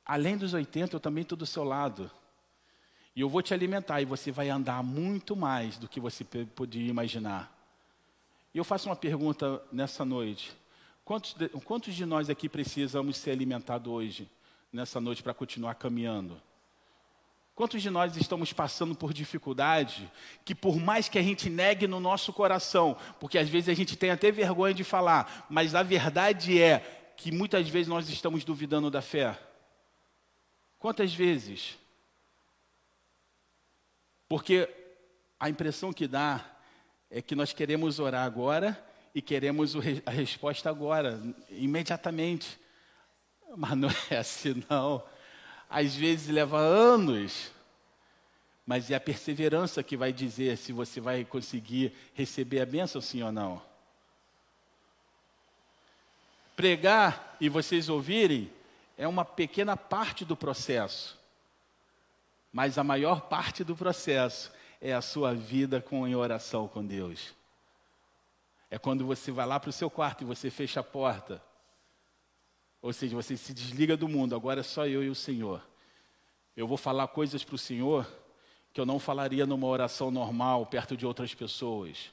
Além 0.04 0.36
dos 0.36 0.52
80, 0.52 0.94
eu 0.94 1.00
também 1.00 1.22
estou 1.22 1.38
do 1.38 1.46
seu 1.46 1.64
lado. 1.64 2.10
E 3.14 3.20
eu 3.20 3.28
vou 3.28 3.42
te 3.42 3.54
alimentar 3.54 4.00
e 4.00 4.04
você 4.04 4.30
vai 4.30 4.50
andar 4.50 4.82
muito 4.82 5.34
mais 5.34 5.78
do 5.78 5.88
que 5.88 6.00
você 6.00 6.24
podia 6.24 6.88
imaginar. 6.88 7.51
E 8.54 8.58
eu 8.58 8.64
faço 8.64 8.88
uma 8.88 8.96
pergunta 8.96 9.62
nessa 9.72 10.04
noite. 10.04 10.52
Quantos 11.04 11.34
de, 11.34 11.48
quantos 11.48 11.94
de 11.94 12.04
nós 12.04 12.28
aqui 12.28 12.48
precisamos 12.48 13.16
ser 13.16 13.30
alimentados 13.30 13.90
hoje, 13.90 14.30
nessa 14.72 15.00
noite, 15.00 15.22
para 15.22 15.32
continuar 15.32 15.74
caminhando? 15.74 16.40
Quantos 17.54 17.82
de 17.82 17.90
nós 17.90 18.16
estamos 18.16 18.52
passando 18.52 18.94
por 18.94 19.12
dificuldade 19.12 20.10
que, 20.44 20.54
por 20.54 20.76
mais 20.76 21.08
que 21.08 21.18
a 21.18 21.22
gente 21.22 21.50
negue 21.50 21.86
no 21.86 22.00
nosso 22.00 22.32
coração, 22.32 22.96
porque 23.20 23.38
às 23.38 23.48
vezes 23.48 23.68
a 23.68 23.74
gente 23.74 23.96
tem 23.96 24.10
até 24.10 24.30
vergonha 24.30 24.74
de 24.74 24.84
falar, 24.84 25.46
mas 25.50 25.74
a 25.74 25.82
verdade 25.82 26.60
é 26.60 27.12
que 27.16 27.30
muitas 27.30 27.68
vezes 27.68 27.88
nós 27.88 28.08
estamos 28.08 28.44
duvidando 28.44 28.90
da 28.90 29.02
fé? 29.02 29.38
Quantas 30.78 31.14
vezes? 31.14 31.78
Porque 34.28 34.68
a 35.38 35.50
impressão 35.50 35.92
que 35.92 36.08
dá 36.08 36.51
é 37.14 37.20
que 37.20 37.34
nós 37.34 37.52
queremos 37.52 37.98
orar 37.98 38.24
agora 38.24 38.82
e 39.14 39.20
queremos 39.20 39.74
a 40.06 40.10
resposta 40.10 40.70
agora, 40.70 41.20
imediatamente. 41.50 42.58
Mas 43.54 43.76
não 43.76 43.90
é 44.10 44.16
assim, 44.16 44.64
não. 44.68 45.04
Às 45.68 45.94
vezes 45.94 46.28
leva 46.28 46.58
anos, 46.58 47.52
mas 48.66 48.90
é 48.90 48.94
a 48.94 49.00
perseverança 49.00 49.82
que 49.82 49.94
vai 49.94 50.10
dizer 50.10 50.56
se 50.56 50.72
você 50.72 51.02
vai 51.02 51.22
conseguir 51.22 51.92
receber 52.14 52.60
a 52.62 52.66
bênção, 52.66 52.98
sim 52.98 53.22
ou 53.22 53.30
não. 53.30 53.62
Pregar 56.56 57.36
e 57.38 57.48
vocês 57.50 57.90
ouvirem 57.90 58.50
é 58.96 59.06
uma 59.06 59.24
pequena 59.24 59.76
parte 59.76 60.24
do 60.24 60.36
processo, 60.36 61.18
mas 62.50 62.78
a 62.78 62.84
maior 62.84 63.22
parte 63.22 63.62
do 63.62 63.76
processo 63.76 64.50
é 64.84 64.92
a 64.92 65.00
sua 65.00 65.32
vida 65.32 65.80
com, 65.80 66.08
em 66.08 66.16
oração 66.16 66.66
com 66.66 66.84
Deus. 66.84 67.32
É 68.68 68.76
quando 68.78 69.06
você 69.06 69.30
vai 69.30 69.46
lá 69.46 69.60
para 69.60 69.70
o 69.70 69.72
seu 69.72 69.88
quarto 69.88 70.22
e 70.22 70.24
você 70.24 70.50
fecha 70.50 70.80
a 70.80 70.82
porta. 70.82 71.40
Ou 72.82 72.92
seja, 72.92 73.14
você 73.14 73.36
se 73.36 73.54
desliga 73.54 73.96
do 73.96 74.08
mundo, 74.08 74.34
agora 74.34 74.58
é 74.58 74.64
só 74.64 74.84
eu 74.84 75.04
e 75.04 75.08
o 75.08 75.14
Senhor. 75.14 75.64
Eu 76.56 76.66
vou 76.66 76.76
falar 76.76 77.06
coisas 77.08 77.44
para 77.44 77.54
o 77.54 77.58
Senhor 77.58 78.10
que 78.72 78.80
eu 78.80 78.84
não 78.84 78.98
falaria 78.98 79.46
numa 79.46 79.68
oração 79.68 80.10
normal, 80.10 80.66
perto 80.66 80.96
de 80.96 81.06
outras 81.06 81.32
pessoas. 81.32 82.10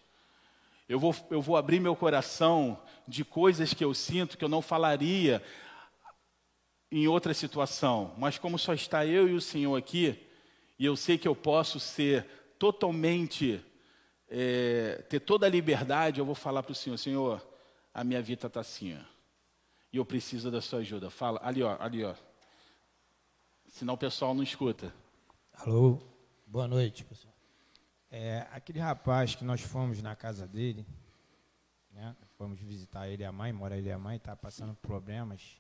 Eu 0.88 1.00
vou, 1.00 1.16
eu 1.32 1.42
vou 1.42 1.58
abrir 1.58 1.80
meu 1.80 1.96
coração 1.96 2.80
de 3.08 3.26
coisas 3.26 3.74
que 3.74 3.84
eu 3.84 3.96
sinto 3.96 4.38
que 4.38 4.46
eu 4.46 4.50
não 4.50 4.62
falaria 4.62 5.42
em 6.92 7.08
outra 7.08 7.34
situação. 7.34 8.14
Mas 8.16 8.38
como 8.38 8.60
só 8.60 8.76
está 8.76 9.08
eu 9.08 9.28
e 9.28 9.34
o 9.34 9.42
Senhor 9.42 9.76
aqui, 9.76 10.24
e 10.78 10.86
eu 10.86 10.96
sei 10.96 11.18
que 11.18 11.28
eu 11.28 11.36
posso 11.36 11.80
ser 11.80 12.39
totalmente, 12.60 13.64
é, 14.28 15.04
ter 15.10 15.22
toda 15.22 15.48
a 15.48 15.50
liberdade, 15.50 16.20
eu 16.20 16.26
vou 16.26 16.36
falar 16.36 16.62
para 16.62 16.74
o 16.74 16.76
Senhor, 16.76 16.98
Senhor, 16.98 17.48
a 17.94 18.04
minha 18.04 18.22
vida 18.22 18.48
está 18.48 18.60
assim, 18.60 18.96
ó, 18.96 19.02
e 19.92 19.98
eu 19.98 20.06
preciso 20.06 20.52
da 20.52 20.62
sua 20.62 20.80
ajuda. 20.80 21.10
Fala, 21.10 21.40
ali 21.42 21.64
ó, 21.64 21.78
ali 21.80 22.04
ó. 22.04 22.14
Senão 23.68 23.96
o 23.96 23.98
pessoal 23.98 24.36
não 24.36 24.44
escuta. 24.44 24.94
Alô, 25.54 26.00
boa 26.46 26.68
noite, 26.68 27.04
pessoal. 27.06 27.34
É, 28.12 28.46
aquele 28.52 28.80
rapaz 28.80 29.36
que 29.36 29.44
nós 29.44 29.62
fomos 29.62 30.02
na 30.02 30.16
casa 30.16 30.48
dele, 30.48 30.86
né, 31.92 32.16
fomos 32.38 32.60
visitar 32.60 33.08
ele 33.08 33.24
e 33.24 33.26
a 33.26 33.32
mãe, 33.32 33.54
mora 33.54 33.78
ele 33.78 33.90
e 33.90 33.92
a 33.92 33.98
mãe, 33.98 34.18
está 34.18 34.36
passando 34.36 34.76
problemas. 34.76 35.60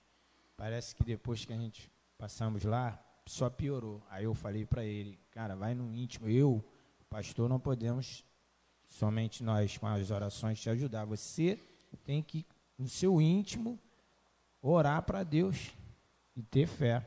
Parece 0.58 0.95
que 0.95 1.04
depois 1.04 1.45
que 1.45 1.54
a 1.54 1.58
gente 1.58 1.91
passamos 2.18 2.64
lá, 2.64 3.02
só 3.26 3.50
piorou. 3.50 4.04
Aí 4.10 4.26
eu 4.26 4.34
falei 4.34 4.66
para 4.66 4.84
ele, 4.84 5.20
cara, 5.32 5.56
vai 5.56 5.74
no 5.74 5.93
íntimo. 5.95 6.28
Eu, 6.28 6.64
Pastor, 7.10 7.49
não 7.49 7.60
podemos 7.60 8.24
somente 8.88 9.43
nós 9.43 9.76
com 9.80 9.88
as 9.88 10.12
orações 10.12 10.60
te 10.60 10.70
ajudar. 10.70 11.05
Você 11.05 11.60
tem 12.05 12.22
que, 12.22 12.45
no 12.78 12.88
seu 12.88 13.20
íntimo, 13.20 13.80
orar 14.62 15.01
para 15.01 15.24
Deus 15.24 15.72
e 16.36 16.43
ter 16.43 16.68
fé. 16.68 17.03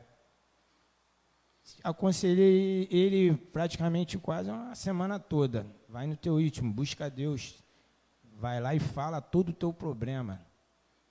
Aconselhei 1.81 2.89
ele 2.91 3.37
praticamente 3.37 4.17
quase 4.17 4.49
uma 4.49 4.75
semana 4.75 5.17
toda. 5.17 5.65
Vai 5.87 6.05
no 6.05 6.17
teu 6.17 6.39
íntimo, 6.41 6.73
busca 6.73 7.09
Deus. 7.09 7.63
Vai 8.37 8.59
lá 8.59 8.75
e 8.75 8.81
fala 8.81 9.21
todo 9.21 9.49
o 9.49 9.53
teu 9.53 9.71
problema. 9.71 10.45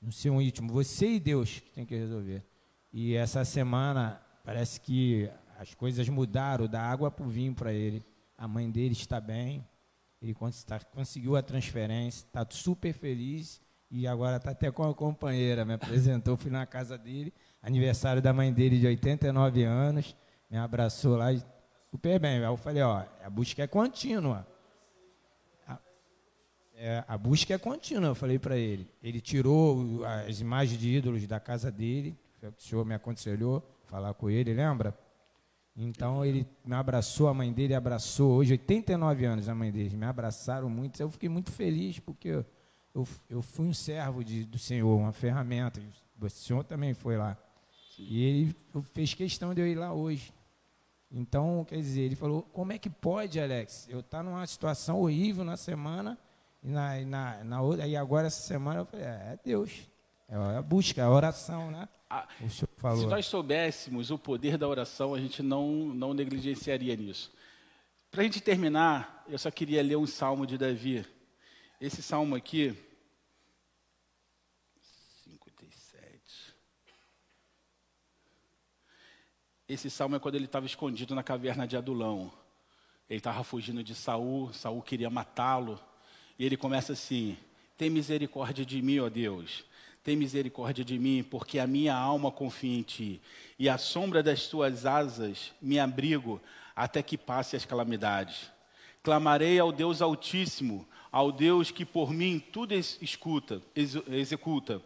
No 0.03 0.13
seu 0.13 0.39
íntimo. 0.43 0.71
Você 0.71 1.13
e 1.13 1.21
Deus 1.21 1.61
que 1.61 1.71
tem 1.71 1.87
que 1.87 1.97
resolver. 1.97 2.45
E 2.93 3.15
essa 3.15 3.43
semana 3.43 4.21
parece 4.45 4.79
que 4.79 5.31
as 5.59 5.73
coisas 5.73 6.07
mudaram 6.11 6.69
da 6.69 6.83
água 6.83 7.11
para 7.11 7.25
o 7.25 7.31
vinho 7.31 7.55
para 7.55 7.73
ele 7.73 8.05
a 8.43 8.49
mãe 8.49 8.69
dele 8.69 8.93
está 8.93 9.21
bem, 9.21 9.65
ele 10.21 10.35
conseguiu 10.91 11.37
a 11.37 11.43
transferência, 11.43 12.27
está 12.27 12.45
super 12.51 12.93
feliz 12.93 13.61
e 13.89 14.05
agora 14.05 14.39
está 14.39 14.51
até 14.51 14.69
com 14.69 14.83
a 14.83 14.93
companheira, 14.93 15.65
me 15.65 15.75
apresentou, 15.75 16.35
fui 16.37 16.51
na 16.51 16.67
casa 16.67 16.99
dele, 16.99 17.33
aniversário 17.63 18.21
da 18.21 18.33
mãe 18.33 18.53
dele 18.53 18.81
de 18.81 18.87
89 18.89 19.63
anos, 19.63 20.17
me 20.51 20.59
abraçou 20.59 21.17
lá, 21.17 21.29
super 21.89 22.19
bem. 22.19 22.39
Aí 22.39 22.43
eu 22.43 22.57
falei, 22.57 22.83
ó, 22.83 23.05
a 23.23 23.31
busca 23.31 23.63
é 23.63 23.69
contínua. 23.69 24.45
A, 25.69 25.79
é, 26.75 27.05
a 27.07 27.17
busca 27.17 27.55
é 27.55 27.59
contínua, 27.59 28.09
eu 28.09 28.15
falei 28.17 28.41
para 28.41 28.57
ele. 28.57 28.91
Ele 29.01 29.21
tirou 29.21 30.05
as 30.05 30.41
imagens 30.41 30.81
de 30.81 30.89
ídolos 30.89 31.25
da 31.29 31.39
casa 31.39 31.71
dele, 31.71 32.19
o 32.43 32.61
senhor 32.61 32.85
me 32.85 32.95
aconselhou 32.95 33.63
falar 33.85 34.13
com 34.15 34.29
ele, 34.29 34.53
lembra? 34.53 34.99
Então 35.75 36.25
ele 36.25 36.47
me 36.65 36.75
abraçou, 36.75 37.29
a 37.29 37.35
mãe 37.35 37.53
dele 37.53 37.75
abraçou. 37.75 38.33
Hoje, 38.33 38.53
89 38.53 39.25
anos, 39.25 39.49
a 39.49 39.55
mãe 39.55 39.73
dele 39.73 39.97
me 39.97 40.05
abraçaram 40.05 40.69
muito. 40.69 41.01
Eu 41.01 41.11
fiquei 41.11 41.29
muito 41.29 41.51
feliz 41.51 41.99
porque 41.99 42.45
eu, 42.95 43.09
eu, 43.29 43.41
fui 43.41 43.67
um 43.67 43.73
servo 43.73 44.23
de, 44.23 44.45
do 44.45 44.59
Senhor, 44.59 44.95
uma 44.95 45.13
ferramenta. 45.13 45.81
O 46.21 46.29
Senhor 46.29 46.63
também 46.63 46.93
foi 46.93 47.17
lá. 47.17 47.37
E 47.99 48.23
ele 48.23 48.57
fez 48.93 49.15
questão 49.15 49.55
de 49.55 49.61
eu 49.61 49.67
ir 49.67 49.75
lá 49.75 49.93
hoje. 49.93 50.33
Então, 51.11 51.65
quer 51.67 51.77
dizer, 51.77 52.03
ele 52.03 52.17
falou: 52.17 52.43
como 52.43 52.73
é 52.73 52.79
que 52.79 52.91
pode, 52.91 53.41
Alex? 53.41 53.87
Eu 53.89 54.01
estar 54.01 54.19
tá 54.19 54.23
numa 54.23 54.47
situação 54.47 55.01
horrível 55.01 55.45
na 55.45 55.57
semana 55.57 56.19
e 56.63 56.69
na, 56.69 57.01
na, 57.01 57.45
na 57.45 57.61
outra, 57.61 57.87
e 57.87 57.97
agora 57.97 58.27
essa 58.27 58.43
semana 58.43 58.81
eu 58.81 58.87
falei: 58.87 59.07
é, 59.07 59.33
é 59.33 59.39
Deus. 59.43 59.91
É 60.29 60.57
a 60.57 60.63
busca, 60.63 61.01
é 61.01 61.05
a 61.05 61.11
oração, 61.11 61.71
né? 61.71 61.87
Se 62.91 63.07
nós 63.07 63.27
soubéssemos 63.27 64.11
o 64.11 64.19
poder 64.19 64.59
da 64.59 64.67
oração, 64.67 65.15
a 65.15 65.21
gente 65.21 65.43
não, 65.43 65.87
não 65.87 66.13
negligenciaria 66.13 66.97
nisso. 66.97 67.33
Para 68.11 68.23
a 68.23 68.25
gente 68.25 68.41
terminar, 68.41 69.25
eu 69.29 69.39
só 69.39 69.51
queria 69.51 69.83
ler 69.83 69.97
um 69.97 70.07
salmo 70.07 70.47
de 70.47 70.59
Davi. 70.59 71.07
Esse 71.81 72.03
salmo 72.03 72.35
aqui, 72.35 72.77
57. 75.25 76.21
Esse 79.69 79.89
salmo 79.89 80.17
é 80.17 80.19
quando 80.19 80.35
ele 80.35 80.47
estava 80.47 80.67
escondido 80.67 81.15
na 81.15 81.23
caverna 81.23 81.67
de 81.67 81.77
Adulão. 81.77 82.33
Ele 83.09 83.19
estava 83.19 83.45
fugindo 83.45 83.83
de 83.85 83.95
Saul, 83.95 84.53
Saul 84.53 84.83
queria 84.83 85.09
matá-lo. 85.09 85.81
E 86.39 86.45
ele 86.45 86.57
começa 86.57 86.93
assim: 86.93 87.39
Tem 87.77 87.89
misericórdia 87.89 88.67
de 88.67 88.83
mim, 88.83 88.99
ó 88.99 89.09
Deus 89.09 89.65
tem 90.03 90.17
misericórdia 90.17 90.85
de 90.85 90.99
mim, 90.99 91.25
porque 91.29 91.59
a 91.59 91.67
minha 91.67 91.95
alma 91.95 92.31
confia 92.31 92.79
em 92.79 92.83
ti, 92.83 93.21
e 93.59 93.69
à 93.69 93.79
sombra 93.79 94.23
das 94.23 94.47
tuas 94.47 94.85
asas 94.85 95.53
me 95.61 95.79
abrigo 95.79 96.41
até 96.75 97.03
que 97.03 97.17
passe 97.17 97.55
as 97.55 97.65
calamidades. 97.65 98.51
Clamarei 99.03 99.59
ao 99.59 99.71
Deus 99.71 100.03
Altíssimo, 100.03 100.87
ao 101.11 101.31
Deus 101.31 101.71
que 101.71 101.85
por 101.85 102.11
mim 102.13 102.39
tudo 102.39 102.75
escuta, 102.75 103.61
executa. 104.09 104.81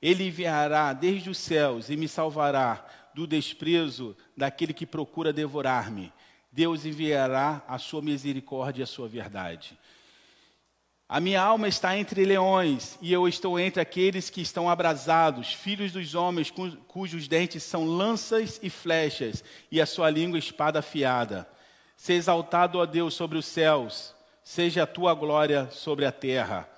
Ele 0.00 0.28
enviará 0.28 0.92
desde 0.92 1.28
os 1.28 1.38
céus 1.38 1.90
e 1.90 1.96
me 1.96 2.08
salvará 2.08 2.86
do 3.14 3.26
desprezo 3.26 4.16
daquele 4.36 4.72
que 4.72 4.86
procura 4.86 5.32
devorar-me. 5.32 6.12
Deus 6.52 6.84
enviará 6.84 7.62
a 7.68 7.78
sua 7.78 8.00
misericórdia 8.00 8.82
e 8.82 8.84
a 8.84 8.86
sua 8.86 9.08
verdade. 9.08 9.78
A 11.12 11.18
minha 11.18 11.42
alma 11.42 11.66
está 11.66 11.98
entre 11.98 12.24
leões, 12.24 12.96
e 13.02 13.12
eu 13.12 13.26
estou 13.26 13.58
entre 13.58 13.82
aqueles 13.82 14.30
que 14.30 14.40
estão 14.40 14.70
abrasados, 14.70 15.52
filhos 15.52 15.90
dos 15.90 16.14
homens 16.14 16.52
cujos 16.86 17.26
dentes 17.26 17.64
são 17.64 17.84
lanças 17.84 18.60
e 18.62 18.70
flechas, 18.70 19.42
e 19.72 19.80
a 19.80 19.86
sua 19.86 20.08
língua 20.08 20.38
espada 20.38 20.78
afiada. 20.78 21.48
Seja 21.96 22.18
exaltado, 22.18 22.78
ó 22.78 22.86
Deus, 22.86 23.14
sobre 23.14 23.36
os 23.36 23.44
céus, 23.44 24.14
seja 24.44 24.84
a 24.84 24.86
tua 24.86 25.12
glória 25.12 25.68
sobre 25.72 26.04
a 26.06 26.12
terra. 26.12 26.68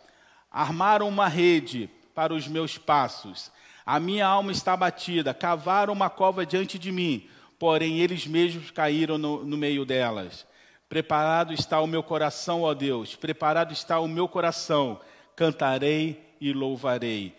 Armaram 0.50 1.10
uma 1.10 1.28
rede 1.28 1.90
para 2.14 2.32
os 2.32 2.48
meus 2.48 2.78
passos, 2.78 3.52
a 3.84 4.00
minha 4.00 4.26
alma 4.26 4.50
está 4.50 4.72
abatida, 4.72 5.34
cavaram 5.34 5.92
uma 5.92 6.08
cova 6.08 6.46
diante 6.46 6.78
de 6.78 6.90
mim, 6.90 7.28
porém 7.58 7.98
eles 7.98 8.26
mesmos 8.26 8.70
caíram 8.70 9.18
no, 9.18 9.44
no 9.44 9.58
meio 9.58 9.84
delas. 9.84 10.46
Preparado 10.92 11.54
está 11.54 11.80
o 11.80 11.86
meu 11.86 12.02
coração, 12.02 12.64
ó 12.64 12.74
Deus, 12.74 13.16
preparado 13.16 13.72
está 13.72 13.98
o 13.98 14.06
meu 14.06 14.28
coração, 14.28 15.00
cantarei 15.34 16.36
e 16.38 16.52
louvarei. 16.52 17.34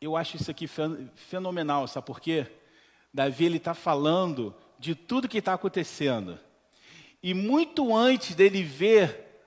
Eu 0.00 0.16
acho 0.16 0.36
isso 0.36 0.50
aqui 0.50 0.68
fenomenal, 1.14 1.86
sabe 1.86 2.08
por 2.08 2.18
quê? 2.18 2.44
Davi 3.12 3.44
ele 3.44 3.58
está 3.58 3.72
falando 3.72 4.52
de 4.80 4.96
tudo 4.96 5.28
que 5.28 5.38
está 5.38 5.54
acontecendo. 5.54 6.40
E 7.22 7.32
muito 7.32 7.94
antes 7.94 8.34
dele 8.34 8.64
ver 8.64 9.40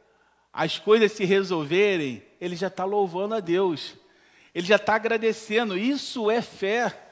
as 0.53 0.79
coisas 0.79 1.11
se 1.11 1.25
resolverem, 1.25 2.23
ele 2.39 2.55
já 2.55 2.67
está 2.67 2.85
louvando 2.85 3.35
a 3.35 3.41
Deus. 3.41 3.95
Ele 4.55 4.65
já 4.65 4.77
está 4.77 4.95
agradecendo. 4.95 5.77
Isso 5.77 6.31
é 6.31 6.41
fé. 6.41 7.06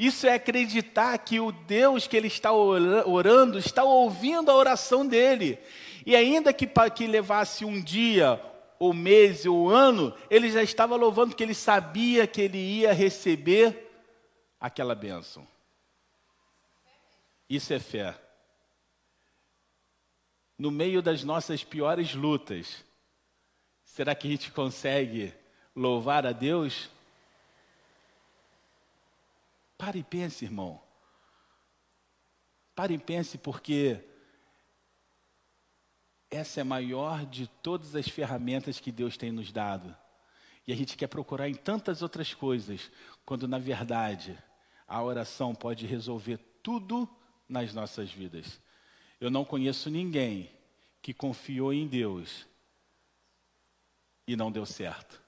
Isso 0.00 0.26
é 0.26 0.32
acreditar 0.32 1.18
que 1.18 1.38
o 1.40 1.52
Deus 1.52 2.06
que 2.06 2.16
ele 2.16 2.26
está 2.26 2.50
orando 2.50 3.58
está 3.58 3.84
ouvindo 3.84 4.50
a 4.50 4.56
oração 4.56 5.06
dele. 5.06 5.58
E 6.06 6.16
ainda 6.16 6.54
que, 6.54 6.66
que 6.96 7.06
levasse 7.06 7.66
um 7.66 7.78
dia, 7.78 8.42
ou 8.78 8.94
mês, 8.94 9.44
ou 9.44 9.68
ano, 9.68 10.16
ele 10.30 10.50
já 10.50 10.62
estava 10.62 10.96
louvando 10.96 11.32
porque 11.32 11.42
ele 11.42 11.52
sabia 11.52 12.26
que 12.26 12.40
ele 12.40 12.56
ia 12.56 12.94
receber 12.94 13.92
aquela 14.58 14.94
bênção. 14.94 15.46
Isso 17.46 17.70
é 17.74 17.78
fé. 17.78 18.18
No 20.58 20.70
meio 20.70 21.02
das 21.02 21.22
nossas 21.22 21.62
piores 21.62 22.14
lutas, 22.14 22.82
será 23.84 24.14
que 24.14 24.26
a 24.26 24.30
gente 24.30 24.50
consegue 24.50 25.34
louvar 25.76 26.24
a 26.24 26.32
Deus? 26.32 26.88
Pare 29.80 30.00
e 30.00 30.04
pense, 30.04 30.44
irmão. 30.44 30.78
Pare 32.74 32.92
e 32.92 32.98
pense, 32.98 33.38
porque 33.38 33.98
essa 36.30 36.60
é 36.60 36.62
a 36.62 36.66
maior 36.66 37.24
de 37.24 37.46
todas 37.46 37.96
as 37.96 38.06
ferramentas 38.06 38.78
que 38.78 38.92
Deus 38.92 39.16
tem 39.16 39.32
nos 39.32 39.50
dado. 39.50 39.96
E 40.66 40.72
a 40.72 40.76
gente 40.76 40.98
quer 40.98 41.06
procurar 41.06 41.48
em 41.48 41.54
tantas 41.54 42.02
outras 42.02 42.34
coisas, 42.34 42.92
quando 43.24 43.48
na 43.48 43.58
verdade 43.58 44.38
a 44.86 45.02
oração 45.02 45.54
pode 45.54 45.86
resolver 45.86 46.36
tudo 46.62 47.08
nas 47.48 47.72
nossas 47.72 48.12
vidas. 48.12 48.60
Eu 49.18 49.30
não 49.30 49.46
conheço 49.46 49.88
ninguém 49.88 50.50
que 51.00 51.14
confiou 51.14 51.72
em 51.72 51.88
Deus 51.88 52.46
e 54.26 54.36
não 54.36 54.52
deu 54.52 54.66
certo. 54.66 55.22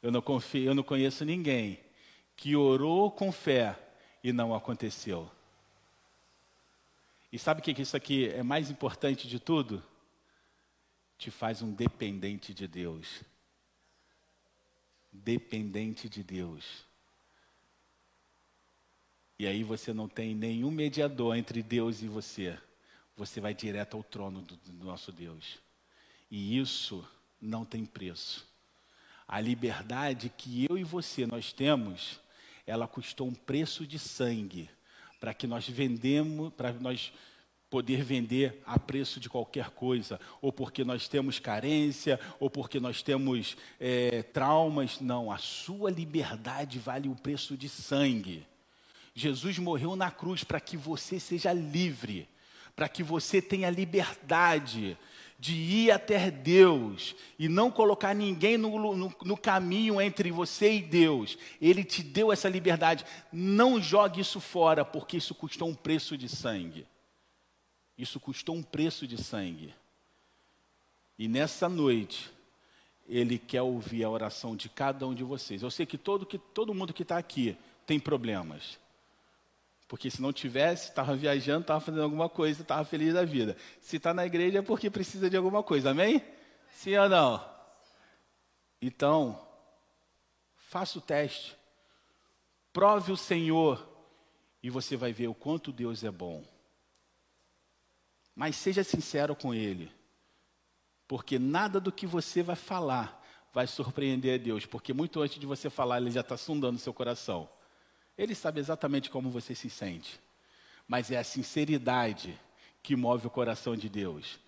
Eu 0.00 0.10
não, 0.10 0.22
confio, 0.22 0.64
eu 0.64 0.74
não 0.74 0.82
conheço 0.82 1.22
ninguém 1.22 1.83
que 2.36 2.56
orou 2.56 3.10
com 3.10 3.30
fé 3.30 3.78
e 4.22 4.32
não 4.32 4.54
aconteceu. 4.54 5.30
E 7.32 7.38
sabe 7.38 7.60
o 7.60 7.64
que 7.64 7.82
isso 7.82 7.96
aqui 7.96 8.28
é 8.28 8.42
mais 8.42 8.70
importante 8.70 9.26
de 9.26 9.40
tudo? 9.40 9.82
Te 11.18 11.30
faz 11.30 11.62
um 11.62 11.72
dependente 11.72 12.54
de 12.54 12.68
Deus. 12.68 13.22
Dependente 15.12 16.08
de 16.08 16.22
Deus. 16.22 16.84
E 19.38 19.46
aí 19.46 19.64
você 19.64 19.92
não 19.92 20.08
tem 20.08 20.34
nenhum 20.34 20.70
mediador 20.70 21.36
entre 21.36 21.62
Deus 21.62 22.02
e 22.02 22.08
você. 22.08 22.56
Você 23.16 23.40
vai 23.40 23.52
direto 23.52 23.96
ao 23.96 24.02
trono 24.02 24.40
do, 24.40 24.56
do 24.56 24.84
nosso 24.84 25.10
Deus. 25.10 25.58
E 26.30 26.58
isso 26.58 27.06
não 27.40 27.64
tem 27.64 27.84
preço. 27.84 28.46
A 29.26 29.40
liberdade 29.40 30.28
que 30.28 30.66
eu 30.68 30.78
e 30.78 30.84
você 30.84 31.26
nós 31.26 31.52
temos, 31.52 32.20
ela 32.66 32.86
custou 32.86 33.28
um 33.28 33.34
preço 33.34 33.86
de 33.86 33.98
sangue 33.98 34.70
para 35.20 35.34
que 35.34 35.46
nós 35.46 35.68
vendemos, 35.68 36.52
para 36.52 36.72
nós 36.72 37.12
poder 37.70 38.04
vender 38.04 38.62
a 38.64 38.78
preço 38.78 39.18
de 39.18 39.28
qualquer 39.28 39.70
coisa, 39.70 40.20
ou 40.40 40.52
porque 40.52 40.84
nós 40.84 41.08
temos 41.08 41.38
carência, 41.38 42.20
ou 42.38 42.48
porque 42.48 42.78
nós 42.78 43.02
temos 43.02 43.56
é, 43.80 44.22
traumas. 44.22 45.00
Não, 45.00 45.32
a 45.32 45.38
sua 45.38 45.90
liberdade 45.90 46.78
vale 46.78 47.08
o 47.08 47.16
preço 47.16 47.56
de 47.56 47.68
sangue. 47.68 48.46
Jesus 49.14 49.58
morreu 49.58 49.96
na 49.96 50.10
cruz 50.10 50.44
para 50.44 50.60
que 50.60 50.76
você 50.76 51.18
seja 51.18 51.52
livre, 51.52 52.28
para 52.76 52.88
que 52.88 53.02
você 53.02 53.42
tenha 53.42 53.70
liberdade 53.70 54.96
de 55.38 55.54
ir 55.54 55.90
até 55.90 56.30
Deus 56.30 57.14
e 57.38 57.48
não 57.48 57.70
colocar 57.70 58.14
ninguém 58.14 58.56
no, 58.56 58.94
no, 58.96 59.14
no, 59.22 59.36
caminho 59.36 60.00
entre 60.00 60.30
você 60.30 60.74
e 60.74 60.82
Deus. 60.82 61.36
Ele 61.60 61.84
te 61.84 62.02
deu 62.02 62.32
essa 62.32 62.48
liberdade. 62.48 63.04
Não 63.32 63.80
jogue 63.80 64.20
isso 64.20 64.40
fora, 64.40 64.84
porque 64.84 65.16
isso 65.16 65.34
custou 65.34 65.68
um 65.68 65.74
preço 65.74 66.16
de 66.16 66.28
sangue. 66.28 66.86
Isso 67.98 68.18
custou 68.18 68.56
um 68.56 68.62
preço 68.62 69.06
de 69.06 69.22
sangue. 69.22 69.74
E 71.18 71.28
nessa 71.28 71.68
noite, 71.68 72.30
Ele 73.06 73.38
quer 73.38 73.62
ouvir 73.62 74.04
a 74.04 74.10
oração 74.10 74.56
de 74.56 74.68
cada 74.68 75.06
um 75.06 75.14
de 75.14 75.22
vocês. 75.22 75.62
Eu 75.62 75.70
sei 75.70 75.86
que 75.86 75.98
todo, 75.98 76.26
que, 76.26 76.38
todo 76.38 76.74
mundo 76.74 76.92
que 76.92 77.02
está 77.02 77.18
aqui 77.18 77.56
tem 77.86 78.00
problemas. 78.00 78.78
Porque 79.94 80.10
se 80.10 80.20
não 80.20 80.32
tivesse, 80.32 80.88
estava 80.88 81.14
viajando, 81.14 81.60
estava 81.60 81.78
fazendo 81.78 82.02
alguma 82.02 82.28
coisa, 82.28 82.62
estava 82.62 82.84
feliz 82.84 83.14
da 83.14 83.24
vida. 83.24 83.56
Se 83.80 83.98
está 83.98 84.12
na 84.12 84.26
igreja 84.26 84.58
é 84.58 84.60
porque 84.60 84.90
precisa 84.90 85.30
de 85.30 85.36
alguma 85.36 85.62
coisa, 85.62 85.90
amém? 85.90 86.20
Sim 86.68 86.96
ou 86.96 87.08
não? 87.08 87.48
Então, 88.82 89.40
faça 90.56 90.98
o 90.98 91.00
teste. 91.00 91.56
Prove 92.72 93.12
o 93.12 93.16
Senhor 93.16 93.88
e 94.60 94.68
você 94.68 94.96
vai 94.96 95.12
ver 95.12 95.28
o 95.28 95.34
quanto 95.34 95.70
Deus 95.70 96.02
é 96.02 96.10
bom. 96.10 96.44
Mas 98.34 98.56
seja 98.56 98.82
sincero 98.82 99.36
com 99.36 99.54
Ele, 99.54 99.92
porque 101.06 101.38
nada 101.38 101.78
do 101.78 101.92
que 101.92 102.04
você 102.04 102.42
vai 102.42 102.56
falar 102.56 103.24
vai 103.52 103.68
surpreender 103.68 104.40
a 104.40 104.42
Deus, 104.42 104.66
porque 104.66 104.92
muito 104.92 105.20
antes 105.20 105.38
de 105.38 105.46
você 105.46 105.70
falar, 105.70 105.98
Ele 105.98 106.10
já 106.10 106.22
está 106.22 106.36
sondando 106.36 106.80
seu 106.80 106.92
coração. 106.92 107.48
Ele 108.16 108.34
sabe 108.34 108.60
exatamente 108.60 109.10
como 109.10 109.30
você 109.30 109.54
se 109.54 109.68
sente. 109.68 110.20
Mas 110.86 111.10
é 111.10 111.18
a 111.18 111.24
sinceridade 111.24 112.38
que 112.82 112.94
move 112.94 113.26
o 113.26 113.30
coração 113.30 113.74
de 113.74 113.88
Deus. 113.88 114.38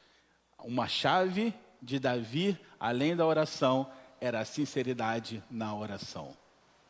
Uma 0.59 0.87
chave 0.87 1.55
de 1.81 1.99
Davi, 1.99 2.59
além 2.79 3.17
da 3.17 3.27
oração, 3.27 3.91
era 4.21 4.41
a 4.41 4.45
sinceridade 4.45 5.43
na 5.51 5.75
oração. 5.75 6.37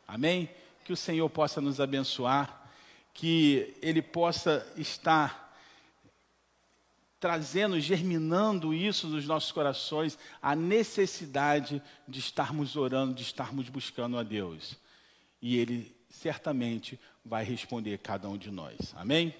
Amém? 0.07 0.49
Que 0.83 0.93
o 0.93 0.97
Senhor 0.97 1.29
possa 1.29 1.59
nos 1.59 1.79
abençoar, 1.79 2.69
que 3.13 3.75
Ele 3.81 4.01
possa 4.01 4.65
estar 4.77 5.47
trazendo, 7.19 7.79
germinando 7.79 8.73
isso 8.73 9.07
nos 9.07 9.25
nossos 9.25 9.51
corações, 9.51 10.17
a 10.41 10.55
necessidade 10.55 11.81
de 12.07 12.19
estarmos 12.19 12.75
orando, 12.75 13.13
de 13.13 13.23
estarmos 13.23 13.69
buscando 13.69 14.17
a 14.17 14.23
Deus. 14.23 14.77
E 15.41 15.57
Ele 15.57 15.96
certamente 16.09 16.99
vai 17.23 17.43
responder 17.43 17.97
cada 17.99 18.29
um 18.29 18.37
de 18.37 18.51
nós. 18.51 18.93
Amém? 18.95 19.33